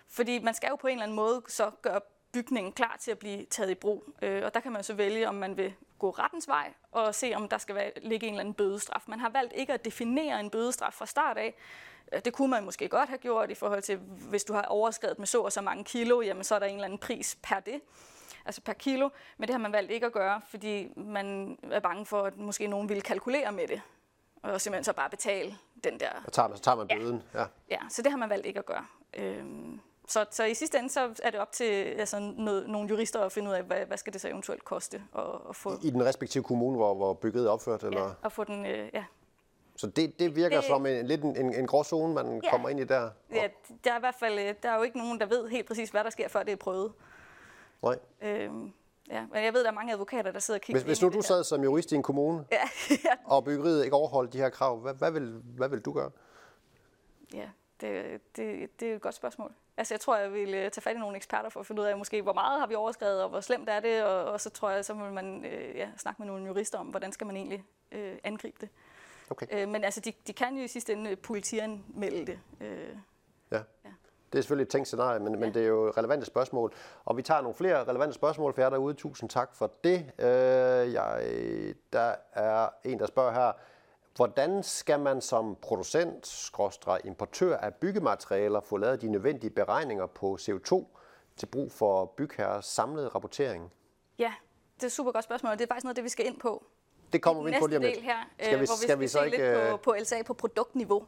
fordi 0.09 0.39
man 0.39 0.55
skal 0.55 0.69
jo 0.69 0.77
på 0.77 0.87
en 0.87 0.93
eller 0.93 1.03
anden 1.03 1.17
måde 1.17 1.43
så 1.49 1.71
gøre 1.83 2.01
bygningen 2.33 2.73
klar 2.73 2.97
til 3.01 3.11
at 3.11 3.19
blive 3.19 3.45
taget 3.45 3.71
i 3.71 3.75
brug. 3.75 4.05
Øh, 4.23 4.45
og 4.45 4.55
der 4.55 4.61
kan 4.61 4.73
man 4.73 4.85
så 4.85 4.95
vælge, 4.95 5.29
om 5.29 5.35
man 5.35 5.57
vil 5.57 5.75
gå 5.99 6.11
rettens 6.11 6.49
vej 6.49 6.73
og 6.93 7.15
se, 7.15 7.33
om 7.37 7.49
der 7.49 7.59
skal 7.59 7.75
være, 7.75 7.91
ligge 8.03 8.27
en 8.27 8.33
eller 8.33 8.41
anden 8.41 8.55
bødestraf. 8.55 9.03
Man 9.07 9.21
har 9.21 9.31
valgt 9.31 9.53
ikke 9.57 9.73
at 9.73 9.85
definere 9.85 10.41
en 10.41 10.51
bødestraf 10.51 10.93
fra 10.93 11.07
start 11.07 11.39
af. 11.39 11.55
Det 12.25 12.33
kunne 12.33 12.49
man 12.51 12.65
måske 12.65 12.89
godt 12.89 13.09
have 13.09 13.19
gjort 13.19 13.51
i 13.51 13.55
forhold 13.55 13.83
til, 13.83 13.97
hvis 14.29 14.45
du 14.45 14.53
har 14.53 14.63
overskrevet 14.63 15.19
med 15.19 15.27
så 15.27 15.41
og 15.41 15.53
så 15.53 15.61
mange 15.61 15.85
kilo, 15.85 16.21
jamen 16.21 16.45
så 16.45 16.55
er 16.55 16.59
der 16.59 16.67
en 16.67 16.75
eller 16.75 16.85
anden 16.85 16.99
pris 16.99 17.39
per 17.43 17.61
det 17.61 17.81
altså 18.45 18.61
per 18.61 18.73
kilo, 18.73 19.09
men 19.39 19.49
det 19.49 19.55
har 19.55 19.59
man 19.59 19.73
valgt 19.73 19.91
ikke 19.91 20.07
at 20.07 20.13
gøre, 20.13 20.41
fordi 20.49 20.93
man 20.97 21.59
er 21.63 21.81
bange 21.81 22.07
for, 22.07 22.23
at 22.23 22.37
måske 22.37 22.67
nogen 22.67 22.89
vil 22.89 23.03
kalkulere 23.03 23.53
med 23.53 23.69
det, 23.69 23.81
og 24.43 24.61
simpelthen 24.61 24.85
så 24.85 24.93
bare 24.93 25.11
betale 25.11 25.57
den 25.85 26.01
der... 26.01 26.11
Og 26.27 26.33
tager 26.33 26.49
man, 26.49 26.57
så 26.57 26.63
tager 26.63 26.77
man 26.77 26.89
bøden, 26.89 27.23
ja. 27.35 27.41
ja. 27.41 27.47
Ja, 27.71 27.79
så 27.91 28.03
det 28.03 28.11
har 28.11 28.19
man 28.19 28.31
valgt 28.31 28.47
ikke 28.47 28.59
at 28.59 28.67
gøre. 28.67 28.87
Øhm, 29.15 29.81
så, 30.09 30.27
så 30.31 30.45
i 30.45 30.55
sidste 30.55 30.79
ende 30.79 30.91
så 30.91 31.15
er 31.23 31.31
det 31.31 31.41
op 31.41 31.53
til 31.53 31.65
altså, 31.65 32.33
noget, 32.37 32.69
nogle 32.69 32.89
jurister 32.89 33.21
at 33.21 33.33
finde 33.33 33.51
ud 33.51 33.55
af, 33.55 33.63
hvad, 33.63 33.87
hvad 33.87 33.97
skal 33.97 34.13
det 34.13 34.21
så 34.21 34.29
eventuelt 34.29 34.65
koste 34.65 35.03
at, 35.17 35.25
at 35.49 35.57
få... 35.57 35.73
I, 35.83 35.87
I 35.87 35.91
den 35.91 36.05
respektive 36.05 36.45
kommune, 36.45 36.77
hvor, 36.77 36.95
hvor 36.95 37.15
bygget 37.15 37.47
er 37.47 37.51
opført? 37.51 37.85
Eller? 37.85 38.03
Ja, 38.03 38.09
at 38.25 38.33
få 38.33 38.45
den, 38.45 38.67
øh, 38.67 38.91
ja. 38.95 39.05
Så 39.83 39.87
det, 39.87 40.19
det 40.19 40.37
virker 40.37 40.57
det, 40.57 40.67
som 40.67 40.87
en, 40.87 41.07
lidt 41.07 41.23
en, 41.23 41.37
en, 41.37 41.55
en 41.55 41.67
gråzone, 41.67 42.15
man 42.15 42.41
ja, 42.45 42.51
kommer 42.51 42.69
ind 42.69 42.81
i 42.81 42.85
der? 42.85 43.11
Ja, 43.33 43.49
der 43.85 43.93
er 43.93 43.97
i 43.97 44.01
hvert 44.01 44.15
fald 44.15 44.39
øh, 44.39 44.55
der 44.63 44.71
er 44.71 44.77
jo 44.77 44.83
ikke 44.83 44.99
nogen, 44.99 45.21
der 45.21 45.27
ved 45.27 45.49
helt 45.49 45.67
præcis, 45.67 45.91
hvad 45.91 46.05
der 46.05 46.11
sker, 46.11 46.29
før 46.29 46.43
det 46.43 46.53
er 46.53 46.57
prøvet. 46.57 46.93
Nej. 47.83 47.99
Øhm, 48.21 48.73
ja, 49.11 49.27
men 49.33 49.45
jeg 49.45 49.53
ved, 49.55 49.61
der 49.61 49.71
er 49.71 49.75
mange 49.75 49.93
advokater, 49.93 50.33
der 50.33 50.39
sidder 50.39 50.59
og 50.59 50.63
kigger 50.63 50.83
Hvis, 50.83 50.87
hvis 50.87 51.03
nu 51.03 51.09
du 51.09 51.23
sad 51.23 51.45
som 51.45 51.63
jurist 51.63 51.93
i 51.93 51.95
en 51.95 52.03
kommune, 52.03 52.45
ja, 52.53 52.63
ja. 52.91 53.15
og 53.25 53.45
byggeriet 53.45 53.85
ikke 53.85 53.97
overholdt 53.97 54.33
de 54.33 54.39
her 54.39 54.49
krav, 54.49 54.79
hvad, 54.79 54.95
hvad, 54.95 55.11
vil, 55.11 55.43
hvad 55.57 55.69
vil 55.69 55.81
du 55.81 55.93
gøre? 55.93 56.11
Ja, 57.35 57.49
det, 57.81 58.21
det, 58.37 58.81
det 58.81 58.91
er 58.91 58.95
et 58.95 59.01
godt 59.01 59.15
spørgsmål. 59.15 59.53
Altså, 59.77 59.95
jeg 59.95 60.01
tror, 60.01 60.17
jeg 60.17 60.33
vil 60.33 60.55
øh, 60.55 60.71
tage 60.71 60.81
fat 60.81 60.97
i 60.97 60.99
nogle 60.99 61.17
eksperter 61.17 61.49
for 61.49 61.61
at 61.61 61.67
finde 61.67 61.83
ud 61.83 61.87
af, 61.87 61.99
måske, 61.99 62.23
hvor 62.23 62.33
meget 62.33 62.61
har 62.61 62.67
vi 62.67 62.75
overskrevet, 62.75 63.23
og 63.23 63.29
hvor 63.29 63.41
slemt 63.41 63.69
er 63.69 63.81
det, 63.81 64.05
og, 64.05 64.25
og 64.25 64.41
så 64.41 64.51
tror 64.51 64.71
jeg, 64.71 64.85
så 64.85 64.95
vil 64.95 65.13
man 65.13 65.45
øh, 65.45 65.77
ja, 65.77 65.89
snakke 65.97 66.23
med 66.23 66.27
nogle 66.27 66.47
jurister 66.47 66.79
om, 66.79 66.87
hvordan 66.87 67.13
skal 67.13 67.27
man 67.27 67.37
egentlig 67.37 67.65
øh, 67.93 68.19
angribe 68.25 68.57
det. 68.61 68.69
Okay. 69.33 69.47
Øh, 69.51 69.69
men 69.69 69.85
altså, 69.85 70.01
de, 70.01 70.13
de 70.27 70.33
kan 70.33 70.57
jo 70.57 70.65
i 70.65 70.69
sidste 70.69 70.93
ende 70.93 71.17
politianmelde 71.17 72.27
det. 72.27 72.39
Øh, 72.61 72.97
ja. 73.51 73.57
ja. 73.57 73.91
Det 74.33 74.39
er 74.39 74.43
selvfølgelig 74.43 74.65
et 74.65 74.69
tænkt 74.69 74.89
scenarie, 74.89 75.21
men, 75.21 75.35
ja. 75.35 75.41
men 75.41 75.55
det 75.55 75.63
er 75.63 75.67
jo 75.67 75.91
relevante 75.91 76.27
spørgsmål. 76.27 76.73
Og 77.05 77.17
vi 77.17 77.23
tager 77.23 77.41
nogle 77.41 77.55
flere 77.55 77.85
relevante 77.85 78.15
spørgsmål 78.15 78.55
for 78.55 78.63
jer 78.63 78.71
derude. 78.71 78.95
Tusind 78.95 79.31
tak 79.31 79.55
for 79.55 79.73
det. 79.85 80.13
Øh, 80.19 80.93
jeg, 80.93 81.25
der 81.93 82.15
er 82.33 82.69
en, 82.85 82.99
der 82.99 83.07
spørger 83.07 83.33
her, 83.33 83.53
hvordan 84.17 84.63
skal 84.63 85.01
man 85.01 85.21
som 85.21 85.57
producent, 85.63 86.51
importør 87.05 87.57
af 87.57 87.75
byggematerialer 87.75 88.61
få 88.61 88.77
lavet 88.77 89.03
de 89.03 89.09
nødvendige 89.09 89.51
beregninger 89.51 90.07
på 90.07 90.39
CO2 90.41 90.85
til 91.37 91.47
brug 91.47 91.73
for 91.73 92.05
bygherres 92.05 92.65
samlede 92.65 93.09
rapportering? 93.09 93.73
Ja, 94.19 94.33
det 94.75 94.83
er 94.83 94.87
et 94.87 94.93
super 94.93 95.13
godt 95.13 95.25
spørgsmål, 95.25 95.53
og 95.53 95.59
det 95.59 95.65
er 95.65 95.69
faktisk 95.69 95.85
noget, 95.85 95.97
det 95.97 96.05
vi 96.05 96.09
skal 96.09 96.27
ind 96.27 96.41
på. 96.41 96.65
Det 97.13 97.23
kommer 97.23 97.43
vi 97.43 97.51
ind 97.51 97.61
på 97.61 97.67
lige 97.67 97.77
om 97.77 97.83
lidt. 97.83 98.01
her, 98.01 98.17
skal 98.41 98.61
vi, 98.61 98.65
hvor 98.65 98.81
vi 98.81 98.83
skal, 98.83 99.01
vi 99.01 99.09
så 99.09 99.23
ikke 99.23 99.37
lidt 99.37 99.55
på, 99.55 99.75
øh, 99.75 99.81
på 99.81 99.95
LSA 100.01 100.23
på 100.23 100.35
produktniveau. 100.35 101.07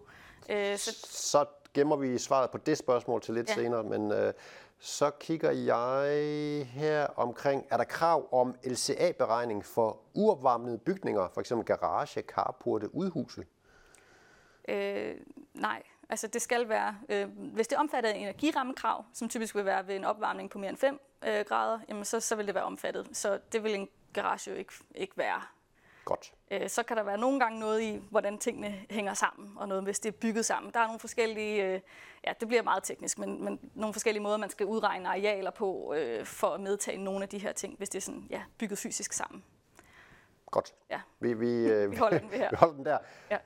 Øh, 0.48 0.78
så, 0.78 0.96
så 1.08 1.44
gemmer 1.74 1.96
vi 1.96 2.18
svaret 2.18 2.50
på 2.50 2.58
det 2.58 2.78
spørgsmål 2.78 3.20
til 3.20 3.34
lidt 3.34 3.48
ja. 3.48 3.54
senere, 3.54 3.82
men 3.82 4.12
øh, 4.12 4.32
så 4.78 5.10
kigger 5.10 5.50
jeg 5.50 6.66
her 6.66 7.06
omkring, 7.06 7.66
er 7.70 7.76
der 7.76 7.84
krav 7.84 8.28
om 8.32 8.54
LCA-beregning 8.64 9.64
for 9.64 10.00
uopvarmede 10.14 10.78
bygninger, 10.78 11.28
f.eks. 11.34 11.52
garage, 11.66 12.22
carporte, 12.22 12.94
udhuse? 12.94 13.44
Øh, 14.68 15.14
nej, 15.54 15.82
altså 16.08 16.26
det 16.26 16.42
skal 16.42 16.68
være, 16.68 16.96
øh, 17.08 17.28
hvis 17.36 17.68
det 17.68 17.78
omfatter 17.78 18.10
energirammekrav, 18.10 19.04
som 19.12 19.28
typisk 19.28 19.54
vil 19.54 19.64
være 19.64 19.86
ved 19.86 19.96
en 19.96 20.04
opvarmning 20.04 20.50
på 20.50 20.58
mere 20.58 20.70
end 20.70 20.78
5 20.78 21.00
øh, 21.26 21.44
grader, 21.48 21.78
jamen 21.88 22.04
så, 22.04 22.20
så 22.20 22.36
vil 22.36 22.46
det 22.46 22.54
være 22.54 22.64
omfattet. 22.64 23.08
Så 23.12 23.38
det 23.52 23.64
vil 23.64 23.74
en 23.74 23.88
garage 24.12 24.50
jo 24.50 24.56
ikke, 24.56 24.72
ikke 24.94 25.18
være. 25.18 25.42
Godt. 26.04 26.32
Øh, 26.50 26.68
så 26.68 26.82
kan 26.82 26.96
der 26.96 27.02
være 27.02 27.18
nogle 27.18 27.40
gange 27.40 27.58
noget 27.58 27.82
i, 27.82 28.02
hvordan 28.10 28.38
tingene 28.38 28.84
hænger 28.90 29.14
sammen, 29.14 29.52
og 29.56 29.68
noget, 29.68 29.84
hvis 29.84 30.00
det 30.00 30.08
er 30.08 30.18
bygget 30.20 30.44
sammen. 30.44 30.72
Der 30.72 30.80
er 30.80 30.86
nogle 30.86 31.00
forskellige, 31.00 31.64
øh, 31.64 31.80
ja, 32.26 32.32
det 32.40 32.48
bliver 32.48 32.62
meget 32.62 32.82
teknisk, 32.82 33.18
men, 33.18 33.44
men 33.44 33.70
nogle 33.74 33.92
forskellige 33.92 34.22
måder, 34.22 34.36
man 34.36 34.50
skal 34.50 34.66
udregne 34.66 35.08
arealer 35.08 35.50
på, 35.50 35.94
øh, 35.96 36.26
for 36.26 36.48
at 36.48 36.60
medtage 36.60 36.98
nogle 36.98 37.22
af 37.22 37.28
de 37.28 37.38
her 37.38 37.52
ting, 37.52 37.76
hvis 37.76 37.88
det 37.88 37.98
er 37.98 38.02
sådan, 38.02 38.26
ja, 38.30 38.42
bygget 38.58 38.78
fysisk 38.78 39.12
sammen. 39.12 39.44
Godt. 40.50 40.74
Ja. 40.90 41.00
Vi, 41.20 41.32
vi, 41.32 41.66
øh, 41.66 41.90
vi 41.90 41.96
holder 41.96 42.18
den 42.18 42.30
her. 42.30 42.50
vi 42.50 42.56
holder 42.56 42.74
den 42.74 42.84
der. 42.84 42.98
Ja. 43.30 43.38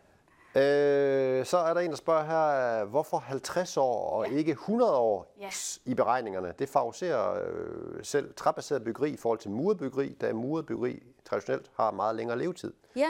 Øh, 0.54 1.46
så 1.46 1.58
er 1.58 1.74
der 1.74 1.80
en, 1.80 1.90
der 1.90 1.96
spørger 1.96 2.24
her, 2.24 2.84
hvorfor 2.84 3.18
50 3.18 3.76
år 3.76 4.10
og 4.10 4.30
ja. 4.30 4.36
ikke 4.36 4.50
100 4.50 4.96
år 4.96 5.34
ja. 5.40 5.50
i 5.84 5.94
beregningerne? 5.94 6.54
Det 6.58 6.68
favoriserer 6.68 7.34
øh, 7.34 8.04
selv 8.04 8.34
træbaseret 8.34 8.84
byggeri 8.84 9.10
i 9.10 9.16
forhold 9.16 9.38
til 9.38 9.50
muret 9.50 9.78
byggeri, 9.78 10.16
da 10.20 10.32
muret 10.32 10.66
byggeri 10.66 11.02
traditionelt 11.24 11.70
har 11.76 11.90
meget 11.90 12.16
længere 12.16 12.38
levetid. 12.38 12.72
Ja, 12.96 13.08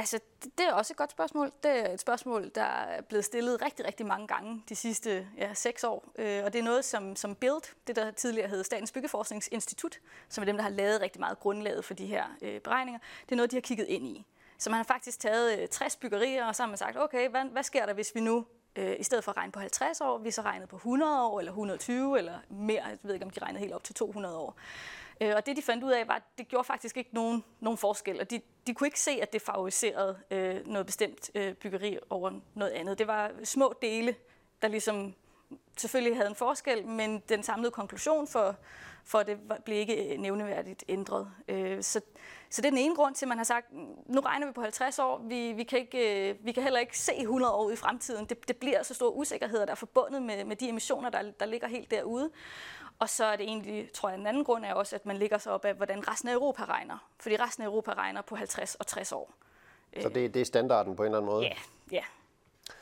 Altså, 0.00 0.20
det 0.58 0.66
er 0.68 0.72
også 0.72 0.92
et 0.92 0.96
godt 0.96 1.10
spørgsmål. 1.10 1.52
Det 1.62 1.70
er 1.70 1.92
et 1.92 2.00
spørgsmål, 2.00 2.50
der 2.54 2.62
er 2.62 3.02
blevet 3.02 3.24
stillet 3.24 3.62
rigtig, 3.62 3.86
rigtig 3.86 4.06
mange 4.06 4.26
gange 4.26 4.62
de 4.68 4.74
sidste 4.74 5.26
ja, 5.38 5.54
seks 5.54 5.84
år. 5.84 6.04
Øh, 6.18 6.44
og 6.44 6.52
det 6.52 6.58
er 6.58 6.62
noget, 6.62 6.84
som, 6.84 7.16
som 7.16 7.34
BUILD, 7.34 7.74
det 7.86 7.96
der 7.96 8.10
tidligere 8.10 8.48
hed 8.48 8.64
Statens 8.64 8.92
Byggeforskningsinstitut, 8.92 10.00
som 10.28 10.42
er 10.42 10.46
dem, 10.46 10.56
der 10.56 10.62
har 10.62 10.70
lavet 10.70 11.00
rigtig 11.00 11.20
meget 11.20 11.40
grundlaget 11.40 11.84
for 11.84 11.94
de 11.94 12.06
her 12.06 12.24
øh, 12.42 12.60
beregninger, 12.60 13.00
det 13.24 13.32
er 13.32 13.36
noget, 13.36 13.50
de 13.50 13.56
har 13.56 13.60
kigget 13.60 13.86
ind 13.88 14.06
i. 14.06 14.26
Så 14.60 14.70
man 14.70 14.76
har 14.76 14.84
faktisk 14.84 15.20
taget 15.20 15.58
øh, 15.60 15.68
60 15.68 15.96
byggerier, 15.96 16.46
og 16.46 16.56
så 16.56 16.62
har 16.62 16.68
man 16.68 16.76
sagt, 16.76 16.96
okay, 16.96 17.28
hvad, 17.28 17.44
hvad 17.44 17.62
sker 17.62 17.86
der, 17.86 17.94
hvis 17.94 18.12
vi 18.14 18.20
nu 18.20 18.46
øh, 18.76 18.96
i 18.98 19.02
stedet 19.02 19.24
for 19.24 19.30
at 19.30 19.36
regne 19.36 19.52
på 19.52 19.60
50 19.60 20.00
år, 20.00 20.18
vi 20.18 20.30
så 20.30 20.42
regnet 20.42 20.68
på 20.68 20.76
100 20.76 21.26
år, 21.26 21.38
eller 21.38 21.52
120, 21.52 22.18
eller 22.18 22.38
mere, 22.50 22.84
jeg 22.84 22.98
ved 23.02 23.14
ikke, 23.14 23.26
om 23.26 23.30
de 23.30 23.40
regnede 23.40 23.60
helt 23.60 23.72
op 23.72 23.84
til 23.84 23.94
200 23.94 24.36
år. 24.36 24.56
Øh, 25.20 25.32
og 25.36 25.46
det, 25.46 25.56
de 25.56 25.62
fandt 25.62 25.84
ud 25.84 25.90
af, 25.90 26.08
var, 26.08 26.14
at 26.14 26.22
det 26.38 26.48
gjorde 26.48 26.64
faktisk 26.64 26.96
ikke 26.96 27.10
nogen, 27.12 27.44
nogen 27.60 27.78
forskel, 27.78 28.20
og 28.20 28.30
de, 28.30 28.40
de 28.66 28.74
kunne 28.74 28.86
ikke 28.86 29.00
se, 29.00 29.10
at 29.22 29.32
det 29.32 29.42
favoriserede 29.42 30.18
øh, 30.30 30.66
noget 30.66 30.86
bestemt 30.86 31.30
øh, 31.34 31.54
byggeri 31.54 31.98
over 32.10 32.32
noget 32.54 32.70
andet. 32.70 32.98
Det 32.98 33.06
var 33.06 33.30
små 33.44 33.74
dele, 33.82 34.14
der 34.62 34.68
ligesom 34.68 35.14
selvfølgelig 35.76 36.16
havde 36.16 36.28
en 36.28 36.36
forskel, 36.36 36.86
men 36.86 37.22
den 37.28 37.42
samlede 37.42 37.70
konklusion 37.70 38.28
for, 38.28 38.56
for 39.04 39.22
det 39.22 39.38
blev 39.64 39.76
ikke 39.76 40.12
øh, 40.12 40.18
nævneværdigt 40.18 40.84
ændret. 40.88 41.30
Øh, 41.48 41.82
så, 41.82 42.00
så 42.50 42.62
det 42.62 42.66
er 42.66 42.70
den 42.70 42.78
ene 42.78 42.94
grund 42.94 43.14
til, 43.14 43.24
at 43.24 43.28
man 43.28 43.38
har 43.38 43.44
sagt, 43.44 43.66
nu 44.06 44.20
regner 44.20 44.46
vi 44.46 44.52
på 44.52 44.60
50 44.60 44.98
år, 44.98 45.18
vi, 45.18 45.52
vi, 45.52 45.62
kan, 45.62 45.78
ikke, 45.78 46.30
øh, 46.30 46.36
vi 46.44 46.52
kan 46.52 46.62
heller 46.62 46.80
ikke 46.80 46.98
se 46.98 47.12
100 47.18 47.52
år 47.52 47.70
i 47.70 47.76
fremtiden. 47.76 48.26
Det, 48.26 48.48
det 48.48 48.56
bliver 48.56 48.82
så 48.82 48.94
store 48.94 49.14
usikkerheder, 49.14 49.64
der 49.64 49.72
er 49.72 49.76
forbundet 49.76 50.22
med, 50.22 50.44
med 50.44 50.56
de 50.56 50.68
emissioner, 50.68 51.10
der, 51.10 51.22
der 51.40 51.46
ligger 51.46 51.68
helt 51.68 51.90
derude. 51.90 52.30
Og 52.98 53.08
så 53.08 53.24
er 53.24 53.36
det 53.36 53.44
egentlig, 53.46 53.92
tror 53.92 54.08
jeg, 54.08 54.18
en 54.18 54.26
anden 54.26 54.44
grund 54.44 54.64
er 54.64 54.74
også, 54.74 54.96
at 54.96 55.06
man 55.06 55.16
ligger 55.16 55.38
sig 55.38 55.52
op 55.52 55.64
af, 55.64 55.74
hvordan 55.74 56.08
resten 56.08 56.28
af 56.28 56.34
Europa 56.34 56.64
regner. 56.64 57.10
Fordi 57.20 57.36
resten 57.36 57.64
af 57.64 57.66
Europa 57.66 57.92
regner 57.92 58.22
på 58.22 58.36
50 58.36 58.74
og 58.74 58.86
60 58.86 59.12
år. 59.12 59.32
Så 60.02 60.08
det, 60.08 60.34
det 60.34 60.40
er 60.40 60.44
standarden 60.44 60.96
på 60.96 61.02
en 61.02 61.06
eller 61.06 61.18
anden 61.18 61.30
måde? 61.30 61.44
Ja, 61.44 61.52
ja. 61.92 62.04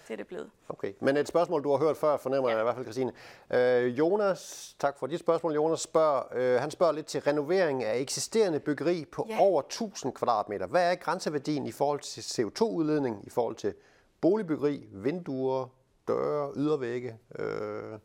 Det 0.09 0.15
er 0.15 0.17
det 0.17 0.27
blevet. 0.27 0.51
Okay, 0.69 0.93
men 1.01 1.17
et 1.17 1.29
spørgsmål, 1.29 1.65
du 1.65 1.71
har 1.71 1.79
hørt 1.79 1.97
før, 1.97 2.17
fornemmer 2.17 2.51
ja. 2.51 2.57
jeg 2.57 2.63
i 2.63 2.65
hvert 2.65 2.75
fald, 2.75 2.87
Christine. 2.87 3.13
Øh, 3.51 3.99
Jonas, 3.99 4.75
tak 4.79 4.99
for 4.99 5.07
dit 5.07 5.21
spørgsmål. 5.21 5.55
Jonas 5.55 5.81
spørger, 5.81 6.23
øh, 6.33 6.61
han 6.61 6.71
spørger 6.71 6.93
lidt 6.93 7.07
til 7.07 7.21
renovering 7.21 7.85
af 7.85 7.99
eksisterende 7.99 8.61
byggeri 8.61 9.05
på 9.13 9.27
ja. 9.29 9.41
over 9.41 9.63
1000 9.63 10.13
kvadratmeter. 10.13 10.67
Hvad 10.67 10.91
er 10.91 10.95
grænseværdien 10.95 11.67
i 11.67 11.73
forhold 11.73 12.01
til 12.01 12.21
CO2-udledning, 12.21 13.27
i 13.27 13.31
forhold 13.31 13.57
til 13.57 13.75
boligbyggeri, 14.21 14.89
vinduer, 14.93 15.67
døre, 16.09 16.53
ydervægge? 16.57 17.19
Øh, 17.39 17.99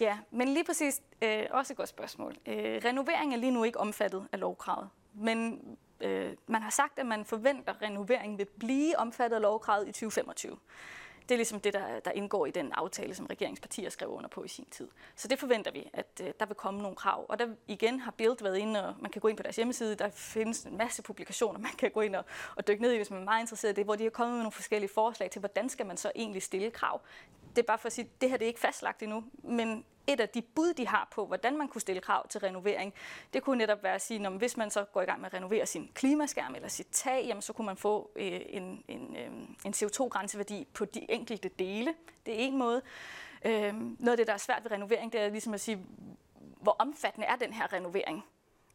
Ja, 0.00 0.18
men 0.30 0.48
lige 0.48 0.64
præcis 0.64 1.02
øh, 1.22 1.46
også 1.50 1.72
et 1.72 1.76
godt 1.76 1.88
spørgsmål. 1.88 2.36
Øh, 2.46 2.80
renovering 2.84 3.34
er 3.34 3.36
lige 3.36 3.52
nu 3.52 3.64
ikke 3.64 3.80
omfattet 3.80 4.28
af 4.32 4.40
lovkravet, 4.40 4.88
men 5.14 5.60
øh, 6.00 6.32
man 6.46 6.62
har 6.62 6.70
sagt, 6.70 6.98
at 6.98 7.06
man 7.06 7.24
forventer, 7.24 7.72
at 7.72 7.82
renovering 7.82 8.38
vil 8.38 8.46
blive 8.58 8.98
omfattet 8.98 9.36
af 9.36 9.42
lovkravet 9.42 9.88
i 9.88 9.92
2025. 9.92 10.56
Det 11.28 11.34
er 11.34 11.36
ligesom 11.36 11.60
det, 11.60 11.72
der, 11.72 12.00
der 12.00 12.10
indgår 12.10 12.46
i 12.46 12.50
den 12.50 12.72
aftale, 12.72 13.14
som 13.14 13.26
regeringspartier 13.26 13.90
skrev 13.90 14.08
under 14.08 14.28
på 14.28 14.44
i 14.44 14.48
sin 14.48 14.66
tid. 14.70 14.88
Så 15.16 15.28
det 15.28 15.38
forventer 15.38 15.70
vi, 15.70 15.90
at 15.92 16.06
øh, 16.22 16.32
der 16.40 16.46
vil 16.46 16.54
komme 16.54 16.82
nogle 16.82 16.96
krav. 16.96 17.26
Og 17.28 17.38
der 17.38 17.46
igen 17.66 18.00
har 18.00 18.10
Build 18.10 18.42
været 18.42 18.56
inde, 18.56 18.88
og 18.88 18.94
man 19.00 19.10
kan 19.10 19.20
gå 19.20 19.28
ind 19.28 19.36
på 19.36 19.42
deres 19.42 19.56
hjemmeside. 19.56 19.94
Der 19.94 20.10
findes 20.10 20.64
en 20.64 20.76
masse 20.76 21.02
publikationer, 21.02 21.58
man 21.68 21.72
kan 21.78 21.90
gå 21.90 22.00
ind 22.00 22.16
og, 22.16 22.24
og 22.56 22.68
dykke 22.68 22.82
ned 22.82 22.92
i, 22.92 22.96
hvis 22.96 23.10
man 23.10 23.20
er 23.20 23.24
meget 23.24 23.40
interesseret 23.40 23.72
i 23.72 23.74
det, 23.74 23.84
hvor 23.84 23.96
de 23.96 24.02
har 24.02 24.10
kommet 24.10 24.34
med 24.34 24.42
nogle 24.42 24.52
forskellige 24.52 24.90
forslag 24.94 25.30
til, 25.30 25.38
hvordan 25.38 25.68
skal 25.68 25.86
man 25.86 25.96
så 25.96 26.12
egentlig 26.14 26.42
stille 26.42 26.70
krav. 26.70 27.00
Det 27.56 27.62
er 27.62 27.66
bare 27.66 27.78
for 27.78 27.86
at 27.86 27.92
sige, 27.92 28.04
at 28.04 28.20
det 28.20 28.30
her 28.30 28.36
det 28.36 28.44
er 28.44 28.48
ikke 28.48 28.60
fastlagt 28.60 29.02
endnu, 29.02 29.24
men 29.42 29.84
et 30.08 30.20
af 30.20 30.28
de 30.28 30.42
bud, 30.42 30.74
de 30.74 30.86
har 30.86 31.08
på, 31.10 31.26
hvordan 31.26 31.58
man 31.58 31.68
kunne 31.68 31.80
stille 31.80 32.00
krav 32.00 32.28
til 32.28 32.40
renovering, 32.40 32.94
det 33.32 33.42
kunne 33.42 33.58
netop 33.58 33.82
være 33.82 33.94
at 33.94 34.02
sige, 34.02 34.26
at 34.26 34.32
hvis 34.32 34.56
man 34.56 34.70
så 34.70 34.84
går 34.84 35.02
i 35.02 35.04
gang 35.04 35.20
med 35.20 35.26
at 35.26 35.34
renovere 35.34 35.66
sin 35.66 35.90
klimaskærm 35.94 36.54
eller 36.54 36.68
sit 36.68 36.86
tag, 36.92 37.24
jamen, 37.26 37.42
så 37.42 37.52
kunne 37.52 37.66
man 37.66 37.76
få 37.76 38.10
øh, 38.16 38.40
en, 38.46 38.84
en, 38.88 39.16
øh, 39.16 39.30
en 39.64 39.74
CO2-grænseværdi 39.76 40.66
på 40.74 40.84
de 40.84 41.10
enkelte 41.10 41.48
dele. 41.48 41.94
Det 42.26 42.34
er 42.34 42.38
en 42.38 42.58
måde. 42.58 42.82
Øh, 43.44 43.74
noget 43.74 44.10
af 44.10 44.16
det, 44.16 44.26
der 44.26 44.32
er 44.32 44.38
svært 44.38 44.64
ved 44.64 44.70
renovering, 44.70 45.12
det 45.12 45.20
er 45.20 45.28
ligesom 45.28 45.54
at 45.54 45.60
sige, 45.60 45.86
hvor 46.60 46.76
omfattende 46.78 47.26
er 47.26 47.36
den 47.36 47.52
her 47.52 47.72
renovering? 47.72 48.24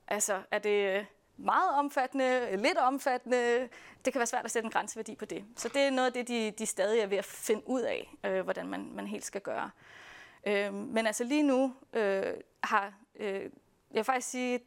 Altså, 0.08 0.42
er 0.52 0.60
det 0.60 0.98
øh, 0.98 1.06
meget 1.38 1.70
omfattende, 1.70 2.58
lidt 2.58 2.78
omfattende. 2.78 3.70
Det 4.06 4.14
kan 4.14 4.20
være 4.20 4.28
svært 4.28 4.46
at 4.46 4.52
sætte 4.52 4.66
en 4.66 4.72
grænseværdi 4.72 5.16
på 5.16 5.26
det. 5.26 5.46
Så 5.58 5.70
det 5.70 5.82
er 5.82 5.90
noget 5.90 6.08
af 6.08 6.14
det, 6.14 6.28
de, 6.28 6.52
de 6.52 6.66
stadig 6.66 7.00
er 7.00 7.08
ved 7.08 7.18
at 7.18 7.26
finde 7.26 7.70
ud 7.70 7.82
af, 7.82 8.14
øh, 8.24 8.42
hvordan 8.42 8.68
man, 8.68 8.92
man 8.94 9.08
helt 9.08 9.26
skal 9.26 9.42
gøre. 9.42 9.70
Øh, 10.46 10.74
men 10.74 11.08
altså 11.08 11.24
lige 11.24 11.44
nu 11.44 11.76
øh, 11.94 12.34
har, 12.64 12.94
øh, 13.16 13.42
jeg 13.42 13.50
vil 13.92 14.04
faktisk 14.04 14.30
sige, 14.30 14.60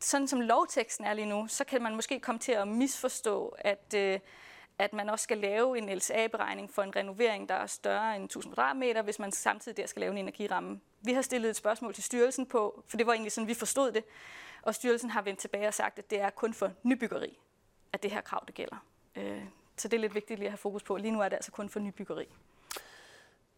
sådan 0.00 0.28
som 0.28 0.40
lovteksten 0.40 1.04
er 1.04 1.14
lige 1.14 1.26
nu, 1.26 1.46
så 1.48 1.64
kan 1.64 1.82
man 1.82 1.94
måske 1.94 2.20
komme 2.20 2.38
til 2.38 2.52
at 2.52 2.68
misforstå, 2.68 3.56
at, 3.58 3.94
øh, 3.96 4.20
at 4.78 4.92
man 4.92 5.08
også 5.08 5.22
skal 5.22 5.38
lave 5.38 5.78
en 5.78 5.96
LCA-beregning 5.96 6.70
for 6.70 6.82
en 6.82 6.96
renovering, 6.96 7.48
der 7.48 7.54
er 7.54 7.66
større 7.66 8.16
end 8.16 8.24
1000 8.24 8.54
kvadratmeter, 8.54 9.02
hvis 9.02 9.18
man 9.18 9.32
samtidig 9.32 9.76
der 9.76 9.86
skal 9.86 10.00
lave 10.00 10.12
en 10.12 10.18
energiramme. 10.18 10.80
Vi 11.00 11.12
har 11.12 11.22
stillet 11.22 11.50
et 11.50 11.56
spørgsmål 11.56 11.94
til 11.94 12.04
styrelsen 12.04 12.46
på, 12.46 12.84
for 12.88 12.96
det 12.96 13.06
var 13.06 13.12
egentlig 13.12 13.32
sådan, 13.32 13.48
vi 13.48 13.54
forstod 13.54 13.92
det, 13.92 14.04
og 14.62 14.74
styrelsen 14.74 15.10
har 15.10 15.22
vendt 15.22 15.40
tilbage 15.40 15.68
og 15.68 15.74
sagt, 15.74 15.98
at 15.98 16.10
det 16.10 16.20
er 16.20 16.30
kun 16.30 16.54
for 16.54 16.70
nybyggeri, 16.82 17.38
at 17.92 18.02
det 18.02 18.10
her 18.10 18.20
krav 18.20 18.44
det 18.46 18.54
gælder. 18.54 18.86
Øh, 19.16 19.44
så 19.76 19.88
det 19.88 19.96
er 19.96 20.00
lidt 20.00 20.14
vigtigt 20.14 20.38
lige 20.38 20.46
at 20.46 20.52
have 20.52 20.58
fokus 20.58 20.82
på. 20.82 20.96
Lige 20.96 21.10
nu 21.10 21.20
er 21.20 21.28
det 21.28 21.36
altså 21.36 21.52
kun 21.52 21.68
for 21.68 21.80
nybyggeri. 21.80 22.26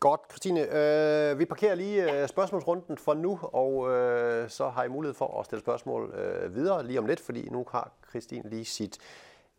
Godt, 0.06 0.20
Christine. 0.30 0.60
Øh, 0.60 1.38
vi 1.38 1.44
parkerer 1.44 1.74
lige 1.74 2.22
øh, 2.22 2.28
spørgsmålsrunden 2.28 2.98
for 2.98 3.14
nu, 3.14 3.38
og 3.42 3.90
øh, 3.90 4.50
så 4.50 4.68
har 4.68 4.84
I 4.84 4.88
mulighed 4.88 5.14
for 5.14 5.40
at 5.40 5.46
stille 5.46 5.60
spørgsmål 5.60 6.14
øh, 6.14 6.54
videre 6.54 6.86
lige 6.86 6.98
om 6.98 7.06
lidt, 7.06 7.20
fordi 7.20 7.48
nu 7.48 7.66
har 7.70 7.92
Christine 8.08 8.50
lige 8.50 8.64
sit 8.64 8.98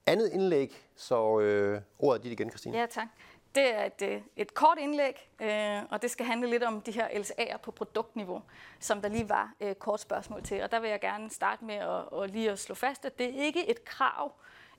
andet 0.06 0.30
indlæg, 0.30 0.90
så 0.96 1.40
øh, 1.40 1.82
ordet 2.00 2.20
er 2.20 2.24
dit 2.24 2.32
igen, 2.32 2.50
Christine. 2.50 2.78
Ja, 2.78 2.86
tak. 2.86 3.08
Det 3.56 3.76
er 3.76 3.86
et, 3.86 4.02
øh, 4.02 4.22
et 4.36 4.54
kort 4.54 4.78
indlæg, 4.80 5.30
øh, 5.42 5.84
og 5.90 6.02
det 6.02 6.12
skal 6.12 6.26
handle 6.26 6.50
lidt 6.50 6.64
om 6.64 6.82
de 6.82 6.92
her 6.92 7.08
LCA'er 7.08 7.58
på 7.58 7.72
produktniveau, 7.72 8.42
som 8.80 9.02
der 9.02 9.10
lige 9.10 9.30
var 9.30 9.54
et 9.60 9.68
øh, 9.68 9.76
kort 9.76 10.00
spørgsmål 10.00 10.44
til. 10.44 10.64
Og 10.64 10.72
der 10.72 10.80
vil 10.80 10.90
jeg 10.90 11.00
gerne 11.02 11.30
starte 11.30 11.66
med 11.66 11.76
at, 11.76 12.24
at 12.24 12.32
lige 12.32 12.52
at 12.52 12.60
slå 12.60 12.76
fast, 12.76 13.06
at 13.06 13.20
det 13.20 13.26
er 13.26 13.44
ikke 13.44 13.70
et 13.70 13.86
krav 13.86 14.32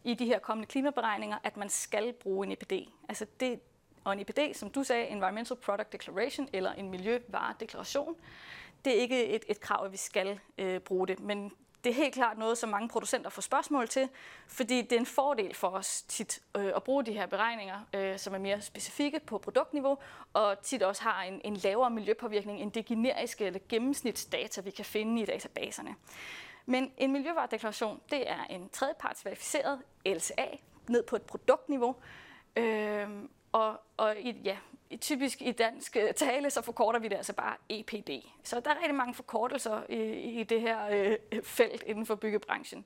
i 0.04 0.14
de 0.14 0.26
her 0.26 0.38
kommende 0.38 0.66
klimaberegninger, 0.66 1.36
at 1.44 1.56
man 1.56 1.68
skal 1.68 2.12
bruge 2.12 2.46
en 2.46 2.52
EPD. 2.52 2.72
Altså 3.08 3.26
det, 3.40 3.60
og 4.08 4.14
en 4.14 4.20
EPD, 4.20 4.54
som 4.54 4.70
du 4.70 4.84
sagde, 4.84 5.06
Environmental 5.06 5.56
Product 5.56 5.92
Declaration, 5.92 6.48
eller 6.52 6.72
en 6.72 6.90
miljøvaredeklaration, 6.90 8.16
det 8.84 8.96
er 8.96 9.00
ikke 9.00 9.26
et, 9.26 9.44
et 9.48 9.60
krav, 9.60 9.84
at 9.84 9.92
vi 9.92 9.96
skal 9.96 10.40
øh, 10.58 10.80
bruge 10.80 11.06
det, 11.06 11.20
men 11.20 11.52
det 11.84 11.90
er 11.90 11.94
helt 11.94 12.14
klart 12.14 12.38
noget, 12.38 12.58
som 12.58 12.68
mange 12.68 12.88
producenter 12.88 13.30
får 13.30 13.42
spørgsmål 13.42 13.88
til, 13.88 14.08
fordi 14.46 14.82
det 14.82 14.92
er 14.92 15.00
en 15.00 15.06
fordel 15.06 15.54
for 15.54 15.68
os 15.68 16.02
tit 16.02 16.40
øh, 16.56 16.72
at 16.76 16.82
bruge 16.82 17.04
de 17.04 17.12
her 17.12 17.26
beregninger, 17.26 17.80
øh, 17.94 18.18
som 18.18 18.34
er 18.34 18.38
mere 18.38 18.60
specifikke 18.60 19.20
på 19.20 19.38
produktniveau, 19.38 19.98
og 20.32 20.62
tit 20.62 20.82
også 20.82 21.02
har 21.02 21.22
en, 21.22 21.40
en 21.44 21.56
lavere 21.56 21.90
miljøpåvirkning 21.90 22.60
end 22.60 22.72
det 22.72 22.86
generiske 22.86 23.44
eller 23.44 23.60
gennemsnitsdata, 23.68 24.60
vi 24.60 24.70
kan 24.70 24.84
finde 24.84 25.22
i 25.22 25.24
databaserne. 25.24 25.94
Men 26.66 26.92
en 26.96 27.12
miljøvaredeklaration, 27.12 28.00
det 28.10 28.30
er 28.30 28.44
en 28.44 28.68
tredjeparts 28.68 29.24
verificeret 29.24 29.82
LCA 30.06 30.46
ned 30.88 31.02
på 31.02 31.16
et 31.16 31.22
produktniveau, 31.22 31.96
øh, 32.56 33.08
og, 33.52 33.80
og 33.96 34.16
i, 34.18 34.40
ja, 34.44 34.56
typisk 34.96 35.42
i 35.42 35.52
dansk 35.52 35.96
øh, 35.96 36.14
tale, 36.14 36.50
så 36.50 36.62
forkorter 36.62 36.98
vi 36.98 37.08
det 37.08 37.16
altså 37.16 37.32
bare 37.32 37.56
EPD. 37.68 38.10
Så 38.42 38.60
der 38.60 38.70
er 38.70 38.74
rigtig 38.74 38.94
mange 38.94 39.14
forkortelser 39.14 39.82
i, 39.88 40.40
i 40.40 40.42
det 40.42 40.60
her 40.60 40.88
øh, 40.90 41.42
felt 41.42 41.82
inden 41.82 42.06
for 42.06 42.14
byggebranchen. 42.14 42.84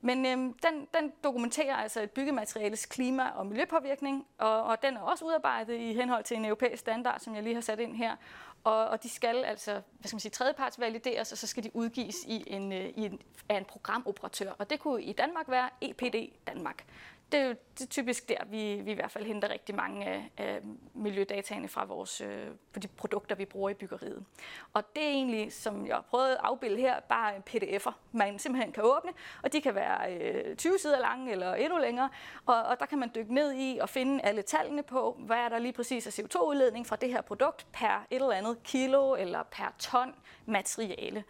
Men 0.00 0.26
øh, 0.26 0.36
den, 0.36 0.88
den 0.94 1.12
dokumenterer 1.24 1.76
altså 1.76 2.02
et 2.02 2.10
byggemateriales 2.10 2.86
klima- 2.86 3.28
og 3.28 3.46
miljøpåvirkning, 3.46 4.26
og, 4.38 4.62
og 4.62 4.82
den 4.82 4.96
er 4.96 5.00
også 5.00 5.24
udarbejdet 5.24 5.74
i 5.74 5.92
henhold 5.92 6.24
til 6.24 6.36
en 6.36 6.44
europæisk 6.44 6.80
standard, 6.80 7.20
som 7.20 7.34
jeg 7.34 7.42
lige 7.42 7.54
har 7.54 7.62
sat 7.62 7.80
ind 7.80 7.96
her. 7.96 8.16
Og, 8.64 8.88
og 8.88 9.02
de 9.02 9.08
skal 9.08 9.44
altså, 9.44 9.72
hvad 9.72 10.08
skal 10.08 10.14
man 10.14 10.20
sige, 10.20 10.30
tredjepartsvalideres, 10.30 11.32
og 11.32 11.38
så 11.38 11.46
skal 11.46 11.64
de 11.64 11.76
udgives 11.76 12.16
i 12.26 12.44
en, 12.46 12.72
øh, 12.72 12.84
i 12.84 13.04
en, 13.04 13.20
af 13.48 13.56
en 13.56 13.64
programoperatør. 13.64 14.50
Og 14.58 14.70
det 14.70 14.80
kunne 14.80 15.02
i 15.02 15.12
Danmark 15.12 15.48
være 15.48 15.70
EPD 15.80 16.32
Danmark 16.46 16.84
det 17.32 17.40
er 17.40 17.44
jo 17.44 17.54
det 17.78 17.84
er 17.84 17.88
typisk 17.88 18.28
der, 18.28 18.36
vi, 18.46 18.80
vi 18.84 18.90
i 18.90 18.94
hvert 18.94 19.10
fald 19.10 19.26
henter 19.26 19.50
rigtig 19.50 19.74
mange 19.74 20.06
af, 20.06 20.30
af 20.36 20.60
miljødataene 20.94 21.68
fra 21.68 21.84
vores, 21.84 22.20
øh, 22.20 22.46
på 22.72 22.78
de 22.80 22.88
produkter, 22.88 23.34
vi 23.34 23.44
bruger 23.44 23.70
i 23.70 23.74
byggeriet. 23.74 24.24
Og 24.72 24.84
det 24.96 25.04
er 25.04 25.08
egentlig, 25.08 25.52
som 25.52 25.86
jeg 25.86 25.94
har 25.94 26.02
prøvet 26.02 26.30
at 26.30 26.36
afbilde 26.40 26.80
her, 26.80 27.00
bare 27.00 27.34
pdf'er, 27.50 27.92
man 28.12 28.38
simpelthen 28.38 28.72
kan 28.72 28.82
åbne, 28.84 29.12
og 29.42 29.52
de 29.52 29.60
kan 29.60 29.74
være 29.74 30.12
øh, 30.14 30.56
20 30.56 30.78
sider 30.78 31.00
lange 31.00 31.32
eller 31.32 31.54
endnu 31.54 31.78
længere, 31.78 32.08
og, 32.46 32.62
og 32.62 32.80
der 32.80 32.86
kan 32.86 32.98
man 32.98 33.10
dykke 33.14 33.34
ned 33.34 33.54
i 33.54 33.78
og 33.80 33.88
finde 33.88 34.24
alle 34.24 34.42
tallene 34.42 34.82
på, 34.82 35.16
hvad 35.18 35.36
er 35.36 35.48
der 35.48 35.58
lige 35.58 35.72
præcis 35.72 36.06
af 36.06 36.18
CO2-udledning 36.18 36.86
fra 36.86 36.96
det 36.96 37.08
her 37.08 37.20
produkt 37.20 37.66
per 37.72 38.06
et 38.10 38.22
eller 38.22 38.32
andet 38.32 38.62
kilo 38.62 39.14
eller 39.14 39.42
per 39.42 39.74
ton 39.78 40.14
materiale. 40.46 41.24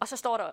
Og 0.00 0.08
så 0.08 0.16
står 0.16 0.36
der 0.36 0.50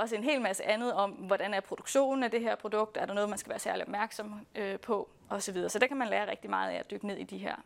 også 0.00 0.16
en 0.16 0.24
hel 0.24 0.40
masse 0.40 0.64
andet 0.64 0.92
om, 0.92 1.10
hvordan 1.10 1.54
er 1.54 1.60
produktionen 1.60 2.22
af 2.22 2.30
det 2.30 2.40
her 2.40 2.54
produkt, 2.54 2.96
er 2.96 3.06
der 3.06 3.14
noget, 3.14 3.28
man 3.28 3.38
skal 3.38 3.50
være 3.50 3.58
særlig 3.58 3.82
opmærksom 3.82 4.46
øh, 4.54 4.80
på, 4.80 5.08
osv. 5.30 5.68
Så 5.68 5.78
der 5.78 5.86
kan 5.86 5.96
man 5.96 6.08
lære 6.08 6.30
rigtig 6.30 6.50
meget 6.50 6.70
af 6.70 6.78
at 6.78 6.90
dykke 6.90 7.06
ned 7.06 7.16
i 7.16 7.24
de 7.24 7.38
her. 7.38 7.56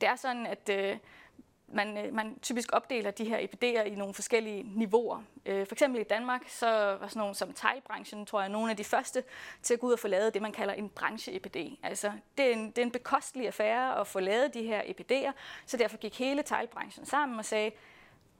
Det 0.00 0.08
er 0.08 0.16
sådan, 0.16 0.46
at 0.46 0.68
øh, 0.68 0.96
man, 1.72 1.98
øh, 1.98 2.14
man 2.14 2.38
typisk 2.42 2.70
opdeler 2.72 3.10
de 3.10 3.24
her 3.24 3.38
EPD'er 3.38 3.82
i 3.82 3.94
nogle 3.94 4.14
forskellige 4.14 4.62
niveauer. 4.62 5.22
Øh, 5.46 5.66
for 5.66 5.74
eksempel 5.74 6.00
i 6.00 6.04
Danmark, 6.04 6.42
så 6.48 6.66
var 7.00 7.08
sådan 7.08 7.20
nogle 7.20 7.34
som 7.34 7.52
teglbranchen, 7.52 8.26
tror 8.26 8.40
jeg, 8.40 8.48
nogle 8.48 8.70
af 8.70 8.76
de 8.76 8.84
første 8.84 9.24
til 9.62 9.74
at 9.74 9.80
gå 9.80 9.86
ud 9.86 9.92
og 9.92 9.98
få 9.98 10.08
lavet 10.08 10.34
det, 10.34 10.42
man 10.42 10.52
kalder 10.52 10.74
en 10.74 10.88
branche-EPD. 10.88 11.56
Altså, 11.82 12.12
det 12.38 12.46
er, 12.46 12.52
en, 12.52 12.66
det 12.70 12.78
er 12.78 12.82
en 12.82 12.90
bekostelig 12.90 13.46
affære 13.46 14.00
at 14.00 14.06
få 14.06 14.20
lavet 14.20 14.54
de 14.54 14.62
her 14.62 14.82
EPD'er, 14.82 15.32
så 15.66 15.76
derfor 15.76 15.96
gik 15.96 16.18
hele 16.18 16.42
teglbranchen 16.42 17.06
sammen 17.06 17.38
og 17.38 17.44
sagde, 17.44 17.70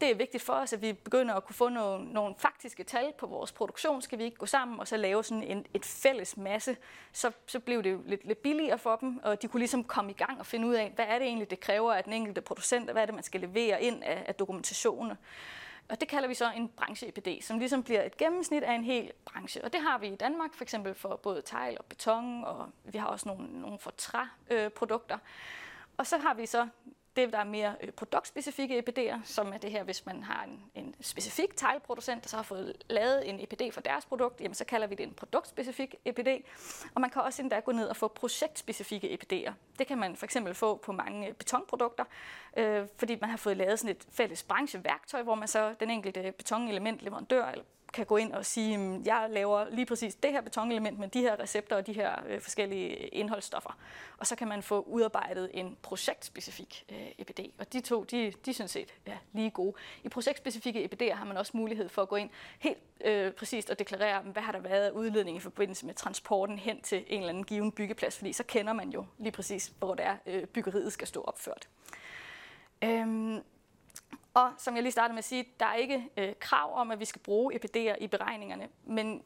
det 0.03 0.11
er 0.11 0.15
vigtigt 0.15 0.43
for 0.43 0.53
os, 0.53 0.73
at 0.73 0.83
vi 0.83 0.93
begynder 0.93 1.35
at 1.35 1.45
kunne 1.45 1.55
få 1.55 1.69
nogle, 1.69 2.13
nogle 2.13 2.35
faktiske 2.39 2.85
tal 2.85 3.13
på 3.19 3.27
vores 3.27 3.53
produktion. 3.53 4.03
Skal 4.03 4.19
vi 4.19 4.25
ikke 4.25 4.37
gå 4.37 4.47
sammen 4.47 4.81
og 4.81 4.89
så 4.89 4.97
lave 4.97 5.25
sådan 5.25 5.43
en, 5.43 5.67
et 5.75 5.85
fælles 5.85 6.37
masse, 6.37 6.77
så, 7.13 7.33
så 7.47 7.61
blev 7.61 7.83
det 7.83 7.93
jo 7.93 8.03
lidt, 8.07 8.27
lidt 8.27 8.43
billigere 8.43 8.79
for 8.79 8.97
dem, 8.97 9.21
og 9.23 9.43
de 9.43 9.49
kunne 9.49 9.61
ligesom 9.61 9.85
komme 9.85 10.11
i 10.11 10.15
gang 10.15 10.39
og 10.39 10.47
finde 10.47 10.69
ud 10.69 10.75
af, 10.75 10.93
hvad 10.95 11.05
er 11.09 11.19
det 11.19 11.27
egentlig, 11.27 11.51
det 11.51 11.61
kræver 11.61 11.93
af 11.93 12.05
den 12.05 12.13
enkelte 12.13 12.41
producent, 12.41 12.89
og 12.89 12.93
hvad 12.93 13.03
er 13.03 13.07
det, 13.07 13.15
man 13.15 13.25
skal 13.25 13.41
levere 13.41 13.83
ind 13.83 14.05
af, 14.05 14.25
af 14.29 14.35
dokumentationen. 14.35 15.17
Og 15.89 16.01
det 16.01 16.09
kalder 16.09 16.29
vi 16.29 16.35
så 16.35 16.51
en 16.57 16.69
branche-EPD, 16.69 17.43
som 17.43 17.59
ligesom 17.59 17.83
bliver 17.83 18.03
et 18.03 18.17
gennemsnit 18.17 18.63
af 18.63 18.75
en 18.75 18.85
hel 18.85 19.13
branche. 19.25 19.65
Og 19.65 19.73
det 19.73 19.81
har 19.81 19.99
vi 19.99 20.09
i 20.09 20.17
Danmark, 20.17 20.55
for 20.55 20.65
eksempel 20.65 20.95
for 20.95 21.17
både 21.17 21.43
tegl 21.43 21.77
og 21.79 21.85
beton, 21.85 22.45
og 22.45 22.69
vi 22.85 22.99
har 22.99 23.07
også 23.07 23.29
nogle, 23.29 23.61
nogle 23.61 23.79
for 23.79 23.91
træprodukter. 23.91 25.15
Øh, 25.15 25.21
og 25.97 26.07
så 26.07 26.19
har 26.19 26.35
vi 26.35 26.47
så 26.47 26.69
det, 27.17 27.33
der 27.33 27.39
er 27.39 27.45
mere 27.45 27.75
øh, 27.81 27.91
produktspecifikke 27.91 28.79
EPD'er, 28.79 29.17
som 29.25 29.53
er 29.53 29.59
det 29.59 29.71
her, 29.71 29.83
hvis 29.83 30.07
man 30.07 30.23
har 30.23 30.45
en, 30.45 30.63
en 30.75 30.95
specifik 31.01 31.57
teglproducent, 31.57 32.23
der 32.25 32.29
så 32.29 32.37
har 32.37 32.43
fået 32.43 32.85
lavet 32.91 33.29
en 33.29 33.41
EPD 33.41 33.75
for 33.75 33.81
deres 33.81 34.05
produkt, 34.05 34.41
jamen 34.41 34.55
så 34.55 34.65
kalder 34.65 34.87
vi 34.87 34.95
det 34.95 35.07
en 35.07 35.15
produktspecifik 35.15 35.95
EPD. 36.05 36.29
Og 36.95 37.01
man 37.01 37.11
kan 37.11 37.23
også 37.23 37.43
endda 37.43 37.61
gå 37.61 37.73
ned 37.73 37.89
og 37.89 37.97
få 37.97 38.09
projektspecifikke 38.09 39.19
EPD'er. 39.19 39.53
Det 39.79 39.87
kan 39.87 39.99
man 39.99 40.17
for 40.17 40.25
eksempel 40.27 40.55
få 40.55 40.77
på 40.77 40.93
mange 40.93 41.29
øh, 41.29 41.35
betonprodukter, 41.35 42.05
øh, 42.57 42.87
fordi 42.97 43.19
man 43.21 43.31
har 43.31 43.37
fået 43.37 43.57
lavet 43.57 43.79
sådan 43.79 43.97
et 43.97 44.07
fælles 44.11 44.43
brancheværktøj, 44.43 45.23
hvor 45.23 45.35
man 45.35 45.49
så 45.49 45.75
den 45.81 45.91
enkelte 45.91 46.21
øh, 46.21 46.33
betonelement 46.33 47.03
leverandør 47.03 47.47
eller 47.47 47.65
kan 47.93 48.07
gå 48.07 48.17
ind 48.17 48.33
og 48.33 48.47
sige, 48.47 48.75
at 48.75 49.07
jeg 49.07 49.27
laver 49.31 49.71
lige 49.71 49.87
præcis 49.87 50.15
det 50.15 50.31
her 50.31 50.41
betonelement 50.41 50.99
med 50.99 51.09
de 51.09 51.21
her 51.21 51.41
recepter 51.41 51.77
og 51.77 51.87
de 51.87 51.93
her 51.93 52.17
øh, 52.29 52.41
forskellige 52.41 52.97
indholdsstoffer. 52.97 53.79
Og 54.19 54.27
så 54.27 54.37
kan 54.37 54.49
man 54.49 54.63
få 54.63 54.81
udarbejdet 54.81 55.51
en 55.55 55.77
projektspecifik 55.83 56.85
øh, 56.93 57.07
EPD. 57.19 57.41
Og 57.59 57.73
de 57.73 57.81
to, 57.81 58.05
de, 58.05 58.33
de 58.45 58.51
er 58.51 58.55
sådan 58.55 58.69
set 58.69 58.95
ja, 59.07 59.19
lige 59.33 59.51
gode. 59.51 59.75
I 60.05 60.09
projektspecifikke 60.09 60.85
EPD'er 60.85 61.15
har 61.15 61.25
man 61.25 61.37
også 61.37 61.53
mulighed 61.55 61.89
for 61.89 62.03
at 62.03 62.09
gå 62.09 62.17
ind 62.17 62.31
helt 62.59 62.79
øh, 63.05 63.33
præcist 63.33 63.71
og 63.71 63.79
deklarere, 63.79 64.23
hvad 64.23 64.43
har 64.43 64.53
der 64.53 64.61
været 64.61 64.87
af 64.87 64.91
udledning 64.91 65.37
i 65.37 65.41
forbindelse 65.41 65.87
med 65.87 65.95
transporten 65.95 66.59
hen 66.59 66.81
til 66.81 67.05
en 67.07 67.19
eller 67.19 67.29
anden 67.29 67.45
given 67.45 67.73
byggeplads, 67.73 68.17
fordi 68.17 68.33
så 68.33 68.45
kender 68.45 68.73
man 68.73 68.91
jo 68.91 69.07
lige 69.19 69.33
præcis, 69.33 69.73
hvor 69.79 69.95
det 69.95 70.07
er, 70.07 70.17
øh, 70.27 70.45
byggeriet 70.45 70.93
skal 70.93 71.09
stå 71.09 71.21
opført. 71.21 71.69
Øhm, 72.85 73.43
og 74.35 74.53
som 74.59 74.75
jeg 74.75 74.83
lige 74.83 74.93
startede 74.93 75.15
med 75.15 75.19
at 75.19 75.25
sige, 75.25 75.45
der 75.61 75.67
er 75.67 75.75
ikke 75.75 76.09
øh, 76.17 76.33
krav 76.41 76.77
om, 76.77 76.91
at 76.91 77.01
vi 77.01 77.05
skal 77.05 77.21
bruge 77.21 77.55
EPD'er 77.55 77.97
i 78.01 78.07
beregningerne, 78.07 78.69
men 78.87 79.23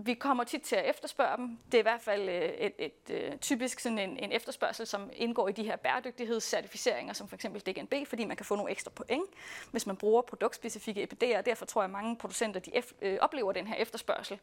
vi 0.00 0.14
kommer 0.14 0.44
tit 0.44 0.62
til 0.62 0.76
at 0.76 0.90
efterspørge 0.90 1.36
dem. 1.36 1.58
Det 1.66 1.74
er 1.74 1.78
i 1.78 1.82
hvert 1.82 2.00
fald 2.00 2.28
øh, 2.28 2.42
et, 2.42 2.72
et, 2.78 2.92
et, 3.10 3.40
typisk 3.40 3.80
sådan 3.80 3.98
en, 3.98 4.16
en 4.16 4.32
efterspørgsel, 4.32 4.86
som 4.86 5.10
indgår 5.12 5.48
i 5.48 5.52
de 5.52 5.64
her 5.64 5.76
bæredygtighedscertificeringer, 5.76 7.12
som 7.12 7.28
for 7.28 7.34
eksempel 7.36 7.60
DGNB, 7.60 7.94
fordi 8.06 8.24
man 8.24 8.36
kan 8.36 8.46
få 8.46 8.56
nogle 8.56 8.70
ekstra 8.70 8.90
point, 8.90 9.30
hvis 9.70 9.86
man 9.86 9.96
bruger 9.96 10.22
produktspecifikke 10.22 11.02
EPD'er. 11.02 11.40
Derfor 11.40 11.66
tror 11.66 11.82
jeg, 11.82 11.84
at 11.84 11.90
mange 11.90 12.16
producenter 12.16 12.60
de 12.60 12.76
ef, 12.76 12.92
øh, 13.02 13.18
oplever 13.20 13.52
den 13.52 13.66
her 13.66 13.74
efterspørgsel. 13.74 14.38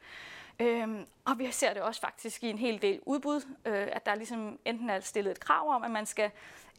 Øhm, 0.60 1.06
og 1.26 1.39
vi 1.39 1.51
ser 1.51 1.74
det 1.74 1.82
også 1.82 2.01
faktisk 2.01 2.43
i 2.43 2.49
en 2.49 2.58
hel 2.58 2.82
del 2.82 2.99
udbud, 3.06 3.41
øh, 3.66 3.88
at 3.91 4.06
der 4.06 4.16
ligesom 4.16 4.60
enten 4.66 4.89
er 4.89 4.99
stillet 4.99 5.32
et 5.32 5.39
krav 5.39 5.76
om, 5.76 5.84
at 5.84 5.91
man 5.91 6.06
skal 6.06 6.32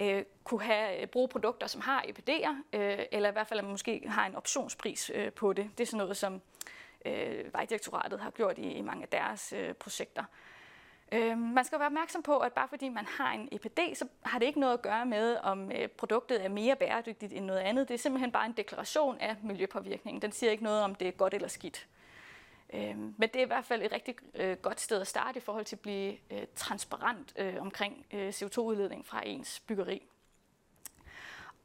øh, 0.03 0.25
kunne 0.45 0.63
have, 0.63 1.01
øh, 1.01 1.07
bruge 1.07 1.29
produkter, 1.29 1.67
som 1.67 1.81
har 1.81 2.03
EPD'er, 2.03 2.79
øh, 2.79 2.99
eller 3.13 3.29
i 3.29 3.33
hvert 3.33 3.47
fald 3.47 3.59
at 3.59 3.65
man 3.65 3.71
måske 3.71 4.03
har 4.07 4.27
en 4.27 4.37
optionspris 4.37 5.11
øh, 5.15 5.33
på 5.33 5.53
det. 5.53 5.71
Det 5.79 5.85
er 5.85 5.87
sådan 5.87 5.99
noget, 5.99 6.17
som 6.17 6.41
øh, 7.05 7.53
Vejdirektoratet 7.53 8.21
har 8.21 8.31
gjort 8.31 8.59
i, 8.59 8.73
i 8.73 8.81
mange 8.81 9.03
af 9.03 9.09
deres 9.09 9.53
øh, 9.53 9.75
projekter. 9.75 10.25
Øh, 11.13 11.39
man 11.39 11.65
skal 11.65 11.79
være 11.79 11.87
opmærksom 11.87 12.23
på, 12.23 12.39
at 12.39 12.53
bare 12.53 12.69
fordi 12.69 12.89
man 12.89 13.07
har 13.07 13.33
en 13.33 13.49
EPD, 13.53 13.79
så 13.95 14.09
har 14.23 14.39
det 14.39 14.47
ikke 14.47 14.61
noget 14.61 14.75
at 14.75 14.83
gøre 14.83 15.07
med, 15.07 15.37
om 15.43 15.73
øh, 15.73 15.89
produktet 15.89 16.45
er 16.45 16.49
mere 16.49 16.77
bæredygtigt 16.77 17.33
end 17.33 17.45
noget 17.45 17.61
andet. 17.61 17.89
Det 17.89 17.95
er 17.95 17.99
simpelthen 17.99 18.33
bare 18.33 18.47
en 18.47 18.53
deklaration 18.53 19.19
af 19.21 19.37
miljøpåvirkningen. 19.43 20.23
Den 20.23 20.33
siger 20.33 20.51
ikke 20.51 20.65
noget 20.65 20.83
om, 20.83 20.95
det 20.95 21.09
er 21.09 21.13
godt 21.13 21.35
eller 21.35 21.49
skidt. 21.49 21.87
Øh, 22.75 22.97
men 22.99 23.23
det 23.23 23.37
er 23.37 23.45
i 23.45 23.47
hvert 23.47 23.65
fald 23.65 23.83
et 23.83 23.93
rigtig 23.93 24.15
øh, 24.35 24.57
godt 24.57 24.81
sted 24.81 25.01
at 25.01 25.07
starte 25.07 25.37
i 25.37 25.41
forhold 25.41 25.65
til 25.65 25.77
at 25.77 25.81
blive 25.81 26.17
øh, 26.31 26.43
transparent 26.55 27.33
øh, 27.39 27.55
omkring 27.61 28.07
øh, 28.13 28.29
CO2-udledning 28.29 29.07
fra 29.07 29.23
ens 29.27 29.61
byggeri. 29.61 30.03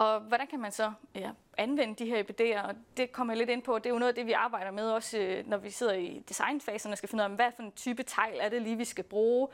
Og 0.01 0.19
hvordan 0.19 0.47
kan 0.47 0.59
man 0.59 0.71
så 0.71 0.91
ja, 1.15 1.31
anvende 1.57 1.95
de 1.95 2.05
her 2.05 2.23
EPD'er? 2.23 2.67
Og 2.67 2.75
det 2.97 3.11
kommer 3.11 3.33
jeg 3.33 3.37
lidt 3.37 3.49
ind 3.49 3.61
på. 3.61 3.77
Det 3.77 3.85
er 3.85 3.89
jo 3.89 3.99
noget 3.99 4.11
af 4.11 4.15
det, 4.15 4.25
vi 4.25 4.31
arbejder 4.31 4.71
med 4.71 4.89
også, 4.89 5.17
øh, 5.17 5.47
når 5.47 5.57
vi 5.57 5.69
sidder 5.69 5.93
i 5.93 6.23
designfasen 6.29 6.91
og 6.91 6.97
skal 6.97 7.09
finde 7.09 7.23
ud 7.23 7.29
af, 7.29 7.35
hvad 7.35 7.51
for 7.55 7.63
en 7.63 7.71
type 7.71 8.03
tegl 8.03 8.37
er 8.41 8.49
det 8.49 8.61
lige, 8.61 8.77
vi 8.77 8.85
skal 8.85 9.03
bruge. 9.03 9.47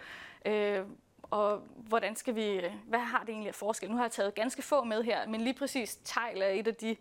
Øh, 0.45 0.79
og 1.21 1.63
hvordan 1.75 2.15
skal 2.15 2.35
vi, 2.35 2.49
øh, 2.49 2.73
hvad 2.85 2.99
har 2.99 3.19
det 3.19 3.29
egentlig 3.29 3.47
af 3.47 3.55
forskel? 3.55 3.89
Nu 3.89 3.95
har 3.95 4.03
jeg 4.03 4.11
taget 4.11 4.35
ganske 4.35 4.61
få 4.61 4.83
med 4.83 5.03
her, 5.03 5.27
men 5.27 5.41
lige 5.41 5.53
præcis 5.53 5.99
tegl 6.03 6.41
er 6.41 6.47
et 6.47 6.67
af 6.67 6.75
de 6.75 6.95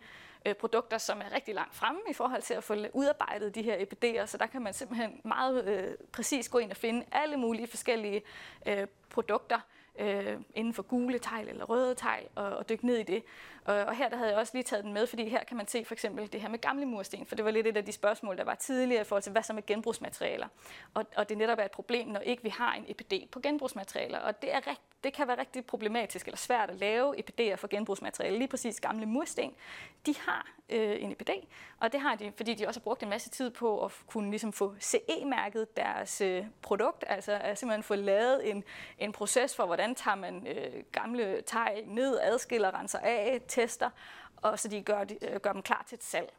øh, 0.47 0.55
produkter, 0.55 0.99
som 0.99 1.21
er 1.21 1.35
rigtig 1.35 1.55
langt 1.55 1.75
fremme 1.75 2.01
i 2.11 2.13
forhold 2.13 2.43
til 2.43 2.55
at 2.55 2.65
få 2.65 2.75
udarbejdet 2.93 3.55
de 3.55 3.63
her 3.63 3.77
EPD'er, 3.77 4.27
så 4.27 4.39
der 4.39 4.47
kan 4.47 4.63
man 4.63 4.73
simpelthen 4.73 5.21
meget 5.25 5.65
øh, 5.65 5.95
præcis 6.13 6.49
gå 6.49 6.59
ind 6.59 6.71
og 6.71 6.77
finde 6.77 7.07
alle 7.13 7.37
mulige 7.37 7.67
forskellige 7.67 8.23
øh, 8.67 8.87
produkter, 9.11 9.61
øh, 9.99 10.37
inden 10.55 10.75
for 10.75 10.83
gule 10.83 11.19
tegl 11.19 11.49
eller 11.49 11.65
røde 11.65 11.95
tegl 11.95 12.27
og, 12.35 12.57
og 12.57 12.69
dykke 12.69 12.87
ned 12.87 12.97
i 12.97 13.03
det. 13.03 13.23
Og, 13.67 13.75
og 13.75 13.97
her 13.97 14.09
der 14.09 14.17
havde 14.17 14.31
jeg 14.31 14.39
også 14.39 14.53
lige 14.55 14.63
taget 14.63 14.85
den 14.85 14.93
med, 14.93 15.07
fordi 15.07 15.29
her 15.29 15.45
kan 15.45 15.57
man 15.57 15.67
se 15.69 15.85
for 15.85 15.95
eksempel 15.95 16.33
det 16.33 16.41
her 16.41 16.49
med 16.49 16.59
gamle 16.59 16.87
mursten, 16.87 17.27
for 17.27 17.35
det 17.35 17.45
var 17.45 17.51
lidt 17.51 17.67
et 17.67 17.77
af 17.77 17.85
de 17.85 17.93
spørgsmål, 17.93 18.37
der 18.37 18.45
var 18.45 18.55
tidligere 18.55 19.01
i 19.01 19.05
forhold 19.05 19.23
til, 19.23 19.33
hvad 19.33 19.43
så 19.43 19.53
med 19.53 19.67
genbrugsmaterialer. 19.67 20.49
Og, 20.95 21.07
og 21.17 21.29
det 21.29 21.39
netop 21.39 21.59
er 21.59 21.65
et 21.65 21.71
problem, 21.71 22.09
når 22.09 22.21
ikke 22.21 22.43
vi 22.43 22.49
har 22.49 22.75
en 22.75 22.85
EPD 22.89 23.31
på 23.31 23.41
genbrugsmaterialer. 23.41 24.19
Og 24.19 24.43
det, 24.43 24.55
er 24.55 24.67
rigt, 24.67 24.81
det 25.05 25.13
kan 25.13 25.29
være 25.29 25.39
rigtig 25.39 25.67
problematisk 25.67 26.27
eller 26.27 26.37
svært 26.37 26.71
at 26.71 26.77
lave 26.77 27.17
EPD'er 27.19 27.55
for 27.55 27.69
genbrugsmaterialer. 27.69 28.39
Lige 28.39 28.49
præcis 28.49 28.81
gamle 28.81 29.07
mursten, 29.07 29.55
de 30.07 30.15
har 30.19 30.47
øh, 30.69 31.03
en 31.03 31.13
EPD, 31.13 31.31
og 31.81 31.93
det 31.93 32.01
har 32.01 32.15
de, 32.15 32.33
fordi 32.37 32.55
de 32.55 32.67
også 32.67 32.81
har 32.81 32.85
brugt 32.85 33.03
en 33.03 33.09
masse 33.09 33.31
tid 33.31 33.51
på 33.51 33.85
at 33.85 33.93
kunne 34.07 34.31
ligesom 34.31 34.53
få 34.53 34.75
CE-mærket 34.81 35.77
deres 35.77 36.21
øh, 36.21 36.45
produkt, 36.63 37.05
altså 37.07 37.33
at 37.33 37.59
simpelthen 37.59 37.83
få 37.83 37.95
lavet 37.95 38.51
en, 38.51 38.65
en 38.99 39.13
proces 39.13 39.57
for, 39.57 39.67
hvordan 39.67 39.95
tager 39.95 40.15
man 40.15 40.47
øh, 40.47 40.83
gamle 40.93 41.43
tegl 41.47 41.83
ned, 41.87 42.19
adskiller, 42.23 42.81
renser 42.81 42.99
af, 42.99 43.41
tester, 43.61 43.91
og 44.37 44.59
så 44.59 44.69
de 44.69 44.83
gør, 44.83 45.05
de, 45.05 45.19
øh, 45.23 45.41
gør 45.41 45.53
dem 45.53 45.63
klar 45.63 45.85
til 45.89 45.97
et 45.97 46.05
salg. 46.05 46.33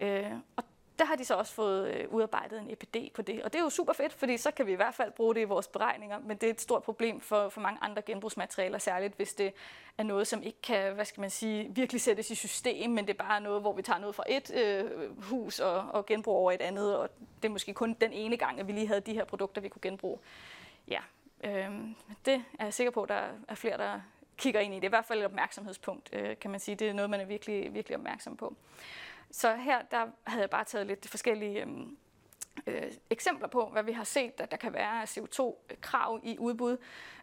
Øh, 0.00 0.32
og 0.56 0.64
der 1.00 1.06
har 1.06 1.16
de 1.16 1.24
så 1.24 1.34
også 1.34 1.52
fået 1.52 1.88
øh, 1.88 2.08
udarbejdet 2.08 2.60
en 2.60 2.70
EPD 2.70 3.14
på 3.14 3.22
det. 3.22 3.42
Og 3.42 3.52
det 3.52 3.58
er 3.58 3.62
jo 3.62 3.70
super 3.70 3.92
fedt, 3.92 4.12
fordi 4.12 4.36
så 4.36 4.50
kan 4.50 4.66
vi 4.66 4.72
i 4.72 4.74
hvert 4.74 4.94
fald 4.94 5.12
bruge 5.12 5.34
det 5.34 5.40
i 5.40 5.44
vores 5.44 5.68
beregninger, 5.68 6.18
men 6.18 6.36
det 6.36 6.46
er 6.46 6.50
et 6.50 6.60
stort 6.60 6.82
problem 6.82 7.20
for, 7.20 7.48
for 7.48 7.60
mange 7.60 7.78
andre 7.82 8.02
genbrugsmaterialer, 8.02 8.78
særligt 8.78 9.16
hvis 9.16 9.34
det 9.34 9.52
er 9.98 10.02
noget, 10.02 10.26
som 10.26 10.42
ikke 10.42 10.60
kan, 10.62 10.94
hvad 10.94 11.04
skal 11.04 11.20
man 11.20 11.30
sige, 11.30 11.68
virkelig 11.74 12.00
sættes 12.00 12.30
i 12.30 12.34
system, 12.34 12.90
men 12.90 13.06
det 13.06 13.14
er 13.14 13.24
bare 13.24 13.40
noget, 13.40 13.60
hvor 13.60 13.72
vi 13.72 13.82
tager 13.82 13.98
noget 13.98 14.14
fra 14.14 14.24
et 14.28 14.54
øh, 14.54 15.22
hus 15.24 15.60
og, 15.60 15.84
og 15.92 16.06
genbruger 16.06 16.38
over 16.38 16.52
et 16.52 16.60
andet, 16.60 16.96
og 16.96 17.10
det 17.42 17.48
er 17.48 17.52
måske 17.52 17.74
kun 17.74 17.96
den 18.00 18.12
ene 18.12 18.36
gang, 18.36 18.60
at 18.60 18.66
vi 18.66 18.72
lige 18.72 18.86
havde 18.86 19.00
de 19.00 19.14
her 19.14 19.24
produkter, 19.24 19.60
vi 19.60 19.68
kunne 19.68 19.82
genbruge. 19.82 20.18
Ja, 20.88 21.00
øh, 21.44 21.70
det 22.24 22.44
er 22.58 22.64
jeg 22.64 22.74
sikker 22.74 22.90
på, 22.90 23.02
at 23.02 23.08
der 23.08 23.28
er 23.48 23.54
flere, 23.54 23.78
der 23.78 24.00
kigger 24.40 24.60
ind 24.60 24.74
i. 24.74 24.76
Det 24.76 24.84
er 24.84 24.88
i 24.88 24.96
hvert 24.98 25.04
fald 25.04 25.18
et 25.18 25.24
opmærksomhedspunkt, 25.24 26.10
øh, 26.12 26.38
kan 26.38 26.50
man 26.50 26.60
sige. 26.60 26.74
Det 26.74 26.88
er 26.88 26.92
noget, 26.92 27.10
man 27.10 27.20
er 27.20 27.24
virkelig, 27.24 27.74
virkelig 27.74 27.96
opmærksom 27.96 28.36
på. 28.36 28.56
Så 29.30 29.56
her 29.56 29.82
der 29.82 30.06
havde 30.24 30.42
jeg 30.42 30.50
bare 30.50 30.64
taget 30.64 30.86
lidt 30.86 31.08
forskellige 31.08 31.62
øhm, 31.62 31.96
øh, 32.66 32.92
eksempler 33.10 33.48
på, 33.48 33.66
hvad 33.66 33.82
vi 33.82 33.92
har 33.92 34.04
set, 34.04 34.40
at 34.40 34.50
der 34.50 34.56
kan 34.56 34.72
være 34.72 35.02
CO2-krav 35.02 36.20
i 36.22 36.38
udbud. 36.38 36.76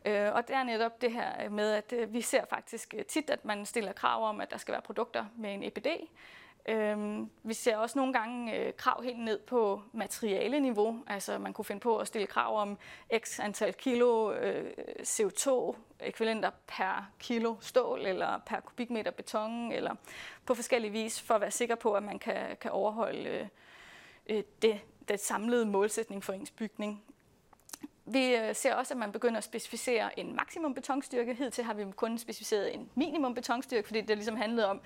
Øh, 0.05 0.33
og 0.33 0.47
det 0.47 0.55
er 0.55 0.63
netop 0.63 1.01
det 1.01 1.11
her 1.11 1.49
med, 1.49 1.71
at 1.71 1.93
øh, 1.93 2.13
vi 2.13 2.21
ser 2.21 2.45
faktisk 2.49 2.93
tit, 3.07 3.29
at 3.29 3.45
man 3.45 3.65
stiller 3.65 3.93
krav 3.93 4.29
om, 4.29 4.41
at 4.41 4.51
der 4.51 4.57
skal 4.57 4.71
være 4.71 4.81
produkter 4.81 5.25
med 5.37 5.53
en 5.53 5.63
EPD. 5.63 5.87
Øhm, 6.67 7.29
vi 7.43 7.53
ser 7.53 7.77
også 7.77 7.99
nogle 7.99 8.13
gange 8.13 8.55
øh, 8.55 8.73
krav 8.73 9.03
helt 9.03 9.19
ned 9.19 9.39
på 9.39 9.81
materialeniveau. 9.93 11.03
Altså 11.07 11.37
man 11.37 11.53
kunne 11.53 11.65
finde 11.65 11.79
på 11.79 11.97
at 11.97 12.07
stille 12.07 12.27
krav 12.27 12.61
om 12.61 12.77
x 13.17 13.39
antal 13.39 13.73
kilo 13.73 14.31
øh, 14.33 14.73
CO2-ekvivalenter 15.01 16.51
per 16.67 17.11
kilo 17.19 17.55
stål 17.61 18.05
eller 18.05 18.39
per 18.45 18.59
kubikmeter 18.59 19.11
beton, 19.11 19.71
eller 19.71 19.95
på 20.45 20.53
forskellige 20.53 20.91
vis, 20.91 21.21
for 21.21 21.33
at 21.33 21.41
være 21.41 21.51
sikker 21.51 21.75
på, 21.75 21.93
at 21.93 22.03
man 22.03 22.19
kan, 22.19 22.57
kan 22.61 22.71
overholde 22.71 23.29
øh, 23.29 23.47
øh 24.27 24.43
det, 24.61 24.81
det 25.07 25.19
samlede 25.19 25.65
målsætning 25.65 26.23
for 26.23 26.33
ens 26.33 26.51
bygning. 26.51 27.03
Vi 28.09 28.35
øh, 28.35 28.55
ser 28.55 28.73
også, 28.75 28.93
at 28.93 28.97
man 28.97 29.11
begynder 29.11 29.37
at 29.37 29.43
specificere 29.43 30.19
en 30.19 30.35
maksimum 30.35 30.73
betonstyrke. 30.73 31.33
Hidtil 31.33 31.63
har 31.63 31.73
vi 31.73 31.85
kun 31.95 32.17
specificeret 32.17 32.75
en 32.75 32.89
minimum 32.95 33.33
betonstyrke, 33.33 33.87
fordi 33.87 34.01
det 34.01 34.17
ligesom 34.17 34.35
handlede 34.35 34.67
om, 34.67 34.81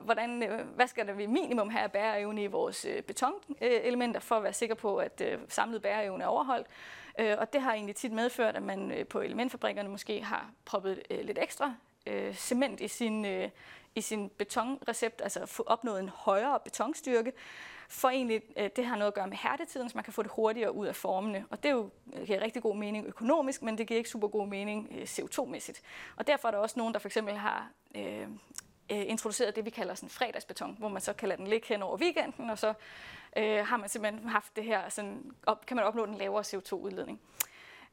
hvordan, 0.00 0.42
øh, 0.42 0.66
hvad 0.74 0.86
skal 0.86 1.06
der 1.06 1.12
vi 1.12 1.26
minimum 1.26 1.70
have 1.70 1.82
af 1.82 1.92
bæreevne 1.92 2.42
i 2.42 2.46
vores 2.46 2.84
øh, 2.84 3.02
betonelementer, 3.02 4.20
for 4.20 4.36
at 4.36 4.42
være 4.42 4.52
sikker 4.52 4.74
på, 4.74 4.96
at 4.96 5.22
samlet 5.48 5.82
bæreevne 5.82 6.24
er 6.24 6.28
overholdt. 6.28 6.66
Og 7.38 7.52
det 7.52 7.60
har 7.60 7.72
egentlig 7.72 7.96
tit 7.96 8.12
medført, 8.12 8.56
at 8.56 8.62
man 8.62 9.06
på 9.10 9.20
elementfabrikkerne 9.20 9.88
måske 9.88 10.22
har 10.22 10.50
proppet 10.64 11.02
lidt 11.10 11.38
ekstra 11.42 11.74
cement 12.34 12.80
i 12.80 12.88
sin, 12.88 13.24
i 13.94 14.00
sin 14.00 14.28
betonrecept, 14.28 15.20
altså 15.22 15.62
opnået 15.66 16.00
en 16.00 16.08
højere 16.08 16.60
betonstyrke, 16.64 17.32
for 17.88 18.08
egentlig 18.08 18.42
øh, 18.56 18.70
det 18.76 18.86
har 18.86 18.96
noget 18.96 19.06
at 19.06 19.14
gøre 19.14 19.26
med 19.26 19.36
hærdetiden, 19.36 19.88
så 19.88 19.96
man 19.96 20.04
kan 20.04 20.12
få 20.12 20.22
det 20.22 20.30
hurtigere 20.30 20.72
ud 20.72 20.86
af 20.86 20.96
formene. 20.96 21.44
Og 21.50 21.62
det 21.62 21.68
er 21.68 21.72
jo, 21.72 21.90
øh, 22.12 22.26
giver 22.26 22.40
rigtig 22.40 22.62
god 22.62 22.76
mening 22.76 23.06
økonomisk, 23.06 23.62
men 23.62 23.78
det 23.78 23.86
giver 23.86 23.98
ikke 23.98 24.10
super 24.10 24.28
god 24.28 24.46
mening 24.46 24.88
øh, 24.90 25.02
CO2-mæssigt. 25.02 25.82
Og 26.16 26.26
derfor 26.26 26.48
er 26.48 26.52
der 26.52 26.58
også 26.58 26.78
nogen, 26.78 26.94
der 26.94 27.00
for 27.00 27.08
eksempel 27.08 27.36
har 27.36 27.70
øh, 27.94 28.22
øh, 28.22 28.28
introduceret 28.90 29.56
det, 29.56 29.64
vi 29.64 29.70
kalder 29.70 29.94
sådan 29.94 30.08
fredagsbeton, 30.08 30.76
hvor 30.78 30.88
man 30.88 31.02
så 31.02 31.12
kan 31.12 31.28
lade 31.28 31.38
den 31.38 31.46
ligge 31.46 31.68
hen 31.68 31.82
over 31.82 31.96
weekenden, 31.96 32.50
og 32.50 32.58
så 32.58 32.74
øh, 33.36 33.66
har 33.66 33.76
man 33.76 33.88
simpelthen 33.88 34.28
haft 34.28 34.56
det 34.56 34.64
her, 34.64 34.88
sådan, 34.88 35.32
op, 35.46 35.66
kan 35.66 35.76
man 35.76 35.84
opnå 35.84 36.06
den 36.06 36.14
lavere 36.14 36.42
CO2-udledning. 36.42 37.20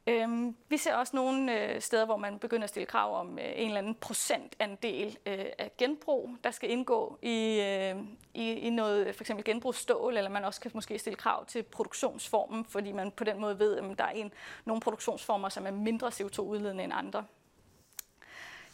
Øhm, 0.08 0.56
vi 0.68 0.76
ser 0.76 0.94
også 0.94 1.16
nogle 1.16 1.60
øh, 1.60 1.80
steder, 1.80 2.04
hvor 2.04 2.16
man 2.16 2.38
begynder 2.38 2.64
at 2.64 2.70
stille 2.70 2.86
krav 2.86 3.20
om 3.20 3.38
øh, 3.38 3.44
en 3.44 3.66
eller 3.66 3.78
anden 3.78 3.94
procentandel 3.94 5.18
øh, 5.26 5.44
af 5.58 5.70
genbrug, 5.78 6.30
der 6.44 6.50
skal 6.50 6.70
indgå 6.70 7.18
i, 7.22 7.60
øh, 7.60 7.96
i, 8.34 8.52
i 8.52 8.70
noget 8.70 9.14
for 9.14 9.22
eksempel 9.22 9.44
genbrugsstål, 9.44 10.16
eller 10.16 10.30
man 10.30 10.44
også 10.44 10.60
kan 10.60 10.70
måske 10.74 10.98
stille 10.98 11.16
krav 11.16 11.46
til 11.46 11.62
produktionsformen, 11.62 12.64
fordi 12.64 12.92
man 12.92 13.10
på 13.10 13.24
den 13.24 13.40
måde 13.40 13.58
ved, 13.58 13.76
at 13.76 13.98
der 13.98 14.04
er 14.04 14.10
en, 14.10 14.32
nogle 14.64 14.80
produktionsformer, 14.80 15.48
som 15.48 15.66
er 15.66 15.70
mindre 15.70 16.08
CO2-udledende 16.08 16.84
end 16.84 16.92
andre. 16.94 17.24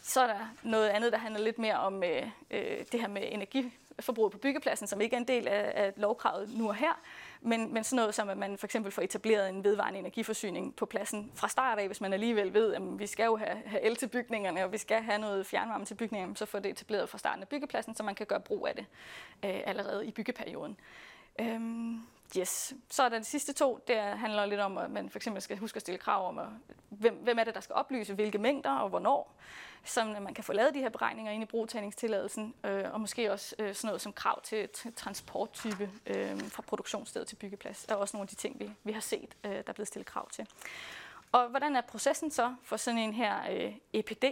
Så 0.01 0.21
er 0.21 0.27
der 0.27 0.53
noget 0.63 0.89
andet, 0.89 1.11
der 1.11 1.17
handler 1.17 1.41
lidt 1.41 1.59
mere 1.59 1.79
om 1.79 2.03
øh, 2.03 2.27
øh, 2.51 2.77
det 2.91 2.99
her 2.99 3.07
med 3.07 3.21
energiforbruget 3.31 4.31
på 4.31 4.37
byggepladsen, 4.37 4.87
som 4.87 5.01
ikke 5.01 5.15
er 5.15 5.19
en 5.19 5.27
del 5.27 5.47
af, 5.47 5.71
af 5.75 5.93
lovkravet 5.97 6.57
nu 6.57 6.67
og 6.67 6.75
her, 6.75 7.01
men, 7.45 7.73
men 7.73 7.83
sådan 7.83 7.95
noget 7.95 8.15
som, 8.15 8.29
at 8.29 8.37
man 8.37 8.57
for 8.57 8.67
eksempel 8.67 8.91
får 8.91 9.01
etableret 9.01 9.49
en 9.49 9.63
vedvarende 9.63 9.99
energiforsyning 9.99 10.75
på 10.75 10.85
pladsen 10.85 11.31
fra 11.35 11.47
start 11.47 11.79
af, 11.79 11.87
hvis 11.87 12.01
man 12.01 12.13
alligevel 12.13 12.53
ved, 12.53 12.73
at 12.73 12.81
vi 12.99 13.07
skal 13.07 13.25
jo 13.25 13.35
have, 13.35 13.61
have 13.65 13.81
el 13.81 13.95
til 13.95 14.07
bygningerne, 14.07 14.63
og 14.63 14.71
vi 14.71 14.77
skal 14.77 15.01
have 15.01 15.19
noget 15.19 15.45
fjernvarme 15.45 15.85
til 15.85 15.95
bygningerne, 15.95 16.37
så 16.37 16.45
får 16.45 16.59
det 16.59 16.71
etableret 16.71 17.09
fra 17.09 17.17
starten 17.17 17.41
af 17.41 17.47
byggepladsen, 17.47 17.95
så 17.95 18.03
man 18.03 18.15
kan 18.15 18.25
gøre 18.25 18.39
brug 18.39 18.67
af 18.67 18.75
det 18.75 18.85
øh, 19.45 19.61
allerede 19.65 20.05
i 20.05 20.11
byggeperioden. 20.11 20.77
Øhm, 21.39 22.01
yes. 22.37 22.73
Så 22.89 23.03
er 23.03 23.09
der 23.09 23.17
de 23.17 23.23
sidste 23.23 23.53
to, 23.53 23.79
det 23.87 23.97
handler 23.97 24.45
lidt 24.45 24.59
om, 24.59 24.77
at 24.77 24.91
man 24.91 25.09
for 25.09 25.19
eksempel 25.19 25.41
skal 25.41 25.57
huske 25.57 25.77
at 25.77 25.81
stille 25.81 25.97
krav 25.97 26.27
om, 26.27 26.39
at, 26.39 26.47
hvem, 26.89 27.13
hvem 27.13 27.39
er 27.39 27.43
det, 27.43 27.55
der 27.55 27.61
skal 27.61 27.75
oplyse 27.75 28.13
hvilke 28.13 28.37
mængder 28.37 28.71
og 28.71 28.89
hvornår 28.89 29.35
så 29.83 30.05
man 30.05 30.33
kan 30.33 30.43
få 30.43 30.53
lavet 30.53 30.73
de 30.73 30.79
her 30.79 30.89
beregninger 30.89 31.31
ind 31.31 31.43
i 31.43 31.45
brugtagningstilladelsen, 31.45 32.53
øh, 32.63 32.93
og 32.93 33.01
måske 33.01 33.31
også 33.31 33.55
øh, 33.59 33.75
sådan 33.75 33.87
noget 33.87 34.01
som 34.01 34.13
krav 34.13 34.41
til, 34.41 34.69
til 34.69 34.93
transporttype 34.93 35.89
øh, 36.07 36.41
fra 36.41 36.61
produktionssted 36.61 37.25
til 37.25 37.35
byggeplads, 37.35 37.85
er 37.89 37.95
også 37.95 38.17
nogle 38.17 38.23
af 38.23 38.27
de 38.27 38.35
ting, 38.35 38.59
vi, 38.59 38.69
vi 38.83 38.91
har 38.91 39.01
set, 39.01 39.35
øh, 39.43 39.51
der 39.51 39.63
er 39.67 39.73
blevet 39.73 39.87
stillet 39.87 40.07
krav 40.07 40.29
til. 40.29 40.47
Og 41.31 41.47
hvordan 41.47 41.75
er 41.75 41.81
processen 41.81 42.31
så 42.31 42.55
for 42.63 42.77
sådan 42.77 42.99
en 42.99 43.13
her 43.13 43.35
øh, 43.51 43.73
EPD? 43.93 44.23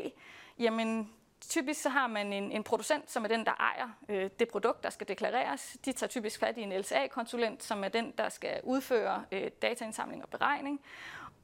Jamen, 0.60 1.10
typisk 1.50 1.82
så 1.82 1.90
har 1.90 2.08
man 2.08 2.34
en, 2.34 2.52
en 2.52 2.64
producent, 2.64 3.12
som 3.12 3.24
er 3.24 3.28
den, 3.28 3.46
der 3.46 3.52
ejer 3.52 3.90
øh, 4.10 4.30
det 4.40 4.48
produkt, 4.48 4.84
der 4.84 4.90
skal 4.90 5.08
deklareres. 5.08 5.78
De 5.86 5.92
tager 5.92 6.08
typisk 6.08 6.40
fat 6.40 6.58
i 6.58 6.62
en 6.62 6.74
LCA-konsulent, 6.74 7.64
som 7.64 7.84
er 7.84 7.90
den, 7.90 8.14
der 8.18 8.30
skal 8.30 8.60
udføre 8.64 9.26
øh, 9.32 9.52
dataindsamling 9.62 10.24
og 10.24 10.30
beregning. 10.30 10.82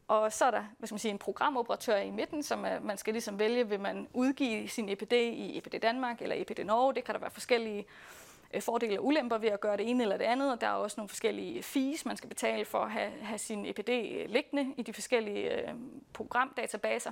Og 0.08 0.34
så 0.34 0.45
er 0.45 0.52
der 0.52 0.64
hvad 0.78 0.88
skal 0.88 0.93
man 0.93 1.00
sige, 1.00 1.12
en 1.12 1.18
programoperatør 1.18 1.98
i 1.98 2.12
midten, 2.12 2.43
som 2.43 2.66
er, 2.66 2.80
man 2.80 2.98
skal 2.98 3.14
ligesom 3.14 3.39
vælge, 3.39 3.70
vil 3.70 3.80
man 3.80 4.08
udgive 4.14 4.68
sin 4.68 4.89
EPD 4.89 5.14
i 5.14 5.58
EPD 5.58 5.82
Danmark 5.82 6.22
eller 6.22 6.36
EPD 6.36 6.66
Norge. 6.66 6.95
Det 6.95 7.04
kan 7.04 7.14
der 7.16 7.20
være 7.20 7.32
forskellige 7.32 7.86
øh, 8.54 8.62
fordele 8.62 9.00
og 9.00 9.06
ulemper 9.06 9.38
ved 9.38 9.50
at 9.50 9.62
gøre 9.62 9.78
det 9.78 9.89
ene 9.89 10.04
eller 10.04 10.18
det 10.18 10.26
andet, 10.26 10.52
og 10.52 10.62
der 10.62 10.68
er 10.68 10.72
også 10.72 10.93
nogle 10.98 11.10
forskellige 11.10 11.64
fees, 11.64 12.06
man 12.06 12.18
skal 12.18 12.30
betale 12.30 12.66
for 12.66 12.80
at 12.80 12.91
have, 12.91 13.12
have 13.22 13.38
sin 13.38 13.66
EPD 13.66 13.89
øh, 13.89 14.30
liggende 14.30 14.74
i 14.78 14.82
de 14.82 14.93
forskellige 14.93 15.62
øh, 15.62 15.74
programdatabaser. 16.14 17.12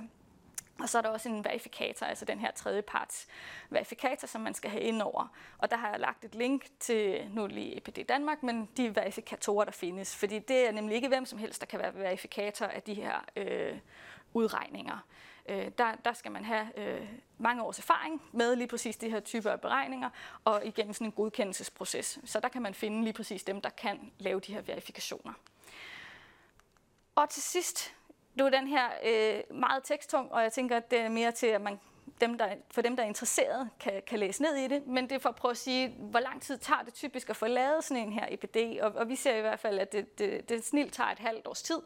Og 0.80 0.88
så 0.88 0.98
er 0.98 1.02
der 1.02 1.08
også 1.08 1.28
en 1.28 1.44
verifikator, 1.44 2.06
altså 2.06 2.24
den 2.24 2.40
her 2.40 2.50
tredjeparts 2.50 3.26
verifikator, 3.70 4.26
som 4.26 4.40
man 4.40 4.54
skal 4.54 4.70
have 4.70 4.82
ind 4.82 5.02
over. 5.02 5.28
Og 5.58 5.70
der 5.70 5.76
har 5.76 5.90
jeg 5.90 6.00
lagt 6.00 6.24
et 6.24 6.34
link 6.34 6.66
til, 6.80 7.30
nu 7.32 7.46
lige 7.46 7.76
EPD 7.76 7.98
Danmark, 8.08 8.42
men 8.42 8.68
de 8.76 8.96
verifikatorer, 8.96 9.64
der 9.64 9.72
findes. 9.72 10.16
Fordi 10.16 10.38
det 10.38 10.68
er 10.68 10.72
nemlig 10.72 10.94
ikke 10.94 11.08
hvem 11.08 11.26
som 11.26 11.38
helst, 11.38 11.60
der 11.60 11.66
kan 11.66 11.78
være 11.78 11.94
verifikator 11.94 12.66
af 12.66 12.82
de 12.82 12.94
her 12.94 13.24
øh, 13.36 13.78
udregninger. 14.34 14.98
Øh, 15.48 15.70
der, 15.78 15.94
der 16.04 16.12
skal 16.12 16.32
man 16.32 16.44
have 16.44 16.78
øh, 16.78 17.08
mange 17.38 17.62
års 17.62 17.78
erfaring 17.78 18.22
med 18.32 18.56
lige 18.56 18.68
præcis 18.68 18.96
de 18.96 19.10
her 19.10 19.20
typer 19.20 19.50
af 19.50 19.60
beregninger, 19.60 20.10
og 20.44 20.66
igennem 20.66 20.92
sådan 20.92 21.06
en 21.06 21.12
godkendelsesproces. 21.12 22.18
Så 22.24 22.40
der 22.40 22.48
kan 22.48 22.62
man 22.62 22.74
finde 22.74 23.04
lige 23.04 23.12
præcis 23.12 23.44
dem, 23.44 23.60
der 23.60 23.70
kan 23.70 24.12
lave 24.18 24.40
de 24.40 24.54
her 24.54 24.60
verifikationer. 24.60 25.32
Og 27.14 27.30
til 27.30 27.42
sidst, 27.42 27.95
nu 28.36 28.46
er 28.46 28.50
den 28.50 28.66
her 28.66 28.88
øh, 29.04 29.56
meget 29.56 29.84
teksttung, 29.84 30.32
og 30.32 30.42
jeg 30.42 30.52
tænker, 30.52 30.76
at 30.76 30.90
det 30.90 31.00
er 31.00 31.08
mere 31.08 31.32
til, 31.32 31.46
at 31.46 31.60
man, 31.60 31.80
dem, 32.20 32.38
der, 32.38 32.48
for 32.70 32.82
dem, 32.82 32.96
der 32.96 33.02
er 33.02 33.06
interesseret, 33.06 33.70
kan, 33.80 34.02
kan 34.06 34.18
læse 34.18 34.42
ned 34.42 34.54
i 34.56 34.68
det. 34.68 34.86
Men 34.86 35.04
det 35.04 35.12
er 35.12 35.18
for 35.18 35.28
at 35.28 35.34
prøve 35.34 35.50
at 35.50 35.56
sige, 35.56 35.94
hvor 35.98 36.20
lang 36.20 36.42
tid 36.42 36.58
tager 36.58 36.82
det 36.82 36.94
typisk 36.94 37.30
at 37.30 37.36
få 37.36 37.46
lavet 37.46 37.84
sådan 37.84 38.02
en 38.02 38.12
her 38.12 38.26
EPD. 38.30 38.80
Og, 38.80 38.92
og 38.94 39.08
vi 39.08 39.16
ser 39.16 39.36
i 39.36 39.40
hvert 39.40 39.60
fald, 39.60 39.78
at 39.78 39.92
det, 39.92 40.18
det, 40.18 40.48
det 40.48 40.64
snilt 40.64 40.92
tager 40.92 41.10
et 41.10 41.18
halvt 41.18 41.46
års 41.46 41.62
tid. 41.62 41.78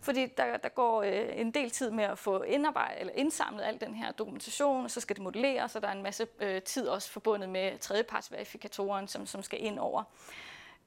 Fordi 0.00 0.26
der, 0.26 0.56
der 0.56 0.68
går 0.68 1.02
øh, 1.02 1.28
en 1.34 1.50
del 1.50 1.70
tid 1.70 1.90
med 1.90 2.04
at 2.04 2.18
få 2.18 2.42
indarbejdet, 2.42 3.00
eller 3.00 3.12
indsamlet 3.16 3.64
al 3.64 3.80
den 3.80 3.94
her 3.94 4.12
dokumentation, 4.12 4.84
og 4.84 4.90
så 4.90 5.00
skal 5.00 5.16
det 5.16 5.22
modelleres, 5.22 5.76
og 5.76 5.82
der 5.82 5.88
er 5.88 5.92
en 5.92 6.02
masse 6.02 6.26
øh, 6.40 6.62
tid 6.62 6.88
også 6.88 7.10
forbundet 7.10 7.48
med 7.48 7.78
tredjepartsverifikatoren, 7.78 9.08
som, 9.08 9.26
som 9.26 9.42
skal 9.42 9.64
ind 9.64 9.78
over. 9.78 10.02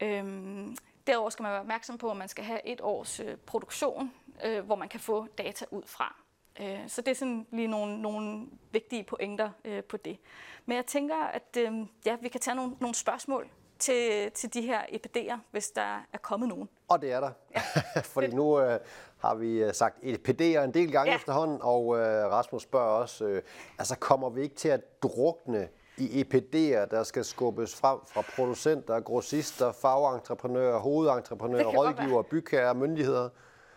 Øhm, 0.01 0.77
Derudover 1.07 1.29
skal 1.29 1.43
man 1.43 1.51
være 1.51 1.61
opmærksom 1.61 1.97
på, 1.97 2.11
at 2.11 2.17
man 2.17 2.27
skal 2.27 2.43
have 2.43 2.67
et 2.67 2.81
års 2.81 3.19
øh, 3.19 3.37
produktion, 3.37 4.11
øh, 4.45 4.65
hvor 4.65 4.75
man 4.75 4.89
kan 4.89 4.99
få 4.99 5.27
data 5.37 5.65
ud 5.71 5.83
fra. 5.85 6.15
Øh, 6.59 6.79
så 6.87 7.01
det 7.01 7.11
er 7.11 7.15
sådan 7.15 7.47
lige 7.51 7.67
nogle, 7.67 8.01
nogle 8.01 8.47
vigtige 8.71 9.03
pointer 9.03 9.49
øh, 9.65 9.83
på 9.83 9.97
det. 9.97 10.17
Men 10.65 10.75
jeg 10.75 10.85
tænker, 10.85 11.15
at 11.15 11.57
øh, 11.57 11.73
ja, 12.05 12.15
vi 12.21 12.29
kan 12.29 12.41
tage 12.41 12.55
nogle, 12.55 12.75
nogle 12.79 12.95
spørgsmål 12.95 13.49
til, 13.79 14.31
til 14.31 14.53
de 14.53 14.61
her 14.61 14.81
EPD'er, 14.81 15.37
hvis 15.51 15.71
der 15.71 16.05
er 16.13 16.17
kommet 16.21 16.49
nogen. 16.49 16.69
Og 16.87 17.01
det 17.01 17.11
er 17.11 17.19
der. 17.19 17.31
Ja. 17.55 17.61
Fordi 18.13 18.27
nu 18.27 18.59
øh, 18.59 18.79
har 19.17 19.35
vi 19.35 19.63
øh, 19.63 19.73
sagt 19.73 19.97
EPD'er 19.97 20.59
en 20.59 20.73
del 20.73 20.91
gange 20.91 21.11
ja. 21.11 21.15
efterhånden, 21.15 21.59
og 21.61 21.97
øh, 21.97 22.31
Rasmus 22.31 22.63
spørger 22.63 23.01
også, 23.01 23.25
øh, 23.25 23.41
altså 23.79 23.95
kommer 23.99 24.29
vi 24.29 24.41
ikke 24.41 24.55
til 24.55 24.69
at 24.69 25.03
drukne 25.03 25.69
i 25.97 26.21
EPD'er, 26.21 26.85
der 26.85 27.03
skal 27.03 27.25
skubbes 27.25 27.75
frem 27.75 27.99
fra 28.13 28.21
producenter, 28.21 28.99
grossister, 28.99 29.71
fagentreprenører, 29.71 30.79
hovedentreprenører, 30.79 31.65
rådgivere, 31.65 32.23
bygherrer, 32.23 32.73
myndigheder? 32.73 33.29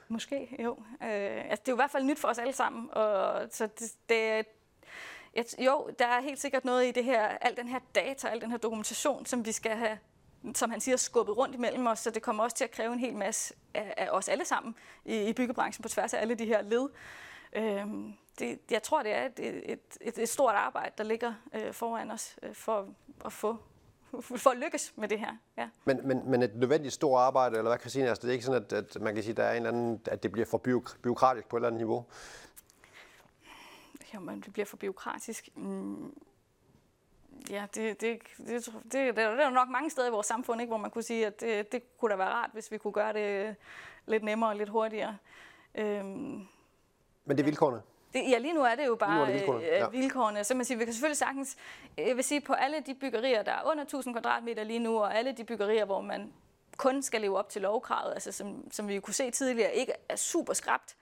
Måske, 0.09 0.57
jo. 0.65 0.77
Øh, 1.03 1.51
altså, 1.51 1.63
det 1.63 1.69
er 1.69 1.73
jo 1.73 1.75
i 1.75 1.77
hvert 1.77 1.91
fald 1.91 2.05
nyt 2.05 2.19
for 2.19 2.29
os 2.29 2.39
alle 2.39 2.53
sammen. 2.53 2.89
Og, 2.93 3.47
så 3.51 3.67
det, 3.67 3.93
det, 4.09 4.47
et, 5.35 5.55
jo, 5.59 5.91
der 5.99 6.07
er 6.07 6.21
helt 6.21 6.41
sikkert 6.41 6.65
noget 6.65 6.87
i 6.87 6.91
det 6.91 7.05
her, 7.05 7.23
al 7.23 7.57
den 7.57 7.69
her 7.69 7.79
data, 7.95 8.29
al 8.29 8.41
den 8.41 8.51
her 8.51 8.59
dokumentation, 8.59 9.27
som 9.27 9.47
vi 9.47 9.53
skal 9.53 9.77
have 9.77 9.99
som 10.55 10.71
han 10.71 10.81
siger, 10.81 10.97
skubbet 10.97 11.37
rundt 11.37 11.55
imellem 11.55 11.87
os, 11.87 11.99
så 11.99 12.11
det 12.11 12.23
kommer 12.23 12.45
også 12.45 12.57
til 12.57 12.65
at 12.65 12.71
kræve 12.71 12.93
en 12.93 12.99
hel 12.99 13.17
masse 13.17 13.55
af, 13.75 13.95
af 13.97 14.09
os 14.11 14.29
alle 14.29 14.45
sammen 14.45 14.75
i, 15.05 15.21
i 15.21 15.33
byggebranchen 15.33 15.83
på 15.83 15.89
tværs 15.89 16.15
af 16.15 16.21
alle 16.21 16.35
de 16.35 16.47
her 16.47 16.63
led. 16.63 16.89
Øhm, 17.57 18.13
det, 18.39 18.59
jeg 18.71 18.83
tror, 18.83 19.03
det 19.03 19.13
er 19.13 19.27
et, 19.27 19.39
et, 19.39 19.81
et, 20.01 20.19
et 20.19 20.29
stort 20.29 20.55
arbejde, 20.55 20.93
der 20.99 21.05
ligger 21.05 21.35
øh, 21.55 21.73
foran 21.73 22.11
os 22.11 22.37
øh, 22.43 22.55
for 22.55 22.89
at 23.25 23.33
få 23.33 23.57
for 24.21 24.51
at 24.51 24.57
lykkes 24.57 24.93
med 24.97 25.09
det 25.09 25.19
her. 25.19 25.37
Ja. 25.57 25.69
Men, 25.85 26.09
men, 26.09 26.31
men 26.31 26.43
et 26.43 26.55
nødvendigt 26.55 26.95
stort 26.95 27.21
arbejde, 27.21 27.57
eller 27.57 27.71
hvad 27.71 27.79
Christine, 27.79 28.09
altså 28.09 28.23
det 28.23 28.29
er 28.29 28.33
ikke 28.33 28.45
sådan, 28.45 28.63
at, 28.63 28.73
at 28.73 29.03
man 29.03 29.15
kan 29.15 29.25
sige, 29.25 29.35
der 29.35 29.43
er 29.43 29.51
en 29.51 29.57
eller 29.57 29.69
anden, 29.69 30.01
at 30.05 30.23
det 30.23 30.33
bliver 30.33 30.47
for 30.47 30.59
byråkratisk 31.03 31.49
på 31.49 31.57
et 31.57 31.59
eller 31.59 31.69
andet 31.69 31.79
niveau? 31.79 32.05
Jamen, 34.15 34.41
det 34.41 34.53
bliver 34.53 34.67
for 34.67 34.77
byråkratisk. 34.77 35.49
Mm. 35.57 36.13
Ja, 37.51 37.67
det, 37.75 38.01
det, 38.01 38.19
det, 38.39 38.67
det, 38.67 38.93
det, 38.93 39.19
er 39.19 39.45
jo 39.45 39.51
nok 39.51 39.69
mange 39.69 39.91
steder 39.91 40.09
i 40.09 40.11
vores 40.11 40.27
samfund, 40.27 40.61
ikke, 40.61 40.71
hvor 40.71 40.77
man 40.77 40.91
kunne 40.91 41.03
sige, 41.03 41.27
at 41.27 41.41
det, 41.41 41.73
det 41.73 41.99
kunne 41.99 42.11
da 42.11 42.17
være 42.17 42.29
rart, 42.29 42.51
hvis 42.53 42.73
vi 42.73 42.79
kunne 42.79 42.93
gøre 42.93 43.13
det 43.13 43.57
lidt 44.07 44.23
nemmere 44.23 44.51
og 44.51 44.57
lidt 44.57 44.69
hurtigere. 44.69 45.19
Øhm, 45.75 46.47
men 47.27 47.37
det 47.37 47.43
er 47.43 47.45
vilkårene? 47.45 47.83
Det, 48.13 48.31
ja, 48.31 48.39
lige 48.39 48.55
nu 48.55 48.63
er 48.63 48.75
det 48.75 48.87
jo 48.87 48.95
bare 48.95 49.27
det 49.27 49.35
vilkårene. 49.35 49.65
Øh, 49.65 49.73
ja. 49.73 49.89
vilkårene. 49.89 50.45
Så 50.45 50.55
man 50.55 50.65
siger, 50.65 50.79
vi 50.79 50.85
kan 50.85 50.95
selvfølgelig 50.95 51.17
sagtens, 51.17 51.57
jeg 51.97 52.17
vil 52.17 52.25
sige, 52.25 52.41
på 52.41 52.53
alle 52.53 52.81
de 52.81 52.95
byggerier, 52.95 53.43
der 53.43 53.53
er 53.53 53.71
under 53.71 53.83
1000 53.83 54.15
kvadratmeter 54.15 54.65
lige 54.65 54.79
nu, 54.79 54.99
og 54.99 55.19
alle 55.19 55.33
de 55.33 55.45
byggerier, 55.45 55.85
hvor 55.85 56.01
man 56.01 56.33
kun 56.77 57.03
skal 57.03 57.21
leve 57.21 57.39
op 57.39 57.49
til 57.49 57.63
lovkravet, 57.63 58.13
altså 58.13 58.33
som, 58.33 58.73
som 58.73 58.89
vi 58.89 59.01
kunne 59.01 59.15
se 59.15 59.31
tidligere, 59.31 59.75
ikke 59.75 59.93
er 60.09 60.17
super 60.17 60.53
skrabt, 60.53 60.97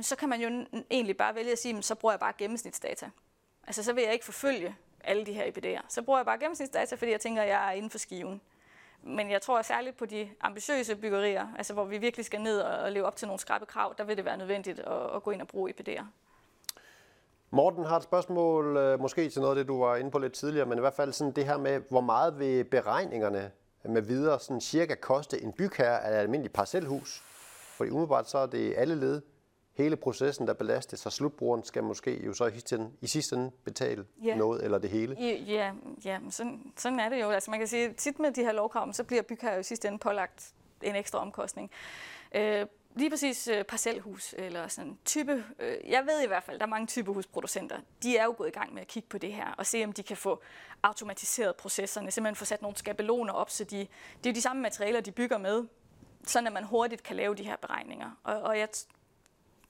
så 0.00 0.16
kan 0.16 0.28
man 0.28 0.40
jo 0.40 0.66
egentlig 0.90 1.16
bare 1.16 1.34
vælge 1.34 1.52
at 1.52 1.58
sige, 1.58 1.82
så 1.82 1.94
bruger 1.94 2.12
jeg 2.12 2.20
bare 2.20 2.32
gennemsnitsdata. 2.38 3.10
Altså 3.66 3.82
så 3.82 3.92
vil 3.92 4.04
jeg 4.04 4.12
ikke 4.12 4.24
forfølge 4.24 4.76
alle 5.04 5.26
de 5.26 5.32
her 5.32 5.44
EPD'er. 5.44 5.84
Så 5.88 6.02
bruger 6.02 6.18
jeg 6.18 6.26
bare 6.26 6.38
gennemsnitsdata, 6.38 6.94
fordi 6.94 7.10
jeg 7.10 7.20
tænker, 7.20 7.42
at 7.42 7.48
jeg 7.48 7.68
er 7.68 7.72
inden 7.72 7.90
for 7.90 7.98
skiven. 7.98 8.40
Men 9.02 9.30
jeg 9.30 9.42
tror 9.42 9.62
særligt 9.62 9.96
på 9.96 10.06
de 10.06 10.30
ambitiøse 10.40 10.96
byggerier, 10.96 11.46
altså 11.58 11.74
hvor 11.74 11.84
vi 11.84 11.98
virkelig 11.98 12.26
skal 12.26 12.40
ned 12.40 12.60
og 12.60 12.92
leve 12.92 13.06
op 13.06 13.16
til 13.16 13.28
nogle 13.28 13.40
skrappe 13.40 13.66
krav, 13.66 13.94
der 13.98 14.04
vil 14.04 14.16
det 14.16 14.24
være 14.24 14.36
nødvendigt 14.36 14.78
at, 14.78 15.14
at 15.16 15.22
gå 15.22 15.30
ind 15.30 15.42
og 15.42 15.48
bruge 15.48 15.70
EPD'er. 15.70 16.04
Morten 17.50 17.84
har 17.84 17.96
et 17.96 18.02
spørgsmål, 18.02 18.76
øh, 18.76 19.00
måske 19.00 19.30
til 19.30 19.40
noget 19.40 19.56
af 19.56 19.56
det, 19.56 19.68
du 19.68 19.84
var 19.84 19.96
inde 19.96 20.10
på 20.10 20.18
lidt 20.18 20.32
tidligere, 20.32 20.66
men 20.66 20.78
i 20.78 20.80
hvert 20.80 20.94
fald 20.94 21.12
sådan 21.12 21.32
det 21.32 21.44
her 21.46 21.58
med, 21.58 21.80
hvor 21.88 22.00
meget 22.00 22.38
vil 22.38 22.64
beregningerne 22.64 23.50
med 23.84 24.02
videre 24.02 24.40
sådan 24.40 24.60
cirka 24.60 24.94
koste 24.94 25.42
en 25.42 25.52
bygherre 25.52 26.04
af 26.04 26.14
et 26.14 26.16
almindeligt 26.16 26.54
parcelhus? 26.54 27.22
Fordi 27.76 27.90
umiddelbart 27.90 28.30
så 28.30 28.38
er 28.38 28.46
det 28.46 28.74
alle 28.76 28.94
led 28.94 29.22
hele 29.82 29.96
processen, 29.96 30.46
der 30.46 30.52
belastes, 30.52 31.00
så 31.00 31.10
slutbrugeren 31.10 31.64
skal 31.64 31.84
måske 31.84 32.24
jo 32.24 32.32
så 32.34 32.46
i 32.46 32.52
sidste 32.52 32.76
ende, 32.76 32.90
i 33.00 33.06
sidste 33.06 33.36
ende 33.36 33.50
betale 33.64 34.06
Ja. 34.24 34.34
noget 34.36 34.64
eller 34.64 34.78
det 34.78 34.90
hele. 34.90 35.16
Ja, 35.20 35.72
ja 36.04 36.18
sådan, 36.30 36.72
sådan 36.76 37.00
er 37.00 37.08
det 37.08 37.20
jo. 37.20 37.30
Altså 37.30 37.50
man 37.50 37.60
kan 37.60 37.68
sige, 37.68 37.92
tit 37.92 38.18
med 38.18 38.32
de 38.32 38.42
her 38.44 38.52
lovkrav, 38.52 38.92
så 38.92 39.04
bliver 39.04 39.22
bygherre 39.22 39.54
jo 39.54 39.60
i 39.60 39.62
sidste 39.62 39.88
ende 39.88 39.98
pålagt 39.98 40.54
en 40.82 40.96
ekstra 40.96 41.18
omkostning. 41.18 41.70
Øh, 42.34 42.66
lige 42.94 43.10
præcis 43.10 43.48
øh, 43.48 43.64
parcelhus 43.64 44.34
eller 44.38 44.68
sådan 44.68 44.98
type, 45.04 45.44
øh, 45.58 45.76
jeg 45.88 46.06
ved 46.06 46.22
i 46.24 46.26
hvert 46.26 46.42
fald, 46.42 46.58
der 46.58 46.64
er 46.64 46.68
mange 46.70 46.86
typehusproducenter, 46.86 47.76
de 48.02 48.16
er 48.16 48.24
jo 48.24 48.34
gået 48.38 48.48
i 48.48 48.52
gang 48.52 48.74
med 48.74 48.82
at 48.82 48.88
kigge 48.88 49.08
på 49.08 49.18
det 49.18 49.32
her 49.32 49.54
og 49.58 49.66
se, 49.66 49.84
om 49.84 49.92
de 49.92 50.02
kan 50.02 50.16
få 50.16 50.42
automatiseret 50.82 51.56
processerne, 51.56 52.10
simpelthen 52.10 52.36
få 52.36 52.44
sat 52.44 52.62
nogle 52.62 52.76
skabeloner 52.76 53.32
op, 53.32 53.50
så 53.50 53.64
de, 53.64 53.76
det 53.78 54.26
er 54.26 54.30
jo 54.30 54.34
de 54.34 54.40
samme 54.40 54.62
materialer, 54.62 55.00
de 55.00 55.12
bygger 55.12 55.38
med, 55.38 55.64
sådan 56.26 56.46
at 56.46 56.52
man 56.52 56.64
hurtigt 56.64 57.02
kan 57.02 57.16
lave 57.16 57.34
de 57.34 57.42
her 57.44 57.56
beregninger. 57.56 58.10
Og, 58.24 58.40
og 58.42 58.58
jeg, 58.58 58.68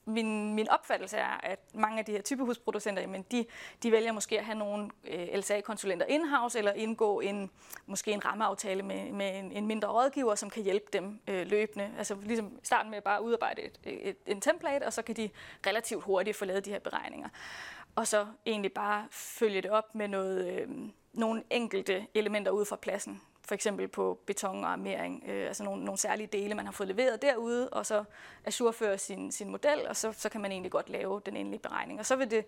min, 0.04 0.54
min 0.54 0.68
opfattelse 0.68 1.16
er, 1.16 1.40
at 1.42 1.58
mange 1.74 1.98
af 1.98 2.04
de 2.04 2.12
her 2.12 2.22
typehusproducenter, 2.22 3.02
jamen 3.02 3.22
de, 3.22 3.46
de 3.82 3.92
vælger 3.92 4.12
måske 4.12 4.38
at 4.38 4.44
have 4.44 4.58
nogle 4.58 4.90
øh, 5.04 5.28
LSA-konsulenter 5.34 6.06
in-house, 6.06 6.58
eller 6.58 6.72
indgå 6.72 7.20
en, 7.20 7.50
måske 7.86 8.12
en 8.12 8.24
rammeaftale 8.24 8.82
med, 8.82 9.12
med 9.12 9.38
en, 9.38 9.52
en 9.52 9.66
mindre 9.66 9.88
rådgiver, 9.88 10.34
som 10.34 10.50
kan 10.50 10.62
hjælpe 10.62 10.86
dem 10.92 11.20
øh, 11.28 11.46
løbende. 11.46 11.90
Altså 11.98 12.16
ligesom 12.22 12.58
starten 12.62 12.90
med 12.90 13.00
bare 13.00 13.16
at 13.16 13.22
udarbejde 13.22 13.62
et, 13.62 13.78
et, 13.84 14.16
en 14.26 14.40
template, 14.40 14.84
og 14.84 14.92
så 14.92 15.02
kan 15.02 15.16
de 15.16 15.30
relativt 15.66 16.04
hurtigt 16.04 16.36
få 16.36 16.44
lavet 16.44 16.64
de 16.64 16.70
her 16.70 16.78
beregninger. 16.78 17.28
Og 17.94 18.06
så 18.06 18.26
egentlig 18.46 18.72
bare 18.72 19.06
følge 19.10 19.62
det 19.62 19.70
op 19.70 19.94
med 19.94 20.08
noget, 20.08 20.46
øh, 20.46 20.68
nogle 21.12 21.42
enkelte 21.50 22.06
elementer 22.14 22.50
ud 22.50 22.64
fra 22.64 22.76
pladsen 22.76 23.20
for 23.50 23.54
eksempel 23.54 23.88
på 23.88 24.18
beton 24.26 24.64
og 24.64 24.72
armering, 24.72 25.24
øh, 25.26 25.46
altså 25.46 25.64
nogle, 25.64 25.84
nogle 25.84 25.98
særlige 25.98 26.26
dele, 26.26 26.54
man 26.54 26.64
har 26.64 26.72
fået 26.72 26.88
leveret 26.88 27.22
derude, 27.22 27.68
og 27.68 27.86
så 27.86 28.04
ajourfører 28.44 28.96
sin, 28.96 29.32
sin 29.32 29.48
model, 29.48 29.88
og 29.88 29.96
så, 29.96 30.12
så 30.12 30.28
kan 30.28 30.40
man 30.40 30.52
egentlig 30.52 30.72
godt 30.72 30.88
lave 30.88 31.20
den 31.26 31.36
endelige 31.36 31.60
beregning. 31.60 32.00
Og 32.00 32.06
så, 32.06 32.16
vil 32.16 32.30
det, 32.30 32.44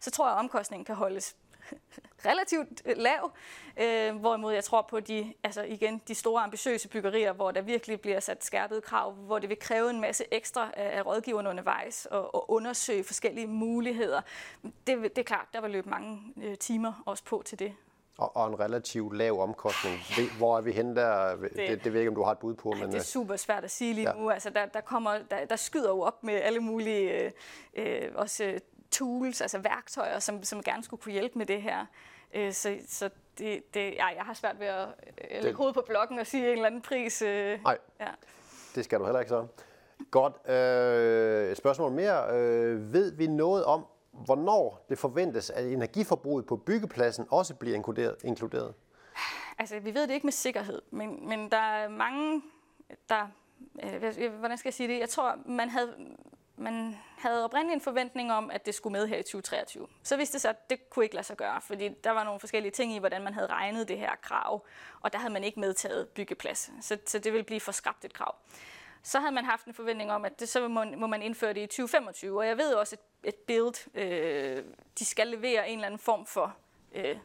så 0.00 0.10
tror 0.10 0.26
jeg, 0.26 0.34
at 0.34 0.38
omkostningen 0.38 0.84
kan 0.84 0.94
holdes 0.94 1.36
relativt 2.30 2.82
øh, 2.84 2.96
lav, 2.96 3.32
øh, 3.76 4.16
hvorimod 4.16 4.52
jeg 4.52 4.64
tror 4.64 4.82
på 4.82 5.00
de, 5.00 5.34
altså 5.42 5.62
igen, 5.62 6.02
de 6.08 6.14
store 6.14 6.42
ambitiøse 6.42 6.88
byggerier, 6.88 7.32
hvor 7.32 7.50
der 7.50 7.60
virkelig 7.60 8.00
bliver 8.00 8.20
sat 8.20 8.44
skærpede 8.44 8.80
krav, 8.80 9.12
hvor 9.12 9.38
det 9.38 9.48
vil 9.48 9.58
kræve 9.58 9.90
en 9.90 10.00
masse 10.00 10.24
ekstra 10.30 10.70
af, 10.76 10.98
af 10.98 11.06
rådgiverne 11.06 11.48
undervejs 11.48 12.06
og, 12.06 12.34
og 12.34 12.50
undersøge 12.50 13.04
forskellige 13.04 13.46
muligheder. 13.46 14.20
Det, 14.62 15.02
det 15.02 15.18
er 15.18 15.22
klart, 15.22 15.46
der 15.52 15.60
vil 15.60 15.70
løbe 15.70 15.90
mange 15.90 16.20
øh, 16.36 16.58
timer 16.58 17.02
også 17.06 17.24
på 17.24 17.42
til 17.46 17.58
det. 17.58 17.74
Og, 18.18 18.36
og 18.36 18.48
en 18.48 18.60
relativt 18.60 19.16
lav 19.16 19.40
omkostning. 19.40 19.96
Hvor 20.38 20.56
er 20.56 20.60
vi 20.60 20.72
henne 20.72 20.96
der? 20.96 21.36
Det, 21.36 21.56
det, 21.56 21.68
det 21.84 21.84
ved 21.84 21.92
jeg 21.92 22.00
ikke, 22.00 22.08
om 22.08 22.14
du 22.14 22.22
har 22.22 22.32
et 22.32 22.38
bud 22.38 22.54
på. 22.54 22.72
Ja, 22.74 22.80
Men, 22.80 22.88
det 22.88 22.94
er 22.94 23.00
øh, 23.00 23.04
super 23.04 23.36
svært 23.36 23.64
at 23.64 23.70
sige 23.70 23.94
lige 23.94 24.08
Ja. 24.10 24.14
nu. 24.16 24.30
Altså, 24.30 24.50
der, 24.50 24.66
der, 24.66 24.80
kommer, 24.80 25.18
der, 25.30 25.44
der 25.44 25.56
skyder 25.56 25.88
jo 25.90 26.00
op 26.00 26.24
med 26.24 26.34
alle 26.34 26.60
mulige 26.60 27.24
øh, 27.24 27.30
øh, 27.76 28.08
også 28.14 28.44
øh, 28.44 28.60
tools, 28.90 29.40
altså 29.40 29.58
værktøjer, 29.58 30.18
som, 30.18 30.42
som 30.42 30.62
gerne 30.62 30.84
skulle 30.84 31.02
kunne 31.02 31.12
hjælpe 31.12 31.38
med 31.38 31.46
det 31.46 31.62
her. 31.62 31.86
Øh, 32.34 32.52
så 32.52 32.76
så 32.88 33.10
det, 33.38 33.74
det, 33.74 33.94
ja, 33.94 34.06
jeg 34.06 34.22
har 34.22 34.34
svært 34.34 34.60
ved 34.60 34.66
at 34.66 34.88
øh, 35.30 35.42
lægge 35.42 35.56
hovedet 35.56 35.74
på 35.74 35.84
blokken 35.86 36.18
og 36.18 36.26
sige 36.26 36.46
en 36.46 36.52
eller 36.52 36.66
anden 36.66 36.82
pris. 36.82 37.22
Øh, 37.22 37.62
Nej, 37.62 37.78
ja. 38.00 38.06
det 38.74 38.84
skal 38.84 38.98
du 38.98 39.04
heller 39.04 39.20
ikke 39.20 39.28
så. 39.30 39.46
Godt. 40.10 40.50
Øh, 40.50 41.50
et 41.50 41.56
spørgsmål 41.56 41.92
mere. 41.92 42.34
Øh, 42.36 42.92
ved 42.92 43.12
vi 43.12 43.26
noget 43.26 43.64
om, 43.64 43.86
hvornår 44.24 44.86
det 44.88 44.98
forventes, 44.98 45.50
at 45.50 45.64
energiforbruget 45.66 46.46
på 46.46 46.56
byggepladsen 46.56 47.26
også 47.30 47.54
bliver 47.54 47.76
inkluderet? 47.76 48.16
inkluderet? 48.24 48.74
Altså, 49.58 49.78
vi 49.78 49.94
ved 49.94 50.02
det 50.06 50.14
ikke 50.14 50.26
med 50.26 50.32
sikkerhed, 50.32 50.82
men, 50.90 51.28
men 51.28 51.50
der 51.50 51.56
er 51.56 51.88
mange, 51.88 52.42
der... 53.08 53.26
Øh, 53.84 53.94
hvad- 53.98 54.18
øh, 54.18 54.32
hvordan 54.38 54.58
skal 54.58 54.68
jeg 54.68 54.74
sige 54.74 54.88
det? 54.88 55.00
Jeg 55.00 55.08
tror, 55.08 55.38
man 55.46 55.68
havde, 55.68 55.94
man 56.56 56.96
havde 57.18 57.44
oprindeligt 57.44 57.74
en 57.74 57.80
forventning 57.80 58.32
om, 58.32 58.50
at 58.50 58.66
det 58.66 58.74
skulle 58.74 58.92
med 58.92 59.06
her 59.06 59.16
i 59.16 59.22
2023. 59.22 59.86
Så 60.02 60.16
viste 60.16 60.32
det 60.32 60.40
sig, 60.40 60.48
at 60.50 60.70
det 60.70 60.90
kunne 60.90 61.04
ikke 61.04 61.14
lade 61.14 61.26
sig 61.26 61.36
gøre, 61.36 61.60
fordi 61.60 61.88
der 61.88 62.10
var 62.10 62.24
nogle 62.24 62.40
forskellige 62.40 62.72
ting 62.72 62.92
i, 62.92 62.98
hvordan 62.98 63.22
man 63.24 63.34
havde 63.34 63.46
regnet 63.46 63.88
det 63.88 63.98
her 63.98 64.10
krav, 64.22 64.66
og 65.00 65.12
der 65.12 65.18
havde 65.18 65.32
man 65.32 65.44
ikke 65.44 65.60
medtaget 65.60 66.08
byggeplads. 66.08 66.70
Så, 66.80 66.98
så 67.06 67.18
det 67.18 67.32
ville 67.32 67.44
blive 67.44 67.60
for 67.60 67.72
skrabt 67.72 68.04
et 68.04 68.12
krav. 68.12 68.34
Så 69.06 69.20
havde 69.20 69.32
man 69.32 69.44
haft 69.44 69.66
en 69.66 69.74
forventning 69.74 70.12
om, 70.12 70.24
at 70.24 70.40
det, 70.40 70.48
så 70.48 70.68
må, 70.68 70.84
må 70.84 71.06
man 71.06 71.22
indføre 71.22 71.52
det 71.52 71.60
i 71.60 71.66
2025. 71.66 72.38
Og 72.38 72.46
jeg 72.46 72.58
ved 72.58 72.74
også, 72.74 72.96
at 72.96 73.28
et 73.28 73.34
build, 73.34 73.96
øh, 73.96 74.64
de 74.98 75.04
skal 75.04 75.26
levere 75.26 75.68
en 75.68 75.78
eller 75.78 75.86
anden 75.86 75.98
form 75.98 76.26
for 76.26 76.56
øh, 76.94 77.16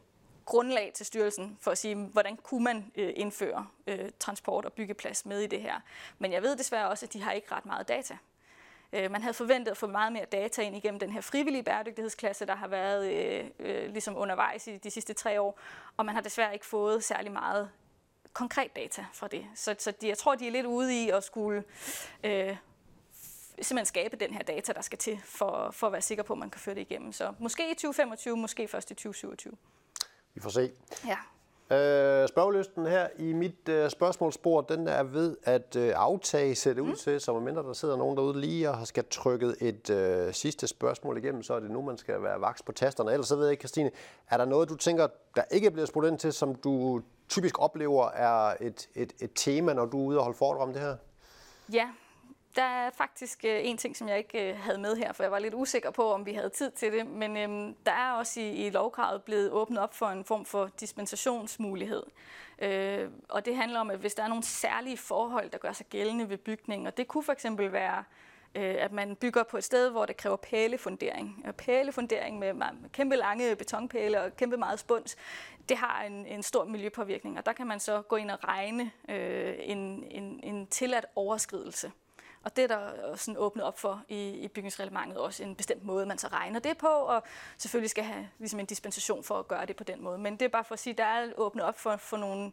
grundlag 0.46 0.92
til 0.96 1.06
styrelsen 1.06 1.58
for 1.62 1.72
at 1.72 1.78
sige, 1.78 1.96
hvordan 1.96 2.38
kunne 2.38 2.64
man 2.64 2.92
øh, 2.96 3.14
indføre 3.16 3.68
øh, 3.88 4.10
transport 4.20 4.66
og 4.66 4.74
byggeplads 4.74 5.26
med 5.26 5.40
i 5.40 5.48
det 5.48 5.62
her. 5.62 5.80
Men 6.18 6.34
jeg 6.34 6.42
ved 6.42 6.56
desværre 6.56 6.90
også, 6.90 7.06
at 7.06 7.14
de 7.14 7.22
har 7.22 7.32
ikke 7.32 7.52
ret 7.52 7.66
meget 7.66 7.88
data. 7.88 8.18
Øh, 8.94 9.12
Man 9.12 9.22
havde 9.22 9.34
forventet 9.34 9.72
at 9.72 9.78
få 9.78 9.88
meget 9.88 10.14
mere 10.14 10.26
data 10.26 10.62
ind 10.62 10.76
igennem 10.76 11.00
den 11.00 11.12
her 11.12 11.22
frivillige 11.22 11.64
bæredygtighedsklasse, 11.64 12.46
der 12.46 12.56
har 12.56 12.68
været 12.68 13.14
øh, 13.14 13.46
øh, 13.60 13.92
ligesom 13.92 14.18
undervejs 14.18 14.68
i 14.68 14.78
de 14.78 14.92
sidste 14.92 15.14
tre 15.14 15.42
år, 15.42 15.60
og 15.98 16.06
man 16.06 16.16
har 16.16 16.22
desværre 16.22 16.54
ikke 16.54 16.66
fået 16.66 17.04
særlig 17.04 17.32
meget 17.32 17.70
konkret 18.40 18.76
data 18.76 19.06
fra 19.14 19.28
det. 19.28 19.46
Så, 19.56 19.76
så 19.80 19.92
de, 20.02 20.08
jeg 20.08 20.18
tror, 20.18 20.36
de 20.36 20.48
er 20.48 20.52
lidt 20.52 20.66
ude 20.66 21.04
i 21.04 21.10
at 21.10 21.24
skulle 21.24 21.64
øh, 22.24 22.56
simpelthen 23.62 23.86
skabe 23.86 24.18
den 24.18 24.34
her 24.34 24.44
data, 24.44 24.74
der 24.74 24.82
skal 24.82 24.98
til 24.98 25.20
for, 25.26 25.70
for 25.72 25.88
at 25.88 25.94
være 25.94 26.02
sikker 26.02 26.24
på, 26.24 26.34
at 26.34 26.40
man 26.40 26.50
kan 26.50 26.62
føre 26.62 26.76
det 26.76 26.82
igennem. 26.82 27.12
Så 27.12 27.34
måske 27.40 27.72
i 27.72 27.74
2025, 27.74 28.38
måske 28.38 28.68
først 28.68 28.92
i 28.92 28.94
2027. 28.94 29.54
Vi 30.34 30.42
får 30.42 30.50
se. 30.50 30.72
Ja. 31.08 31.18
Øh, 31.72 32.28
spørgelisten 32.28 32.86
her 32.86 33.08
i 33.18 33.34
mit 33.34 33.70
øh, 33.70 33.90
spørgsmålsspor, 33.90 34.62
den 34.62 34.88
er 34.88 35.04
ved 35.04 35.38
at 35.44 35.76
øh, 35.76 35.94
aftage, 35.96 36.56
ser 36.56 36.74
det 36.74 36.82
ud 36.82 36.96
til, 36.96 37.22
så 37.22 37.40
mindre 37.40 37.64
der 37.64 37.74
sidder 37.74 37.98
nogen 37.98 38.18
derude 38.18 38.42
lige 38.42 38.70
og 38.70 38.88
skal 38.88 39.06
trykket 39.12 39.56
et 39.62 39.90
øh, 39.90 40.34
sidste 40.34 40.68
spørgsmål 40.68 41.18
igennem, 41.18 41.44
så 41.44 41.54
er 41.54 41.60
det 41.60 41.72
nu, 41.72 41.82
man 41.82 41.98
skal 41.98 42.24
være 42.24 42.42
vaks 42.42 42.64
på 42.64 42.72
tasterne. 42.72 43.12
Ellers 43.12 43.28
så 43.28 43.36
ved 43.36 43.46
jeg 43.46 43.52
ikke, 43.52 43.62
Christine, 43.62 43.92
er 44.30 44.38
der 44.38 44.46
noget, 44.46 44.70
du 44.70 44.76
tænker, 44.76 45.08
der 45.36 45.44
ikke 45.52 45.72
bliver 45.72 45.86
spurgt 45.86 46.08
ind 46.08 46.20
til, 46.20 46.34
som 46.34 46.56
du 46.56 47.02
typisk 47.30 47.60
oplever 47.60 48.10
er 48.10 48.56
et, 48.62 48.90
et, 48.96 49.14
et 49.20 49.32
tema, 49.36 49.74
når 49.74 49.86
du 49.86 50.00
er 50.00 50.06
ude 50.06 50.18
og 50.18 50.24
holde 50.24 50.38
foredrag 50.38 50.64
om 50.64 50.74
det 50.74 50.82
her? 50.82 50.96
Ja, 51.74 51.90
der 52.56 52.64
er 52.64 52.90
faktisk 52.90 53.46
øh, 53.46 53.60
en 53.64 53.78
ting, 53.78 53.98
som 53.98 54.10
jeg 54.10 54.18
ikke 54.18 54.50
øh, 54.50 54.58
havde 54.58 54.78
med 54.78 54.96
her, 54.96 55.14
for 55.14 55.24
jeg 55.24 55.32
var 55.32 55.40
lidt 55.40 55.54
usikker 55.54 55.92
på, 55.92 56.14
om 56.14 56.26
vi 56.26 56.34
havde 56.34 56.50
tid 56.50 56.72
til 56.72 56.94
det. 56.94 57.08
Men 57.08 57.38
øh, 57.38 57.74
der 57.86 57.92
er 57.92 58.12
også 58.12 58.40
i, 58.40 58.52
i 58.52 58.70
lovkravet 58.70 59.24
blevet 59.24 59.52
åbnet 59.52 59.80
op 59.80 59.94
for 59.94 60.06
en 60.06 60.26
form 60.26 60.46
for 60.46 60.70
dispensationsmulighed. 60.80 62.04
Øh, 62.60 63.10
og 63.30 63.46
det 63.46 63.56
handler 63.56 63.80
om, 63.80 63.90
at 63.90 64.00
hvis 64.00 64.14
der 64.14 64.24
er 64.24 64.28
nogle 64.28 64.44
særlige 64.44 64.98
forhold, 64.98 65.50
der 65.50 65.58
gør 65.58 65.72
sig 65.72 65.86
gældende 65.86 66.30
ved 66.30 66.38
bygningen, 66.38 66.88
og 66.88 66.98
det 66.98 67.08
kunne 67.08 67.24
for 67.24 67.34
eksempel 67.34 67.72
være, 67.72 67.98
øh, 67.98 68.29
Øh, 68.56 68.76
at 68.80 68.92
man 68.92 69.16
bygger 69.16 69.44
på 69.44 69.58
et 69.58 69.64
sted, 69.64 69.90
hvor 69.90 70.06
det 70.06 70.18
kræver 70.18 70.36
pælefundering. 70.36 71.44
Og 71.48 71.56
pælefundering 71.56 72.40
med, 72.40 72.54
kæmpe 72.94 73.16
lange 73.16 73.56
betonpæle 73.56 74.22
og 74.22 74.38
kæmpe 74.38 74.58
meget 74.58 74.80
spuns, 74.80 75.18
det 75.70 75.78
har 75.78 76.04
en, 76.04 76.26
en 76.26 76.44
stor 76.44 76.66
miljøpåvirkning, 76.66 77.38
og 77.38 77.46
der 77.46 77.54
kan 77.54 77.68
man 77.68 77.80
så 77.80 78.02
gå 78.02 78.16
ind 78.16 78.32
og 78.32 78.44
regne 78.44 78.92
øh, 79.10 79.56
en, 79.60 80.04
en, 80.12 80.40
en 80.44 80.68
tilladt 80.68 81.06
overskridelse. 81.16 81.92
Og 82.44 82.56
det 82.56 82.64
er 82.64 82.68
der 82.68 83.16
sådan 83.16 83.38
åbnet 83.38 83.66
op 83.66 83.80
for 83.80 84.04
i, 84.08 84.30
i 84.30 84.48
bygningsreglementet 84.48 85.18
også 85.18 85.44
en 85.44 85.56
bestemt 85.56 85.84
måde, 85.84 86.06
man 86.06 86.18
så 86.18 86.28
regner 86.28 86.60
det 86.60 86.78
på, 86.78 86.88
og 86.88 87.24
selvfølgelig 87.58 87.90
skal 87.90 88.04
have 88.04 88.30
ligesom 88.40 88.60
en 88.60 88.66
dispensation 88.66 89.24
for 89.24 89.40
at 89.40 89.48
gøre 89.48 89.66
det 89.66 89.76
på 89.76 89.84
den 89.84 90.04
måde. 90.04 90.18
Men 90.18 90.34
det 90.34 90.42
er 90.42 90.50
bare 90.50 90.64
for 90.64 90.74
at 90.74 90.80
sige, 90.80 90.94
der 90.94 91.04
er 91.04 91.32
åbnet 91.38 91.66
op 91.66 91.80
for, 91.80 91.98
for 91.98 92.18
nogle 92.18 92.52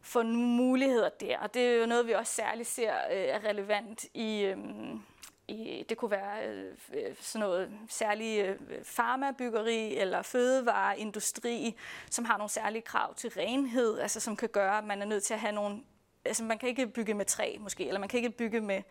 for 0.00 0.22
nogle 0.22 0.38
muligheder 0.38 1.08
der, 1.08 1.38
og 1.38 1.54
det 1.54 1.62
er 1.62 1.80
jo 1.80 1.86
noget, 1.86 2.06
vi 2.06 2.12
også 2.12 2.32
særligt 2.32 2.68
ser 2.68 2.92
øh, 3.10 3.16
er 3.16 3.44
relevant 3.44 4.04
i, 4.14 4.42
øhm, 4.42 5.02
i, 5.48 5.84
det 5.88 5.96
kunne 5.96 6.10
være 6.10 6.46
øh, 6.48 7.16
sådan 7.20 7.40
noget 7.40 7.70
særlig 7.88 8.40
øh, 8.40 8.84
farmabyggeri 8.84 9.96
eller 9.96 10.22
fødevareindustri, 10.22 11.76
som 12.10 12.24
har 12.24 12.36
nogle 12.36 12.50
særlige 12.50 12.82
krav 12.82 13.14
til 13.14 13.30
renhed, 13.30 13.98
altså 13.98 14.20
som 14.20 14.36
kan 14.36 14.48
gøre, 14.48 14.78
at 14.78 14.84
man 14.84 15.02
er 15.02 15.06
nødt 15.06 15.22
til 15.24 15.34
at 15.34 15.40
have 15.40 15.52
nogle 15.52 15.82
altså 16.24 16.44
man 16.44 16.58
kan 16.58 16.68
ikke 16.68 16.86
bygge 16.86 17.14
med 17.14 17.24
træ 17.24 17.56
måske, 17.60 17.86
eller 17.86 18.00
man 18.00 18.08
kan 18.08 18.16
ikke 18.18 18.30
bygge 18.30 18.60
med 18.60 18.82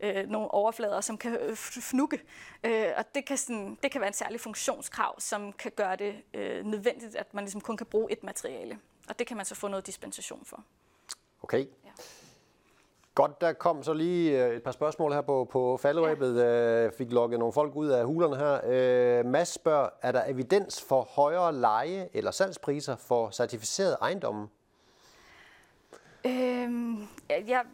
øh, 0.00 0.28
nogle 0.28 0.50
overflader, 0.50 1.00
som 1.00 1.18
kan 1.18 1.36
øh, 1.36 1.56
fnukke. 1.56 2.20
Øh, 2.64 2.88
og 2.96 3.14
det 3.14 3.26
kan, 3.26 3.36
sådan, 3.36 3.78
det 3.82 3.90
kan 3.90 4.00
være 4.00 4.08
en 4.08 4.14
særlig 4.14 4.40
funktionskrav, 4.40 5.20
som 5.20 5.52
kan 5.52 5.72
gøre 5.76 5.96
det 5.96 6.14
øh, 6.34 6.64
nødvendigt, 6.64 7.16
at 7.16 7.34
man 7.34 7.44
ligesom 7.44 7.60
kun 7.60 7.76
kan 7.76 7.86
bruge 7.86 8.12
et 8.12 8.22
materiale. 8.22 8.78
Og 9.08 9.18
det 9.18 9.26
kan 9.26 9.36
man 9.36 9.46
så 9.46 9.54
få 9.54 9.68
noget 9.68 9.86
dispensation 9.86 10.44
for. 10.44 10.64
Okay. 11.42 11.66
Godt, 13.14 13.40
der 13.40 13.52
kom 13.52 13.82
så 13.82 13.92
lige 13.92 14.44
øh, 14.46 14.56
et 14.56 14.62
par 14.62 14.70
spørgsmål 14.72 15.12
her 15.12 15.20
på, 15.20 15.48
på 15.50 15.76
faldrebet. 15.76 16.42
Ja. 16.42 16.88
Fik 16.98 17.12
lukket 17.12 17.38
nogle 17.38 17.52
folk 17.52 17.76
ud 17.76 17.88
af 17.88 18.04
hulerne 18.04 18.36
her. 18.36 18.60
Øh, 18.64 19.26
Mads 19.26 19.48
spørger, 19.48 19.88
er 20.02 20.12
der 20.12 20.22
evidens 20.26 20.84
for 20.88 21.02
højere 21.02 21.54
leje- 21.54 22.08
eller 22.14 22.30
salgspriser 22.30 22.96
for 22.96 23.30
certificerede 23.30 23.96
ejendomme? 24.00 24.48
Øhm, 26.26 27.08
jeg- 27.30 27.64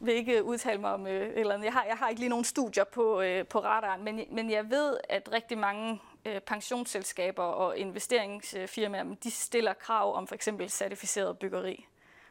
vil 0.00 0.14
ikke 0.14 0.44
udtale 0.44 0.80
mig 0.80 0.92
om 0.94 1.06
øh, 1.06 1.30
eller 1.36 1.54
andet. 1.54 1.64
Jeg 1.64 1.72
har, 1.72 1.84
jeg 1.88 1.96
har 1.96 2.08
ikke 2.08 2.20
lige 2.20 2.28
nogen 2.28 2.44
studier 2.44 2.84
på, 2.84 3.20
øh, 3.20 3.46
på 3.46 3.58
radaren, 3.58 4.04
men, 4.04 4.20
men 4.30 4.50
jeg 4.50 4.70
ved, 4.70 4.96
at 5.08 5.28
rigtig 5.32 5.58
mange 5.58 6.00
øh, 6.26 6.40
pensionsselskaber 6.40 7.42
og 7.42 7.76
investeringsfirmaer, 7.78 9.04
de 9.24 9.30
stiller 9.30 9.72
krav 9.72 10.14
om 10.16 10.26
for 10.26 10.34
eksempel 10.34 10.70
certificeret 10.70 11.38
byggeri. 11.38 11.86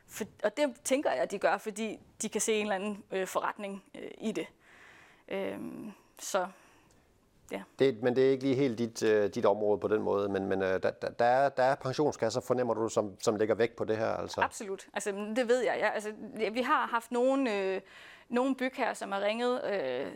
For, 0.08 0.26
og 0.43 0.58
det 0.58 0.76
tænker 0.84 1.12
jeg, 1.12 1.22
at 1.22 1.32
de 1.32 1.39
gør, 1.39 1.58
fordi 1.58 1.99
de 2.22 2.30
kan 2.30 2.41
se 2.41 2.53
en 2.53 2.62
eller 2.62 2.76
anden 2.76 3.03
øh, 3.12 3.28
forretning 3.28 3.84
øh, 3.95 4.12
i 4.18 4.32
det. 4.32 4.47
Øhm, 5.28 5.91
så 6.20 6.47
ja. 7.51 7.62
Det, 7.80 8.03
men 8.03 8.16
det 8.16 8.28
er 8.28 8.32
ikke 8.32 8.43
lige 8.43 8.55
helt 8.55 8.78
dit, 8.78 9.03
uh, 9.03 9.26
dit 9.26 9.45
område 9.45 9.80
på 9.80 9.88
den 9.88 10.01
måde, 10.01 10.30
men, 10.30 10.45
men 10.45 10.62
uh, 10.62 10.68
der, 10.68 10.91
der, 11.20 11.26
er, 11.26 11.49
der 11.49 11.64
er 11.64 11.76
pensionskasser, 11.76 12.41
fornemmer 12.41 12.74
du, 12.74 12.89
som, 12.89 13.20
som 13.20 13.36
lægger 13.36 13.55
vægt 13.55 13.76
på 13.76 13.86
det 13.86 13.97
her? 13.97 14.08
Altså. 14.08 14.41
Absolut. 14.41 14.88
Altså, 14.93 15.12
det 15.12 15.47
ved 15.47 15.60
jeg. 15.64 15.78
Ja, 15.80 15.89
altså, 15.89 16.14
vi 16.51 16.62
har 16.62 16.88
haft 16.88 17.12
nogle, 17.12 17.58
øh, 17.58 17.82
nogle 18.30 18.55
bygherrer, 18.55 18.93
som 18.93 19.12
har 19.12 19.22
ringet 19.22 19.62
øh, 19.66 20.12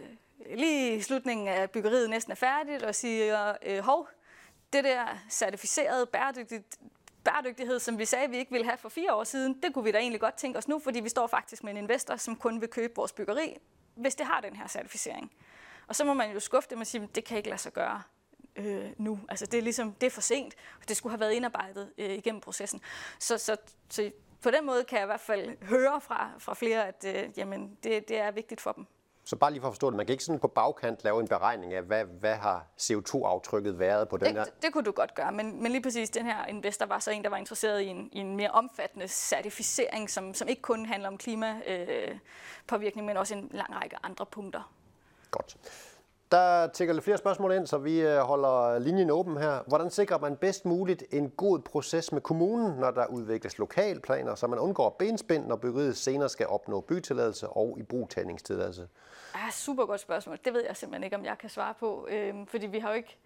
lige 0.58 0.96
i 0.96 1.02
slutningen 1.02 1.48
af 1.48 1.72
byggeriet 1.72 2.10
næsten 2.10 2.32
er 2.32 2.36
færdigt 2.36 2.84
og 2.84 2.96
siger, 2.96 3.56
øh, 3.66 3.80
hov, 3.80 4.08
det 4.74 4.84
der 4.84 5.06
certificerede 5.30 6.06
bæredygtigt 6.06 6.78
bæredygtighed, 7.24 7.80
som 7.80 7.98
vi 7.98 8.06
sagde, 8.06 8.30
vi 8.30 8.38
ikke 8.38 8.52
ville 8.52 8.66
have 8.66 8.78
for 8.78 8.90
fire 8.90 9.14
år 9.14 9.24
siden, 9.24 9.62
det 9.64 9.74
kunne 9.74 9.84
vi 9.84 9.92
da 9.92 9.98
egentlig 9.98 10.22
godt 10.22 10.36
tænke 10.36 10.58
os 10.58 10.68
nu, 10.68 10.80
fordi 10.80 11.00
vi 11.00 11.10
står 11.10 11.28
faktisk 11.28 11.64
med 11.64 11.72
en 11.72 11.78
investor, 11.78 12.16
som 12.16 12.36
kun 12.36 12.62
vil 12.62 12.70
købe 12.70 12.94
vores 12.96 13.14
byggeri, 13.14 13.58
hvis 13.96 14.16
det 14.16 14.26
har 14.26 14.42
den 14.42 14.56
her 14.56 14.68
certificering. 14.68 15.32
Og 15.88 15.96
så 15.96 16.06
må 16.06 16.14
man 16.14 16.32
jo 16.32 16.40
skuffe 16.40 16.70
dem 16.70 16.80
og 16.80 16.88
sige, 16.88 17.10
det 17.16 17.24
kan 17.24 17.38
ikke 17.38 17.50
lade 17.50 17.62
sig 17.62 17.74
gøre 17.74 18.02
øh, 18.56 18.92
nu. 18.98 19.20
Altså 19.30 19.46
det 19.46 19.58
er 19.58 19.62
ligesom, 19.62 19.94
det 19.94 20.08
er 20.08 20.12
for 20.12 20.22
sent, 20.22 20.56
og 20.82 20.90
det 20.90 20.98
skulle 20.98 21.12
have 21.12 21.20
været 21.20 21.34
indarbejdet 21.34 21.94
øh, 21.98 22.10
igennem 22.10 22.42
processen. 22.42 22.82
Så, 23.20 23.38
så, 23.38 23.58
så 23.90 24.12
på 24.42 24.52
den 24.52 24.66
måde 24.66 24.84
kan 24.84 24.98
jeg 24.98 25.06
i 25.06 25.06
hvert 25.06 25.20
fald 25.20 25.66
høre 25.66 26.02
fra, 26.02 26.32
fra 26.40 26.54
flere, 26.54 26.88
at 26.88 27.06
øh, 27.08 27.30
jamen, 27.38 27.78
det, 27.84 28.08
det 28.08 28.18
er 28.18 28.32
vigtigt 28.32 28.62
for 28.62 28.72
dem. 28.72 28.86
Så 29.24 29.36
bare 29.36 29.52
lige 29.52 29.62
for 29.62 29.68
at 29.68 29.74
forstå 29.74 29.90
det, 29.90 29.98
man 29.98 30.06
kan 30.06 30.14
ikke 30.14 30.24
sådan 30.24 30.40
på 30.40 30.48
bagkant 30.48 31.04
lave 31.04 31.20
en 31.20 31.28
beregning 31.28 31.74
af, 31.74 31.82
hvad, 31.82 32.06
hvad 32.06 32.36
har 32.36 32.66
CO2-aftrykket 32.82 33.80
været 33.80 34.10
på 34.10 34.18
den 34.18 34.26
det, 34.26 34.34
her? 34.34 34.46
Det, 34.62 34.74
kunne 34.74 34.84
du 34.84 34.92
godt 34.92 35.16
gøre, 35.16 35.32
men, 35.32 35.64
men 35.64 35.72
lige 35.72 35.82
præcis 35.82 36.10
den 36.10 36.26
her 36.26 36.46
investor 36.46 36.86
var 36.86 37.00
så 37.00 37.12
en, 37.12 37.24
der 37.24 37.30
var 37.30 37.38
interesseret 37.38 37.82
i 37.82 37.86
en, 37.86 38.10
i 38.12 38.20
en 38.20 38.36
mere 38.36 38.50
omfattende 38.50 39.08
certificering, 39.08 40.10
som, 40.10 40.34
som 40.34 40.48
ikke 40.48 40.62
kun 40.62 40.86
handler 40.86 41.08
om 41.08 41.18
klimapåvirkning, 41.18 43.04
øh, 43.04 43.08
men 43.08 43.18
også 43.18 43.36
en 43.36 43.50
lang 43.54 43.76
række 43.82 43.96
andre 44.04 44.26
punkter. 44.26 44.74
Godt. 45.32 45.58
Der 46.32 46.68
tækker 46.68 46.94
lidt 46.94 47.04
flere 47.04 47.18
spørgsmål 47.18 47.52
ind, 47.54 47.68
så 47.68 47.78
vi 47.78 48.02
øh, 48.02 48.18
holder 48.18 48.80
linjen 48.80 49.10
åben 49.10 49.38
her. 49.38 49.60
Hvordan 49.68 49.90
sikrer 49.90 50.18
man 50.20 50.38
bedst 50.38 50.66
muligt 50.66 51.04
en 51.12 51.30
god 51.30 51.60
proces 51.60 52.12
med 52.12 52.22
kommunen, 52.22 52.80
når 52.80 52.92
der 52.92 53.06
udvikles 53.08 53.58
lokalplaner, 53.58 54.36
så 54.36 54.48
man 54.48 54.60
undgår 54.60 54.90
benspænd, 55.00 55.46
når 55.46 55.56
byggeriet 55.56 55.98
senere 55.98 56.30
skal 56.30 56.48
opnå 56.48 56.82
byggetilladelse 56.82 57.48
og 57.48 57.78
i 57.80 57.84
brugtagningstilladelse? 57.84 58.88
Ah, 59.34 59.52
super 59.52 59.86
godt 59.86 60.02
spørgsmål. 60.02 60.40
Det 60.46 60.54
ved 60.54 60.64
jeg 60.68 60.78
simpelthen 60.78 61.04
ikke, 61.04 61.16
om 61.16 61.26
jeg 61.26 61.38
kan 61.38 61.50
svare 61.50 61.74
på, 61.80 62.08
øh, 62.12 62.34
fordi 62.48 62.68
vi 62.68 62.80
har 62.80 62.90
jo 62.90 62.96
ikke... 62.96 63.18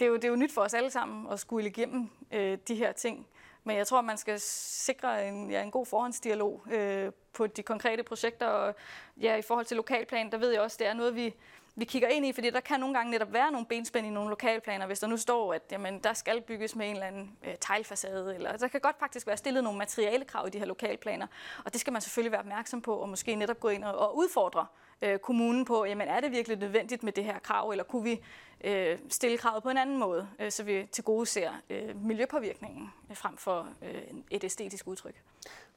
Det 0.00 0.06
er, 0.06 0.10
jo, 0.10 0.16
det 0.16 0.24
er 0.24 0.28
jo 0.28 0.36
nyt 0.36 0.54
for 0.54 0.60
os 0.60 0.74
alle 0.74 0.90
sammen 0.90 1.32
at 1.32 1.40
skulle 1.40 1.68
igennem 1.68 2.10
øh, 2.32 2.58
de 2.68 2.74
her 2.74 2.92
ting. 2.92 3.26
Men 3.64 3.76
jeg 3.76 3.86
tror, 3.86 4.00
man 4.00 4.16
skal 4.16 4.40
sikre 4.40 5.28
en, 5.28 5.50
ja, 5.50 5.62
en 5.62 5.70
god 5.70 5.86
forhåndsdialog 5.86 6.62
øh, 6.72 7.12
på 7.32 7.46
de 7.46 7.62
konkrete 7.62 8.02
projekter. 8.02 8.46
Og 8.46 8.74
ja, 9.20 9.36
i 9.36 9.42
forhold 9.42 9.66
til 9.66 9.76
lokalplan, 9.76 10.30
der 10.30 10.38
ved 10.38 10.50
jeg 10.50 10.60
også, 10.60 10.76
det 10.80 10.86
er 10.86 10.94
noget, 10.94 11.14
vi, 11.14 11.34
vi 11.76 11.84
kigger 11.84 12.08
ind 12.08 12.26
i, 12.26 12.32
fordi 12.32 12.50
der 12.50 12.60
kan 12.60 12.80
nogle 12.80 12.94
gange 12.94 13.10
netop 13.10 13.32
være 13.32 13.52
nogle 13.52 13.66
benspænd 13.66 14.06
i 14.06 14.10
nogle 14.10 14.30
lokalplaner, 14.30 14.86
hvis 14.86 15.00
der 15.00 15.06
nu 15.06 15.16
står, 15.16 15.54
at 15.54 15.62
jamen, 15.70 15.98
der 15.98 16.12
skal 16.12 16.40
bygges 16.40 16.76
med 16.76 16.86
en 16.86 16.94
eller 16.94 17.06
anden 17.06 17.36
øh, 17.44 17.54
teglfacade, 17.60 18.34
eller 18.34 18.56
der 18.56 18.68
kan 18.68 18.80
godt 18.80 18.98
faktisk 18.98 19.26
være 19.26 19.36
stillet 19.36 19.64
nogle 19.64 19.78
materialekrav 19.78 20.46
i 20.46 20.50
de 20.50 20.58
her 20.58 20.66
lokalplaner, 20.66 21.26
og 21.64 21.72
det 21.72 21.80
skal 21.80 21.92
man 21.92 22.02
selvfølgelig 22.02 22.32
være 22.32 22.40
opmærksom 22.40 22.82
på, 22.82 22.94
og 22.94 23.08
måske 23.08 23.34
netop 23.34 23.60
gå 23.60 23.68
ind 23.68 23.84
og, 23.84 23.98
og 23.98 24.16
udfordre 24.16 24.66
øh, 25.02 25.18
kommunen 25.18 25.64
på, 25.64 25.84
jamen 25.84 26.08
er 26.08 26.20
det 26.20 26.32
virkelig 26.32 26.58
nødvendigt 26.58 27.02
med 27.02 27.12
det 27.12 27.24
her 27.24 27.38
krav, 27.38 27.70
eller 27.70 27.84
kunne 27.84 28.04
vi 28.04 28.20
øh, 28.64 28.98
stille 29.08 29.38
kravet 29.38 29.62
på 29.62 29.70
en 29.70 29.76
anden 29.76 29.98
måde, 29.98 30.28
øh, 30.38 30.50
så 30.50 30.62
vi 30.62 30.88
til 30.92 31.04
gode 31.04 31.26
ser 31.26 31.50
øh, 31.70 32.02
miljøpåvirkningen 32.04 32.92
øh, 33.10 33.16
frem 33.16 33.36
for 33.36 33.68
øh, 33.82 34.02
et 34.30 34.44
æstetisk 34.44 34.86
udtryk. 34.86 35.22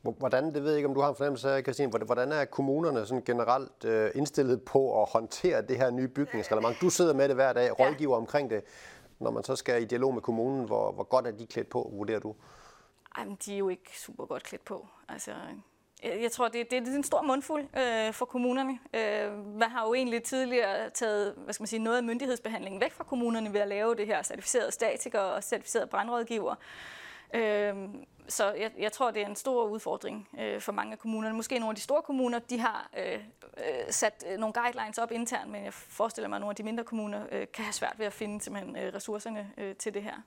Hvordan, 0.01 0.53
det 0.53 0.63
ved 0.63 0.69
jeg 0.69 0.77
ikke, 0.77 0.87
om 0.87 0.93
du 0.93 1.01
har 1.01 1.09
en 1.09 1.15
fornemmelse 1.15 1.49
af, 1.51 1.61
Christine, 1.61 1.89
hvordan 2.05 2.31
er 2.31 2.45
kommunerne 2.45 3.05
sådan 3.05 3.23
generelt 3.23 3.85
øh, 3.85 4.11
indstillet 4.15 4.61
på 4.61 5.01
at 5.01 5.09
håndtere 5.09 5.61
det 5.61 5.77
her 5.77 5.89
nye 5.89 6.07
bygningsreglement? 6.07 6.77
Du 6.81 6.89
sidder 6.89 7.13
med 7.13 7.27
det 7.27 7.35
hver 7.35 7.53
dag, 7.53 7.79
rådgiver 7.79 8.13
ja. 8.13 8.17
omkring 8.17 8.49
det. 8.49 8.63
Når 9.19 9.31
man 9.31 9.43
så 9.43 9.55
skal 9.55 9.81
i 9.81 9.85
dialog 9.85 10.13
med 10.13 10.21
kommunen, 10.21 10.65
hvor, 10.65 10.91
hvor 10.91 11.03
godt 11.03 11.27
er 11.27 11.31
de 11.31 11.45
klædt 11.45 11.69
på, 11.69 11.91
vurderer 11.93 12.19
du? 12.19 12.35
Jamen, 13.17 13.37
de 13.45 13.53
er 13.53 13.57
jo 13.57 13.69
ikke 13.69 13.99
super 13.99 14.25
godt 14.25 14.43
klædt 14.43 14.65
på. 14.65 14.87
Altså, 15.09 15.31
Øh, 16.03 16.21
jeg 16.23 16.31
tror, 16.31 16.47
det, 16.47 16.71
det 16.71 16.87
er 16.87 16.95
en 16.95 17.03
stor 17.03 17.21
mundfuld 17.21 17.63
øh, 17.77 18.13
for 18.13 18.25
kommunerne. 18.25 18.79
Øh, 18.93 19.45
man 19.45 19.69
har 19.69 19.87
jo 19.87 19.93
egentlig 19.93 20.23
tidligere 20.23 20.89
taget 20.89 21.33
hvad 21.37 21.53
skal 21.53 21.61
man 21.61 21.67
sige, 21.67 21.79
noget 21.79 21.97
af 21.97 22.03
myndighedsbehandlingen 22.03 22.81
væk 22.81 22.91
fra 22.91 23.03
kommunerne 23.03 23.53
ved 23.53 23.61
at 23.61 23.67
lave 23.67 23.95
det 23.95 24.07
her 24.07 24.23
certificerede 24.23 24.71
statikere 24.71 25.33
og 25.33 25.43
certificerede 25.43 25.87
brandrådgiver. 25.87 26.55
Øh, 27.33 27.75
så 28.27 28.51
jeg, 28.51 28.71
jeg 28.79 28.91
tror, 28.91 29.11
det 29.11 29.21
er 29.21 29.25
en 29.25 29.35
stor 29.35 29.65
udfordring 29.65 30.27
øh, 30.39 30.61
for 30.61 30.71
mange 30.71 30.91
af 30.91 30.99
kommunerne. 30.99 31.35
Måske 31.35 31.59
nogle 31.59 31.71
af 31.71 31.75
de 31.75 31.81
store 31.81 32.01
kommuner, 32.01 32.39
de 32.39 32.59
har 32.59 32.89
øh, 32.97 33.13
øh 33.13 33.21
sat 33.89 34.25
øh, 34.31 34.37
nogle 34.37 34.53
guidelines 34.53 34.97
op 34.97 35.11
internt, 35.11 35.51
men 35.51 35.63
jeg 35.63 35.73
forestiller 35.73 36.27
mig, 36.27 36.35
at 36.35 36.41
nogle 36.41 36.51
af 36.51 36.55
de 36.55 36.63
mindre 36.63 36.83
kommuner 36.83 37.23
øh, 37.31 37.47
kan 37.53 37.65
have 37.65 37.73
svært 37.73 37.95
ved 37.97 38.05
at 38.05 38.13
finde 38.13 38.41
simpelthen, 38.41 38.75
øh, 38.77 38.93
ressourcerne 38.93 39.51
øh, 39.57 39.75
til 39.75 39.93
det 39.93 40.03
her. 40.03 40.21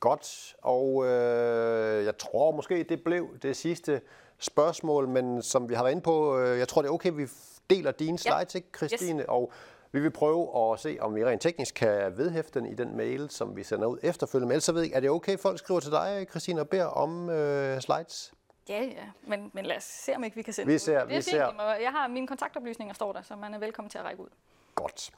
Godt, 0.00 0.56
og 0.62 1.06
øh, 1.06 2.04
jeg 2.04 2.18
tror 2.18 2.50
måske, 2.50 2.82
det 2.82 3.04
blev 3.04 3.38
det 3.42 3.56
sidste 3.56 4.00
spørgsmål, 4.38 5.08
men 5.08 5.42
som 5.42 5.68
vi 5.68 5.74
har 5.74 5.82
været 5.82 5.92
inde 5.92 6.02
på, 6.02 6.38
øh, 6.38 6.58
jeg 6.58 6.68
tror, 6.68 6.82
det 6.82 6.88
er 6.88 6.92
okay, 6.92 7.12
vi 7.12 7.26
deler 7.70 7.90
dine 7.90 8.18
slides, 8.18 8.54
ja. 8.54 8.58
ikke 8.58 8.68
Christine? 8.76 9.20
Yes. 9.20 9.28
Og 9.28 9.52
vi 9.92 10.00
vil 10.00 10.10
prøve 10.10 10.72
at 10.72 10.80
se, 10.80 10.96
om 11.00 11.14
vi 11.14 11.24
rent 11.24 11.42
teknisk 11.42 11.74
kan 11.74 12.18
vedhæfte 12.18 12.60
den 12.60 12.68
i 12.68 12.74
den 12.74 12.96
mail, 12.96 13.30
som 13.30 13.56
vi 13.56 13.62
sender 13.62 13.86
ud 13.86 13.98
efterfølgende. 14.02 14.46
Men 14.46 14.52
ellers 14.52 14.64
så 14.64 14.72
ved 14.72 14.82
jeg, 14.82 14.92
er 14.92 15.00
det 15.00 15.10
okay, 15.10 15.38
folk 15.38 15.58
skriver 15.58 15.80
til 15.80 15.90
dig, 15.90 16.26
Christine, 16.30 16.60
og 16.60 16.68
beder 16.68 16.86
om 16.86 17.30
øh, 17.30 17.80
slides? 17.80 18.32
Ja, 18.68 18.82
ja, 18.82 19.04
men, 19.26 19.50
men 19.52 19.66
lad 19.66 19.76
os 19.76 19.84
se, 19.84 20.16
om 20.16 20.24
ikke 20.24 20.36
vi 20.36 20.42
kan 20.42 20.52
sende 20.52 20.72
vi 20.72 20.78
ser, 20.78 20.92
ud. 20.92 20.96
Det 20.96 21.02
er 21.02 21.06
vi 21.06 21.14
fint, 21.14 21.24
ser. 21.24 21.62
jeg 21.80 21.90
har 21.90 22.08
mine 22.08 22.26
kontaktoplysninger, 22.26 22.94
står 22.94 23.12
der, 23.12 23.22
så 23.22 23.36
man 23.36 23.54
er 23.54 23.58
velkommen 23.58 23.90
til 23.90 23.98
at 23.98 24.04
række 24.04 24.22
ud. 24.22 24.28
Godt. 24.74 25.10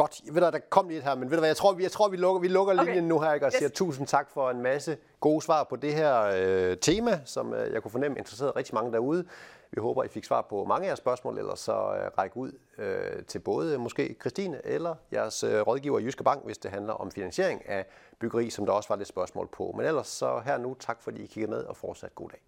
Godt. 0.00 0.20
Ved 0.32 0.42
du, 0.42 0.50
der 0.50 0.58
kom 0.70 0.88
lige 0.88 1.02
her, 1.02 1.14
men 1.14 1.30
ved 1.30 1.36
du 1.36 1.40
hvad, 1.40 1.48
jeg 1.48 1.56
tror, 1.56 1.72
vi, 1.72 1.82
jeg 1.82 1.92
tror, 1.92 2.08
vi 2.08 2.16
lukker, 2.16 2.40
vi 2.40 2.48
lukker 2.48 2.74
okay. 2.74 2.84
linjen 2.84 3.08
nu 3.08 3.20
her, 3.20 3.32
ikke? 3.32 3.46
og 3.46 3.52
yes. 3.52 3.58
siger 3.58 3.68
tusind 3.68 4.06
tak 4.06 4.30
for 4.30 4.50
en 4.50 4.62
masse 4.62 4.96
gode 5.20 5.42
svar 5.42 5.64
på 5.64 5.76
det 5.76 5.94
her 5.94 6.30
øh, 6.34 6.76
tema, 6.76 7.20
som 7.24 7.54
øh, 7.54 7.72
jeg 7.72 7.82
kunne 7.82 7.90
fornemme 7.90 8.18
interesserede 8.18 8.52
rigtig 8.56 8.74
mange 8.74 8.92
derude. 8.92 9.24
Vi 9.70 9.80
håber, 9.80 10.04
I 10.04 10.08
fik 10.08 10.24
svar 10.24 10.42
på 10.42 10.64
mange 10.64 10.84
af 10.84 10.86
jeres 10.86 10.98
spørgsmål, 10.98 11.38
eller 11.38 11.54
så 11.54 11.72
øh, 11.72 12.10
række 12.18 12.36
ud 12.36 12.52
øh, 12.78 13.24
til 13.24 13.38
både 13.38 13.78
måske 13.78 14.16
Christine 14.20 14.66
eller 14.66 14.94
jeres 15.12 15.44
øh, 15.44 15.60
rådgiver 15.60 15.98
i 15.98 16.04
Jyske 16.04 16.24
Bank, 16.24 16.44
hvis 16.44 16.58
det 16.58 16.70
handler 16.70 16.92
om 16.92 17.10
finansiering 17.10 17.68
af 17.68 17.86
byggeri, 18.18 18.50
som 18.50 18.66
der 18.66 18.72
også 18.72 18.88
var 18.88 18.96
lidt 18.96 19.08
spørgsmål 19.08 19.48
på. 19.52 19.74
Men 19.76 19.86
ellers 19.86 20.06
så 20.06 20.40
her 20.44 20.58
nu, 20.58 20.76
tak 20.80 21.02
fordi 21.02 21.22
I 21.22 21.26
kiggede 21.26 21.50
med, 21.50 21.64
og 21.64 21.76
fortsat 21.76 22.14
god 22.14 22.28
dag. 22.28 22.40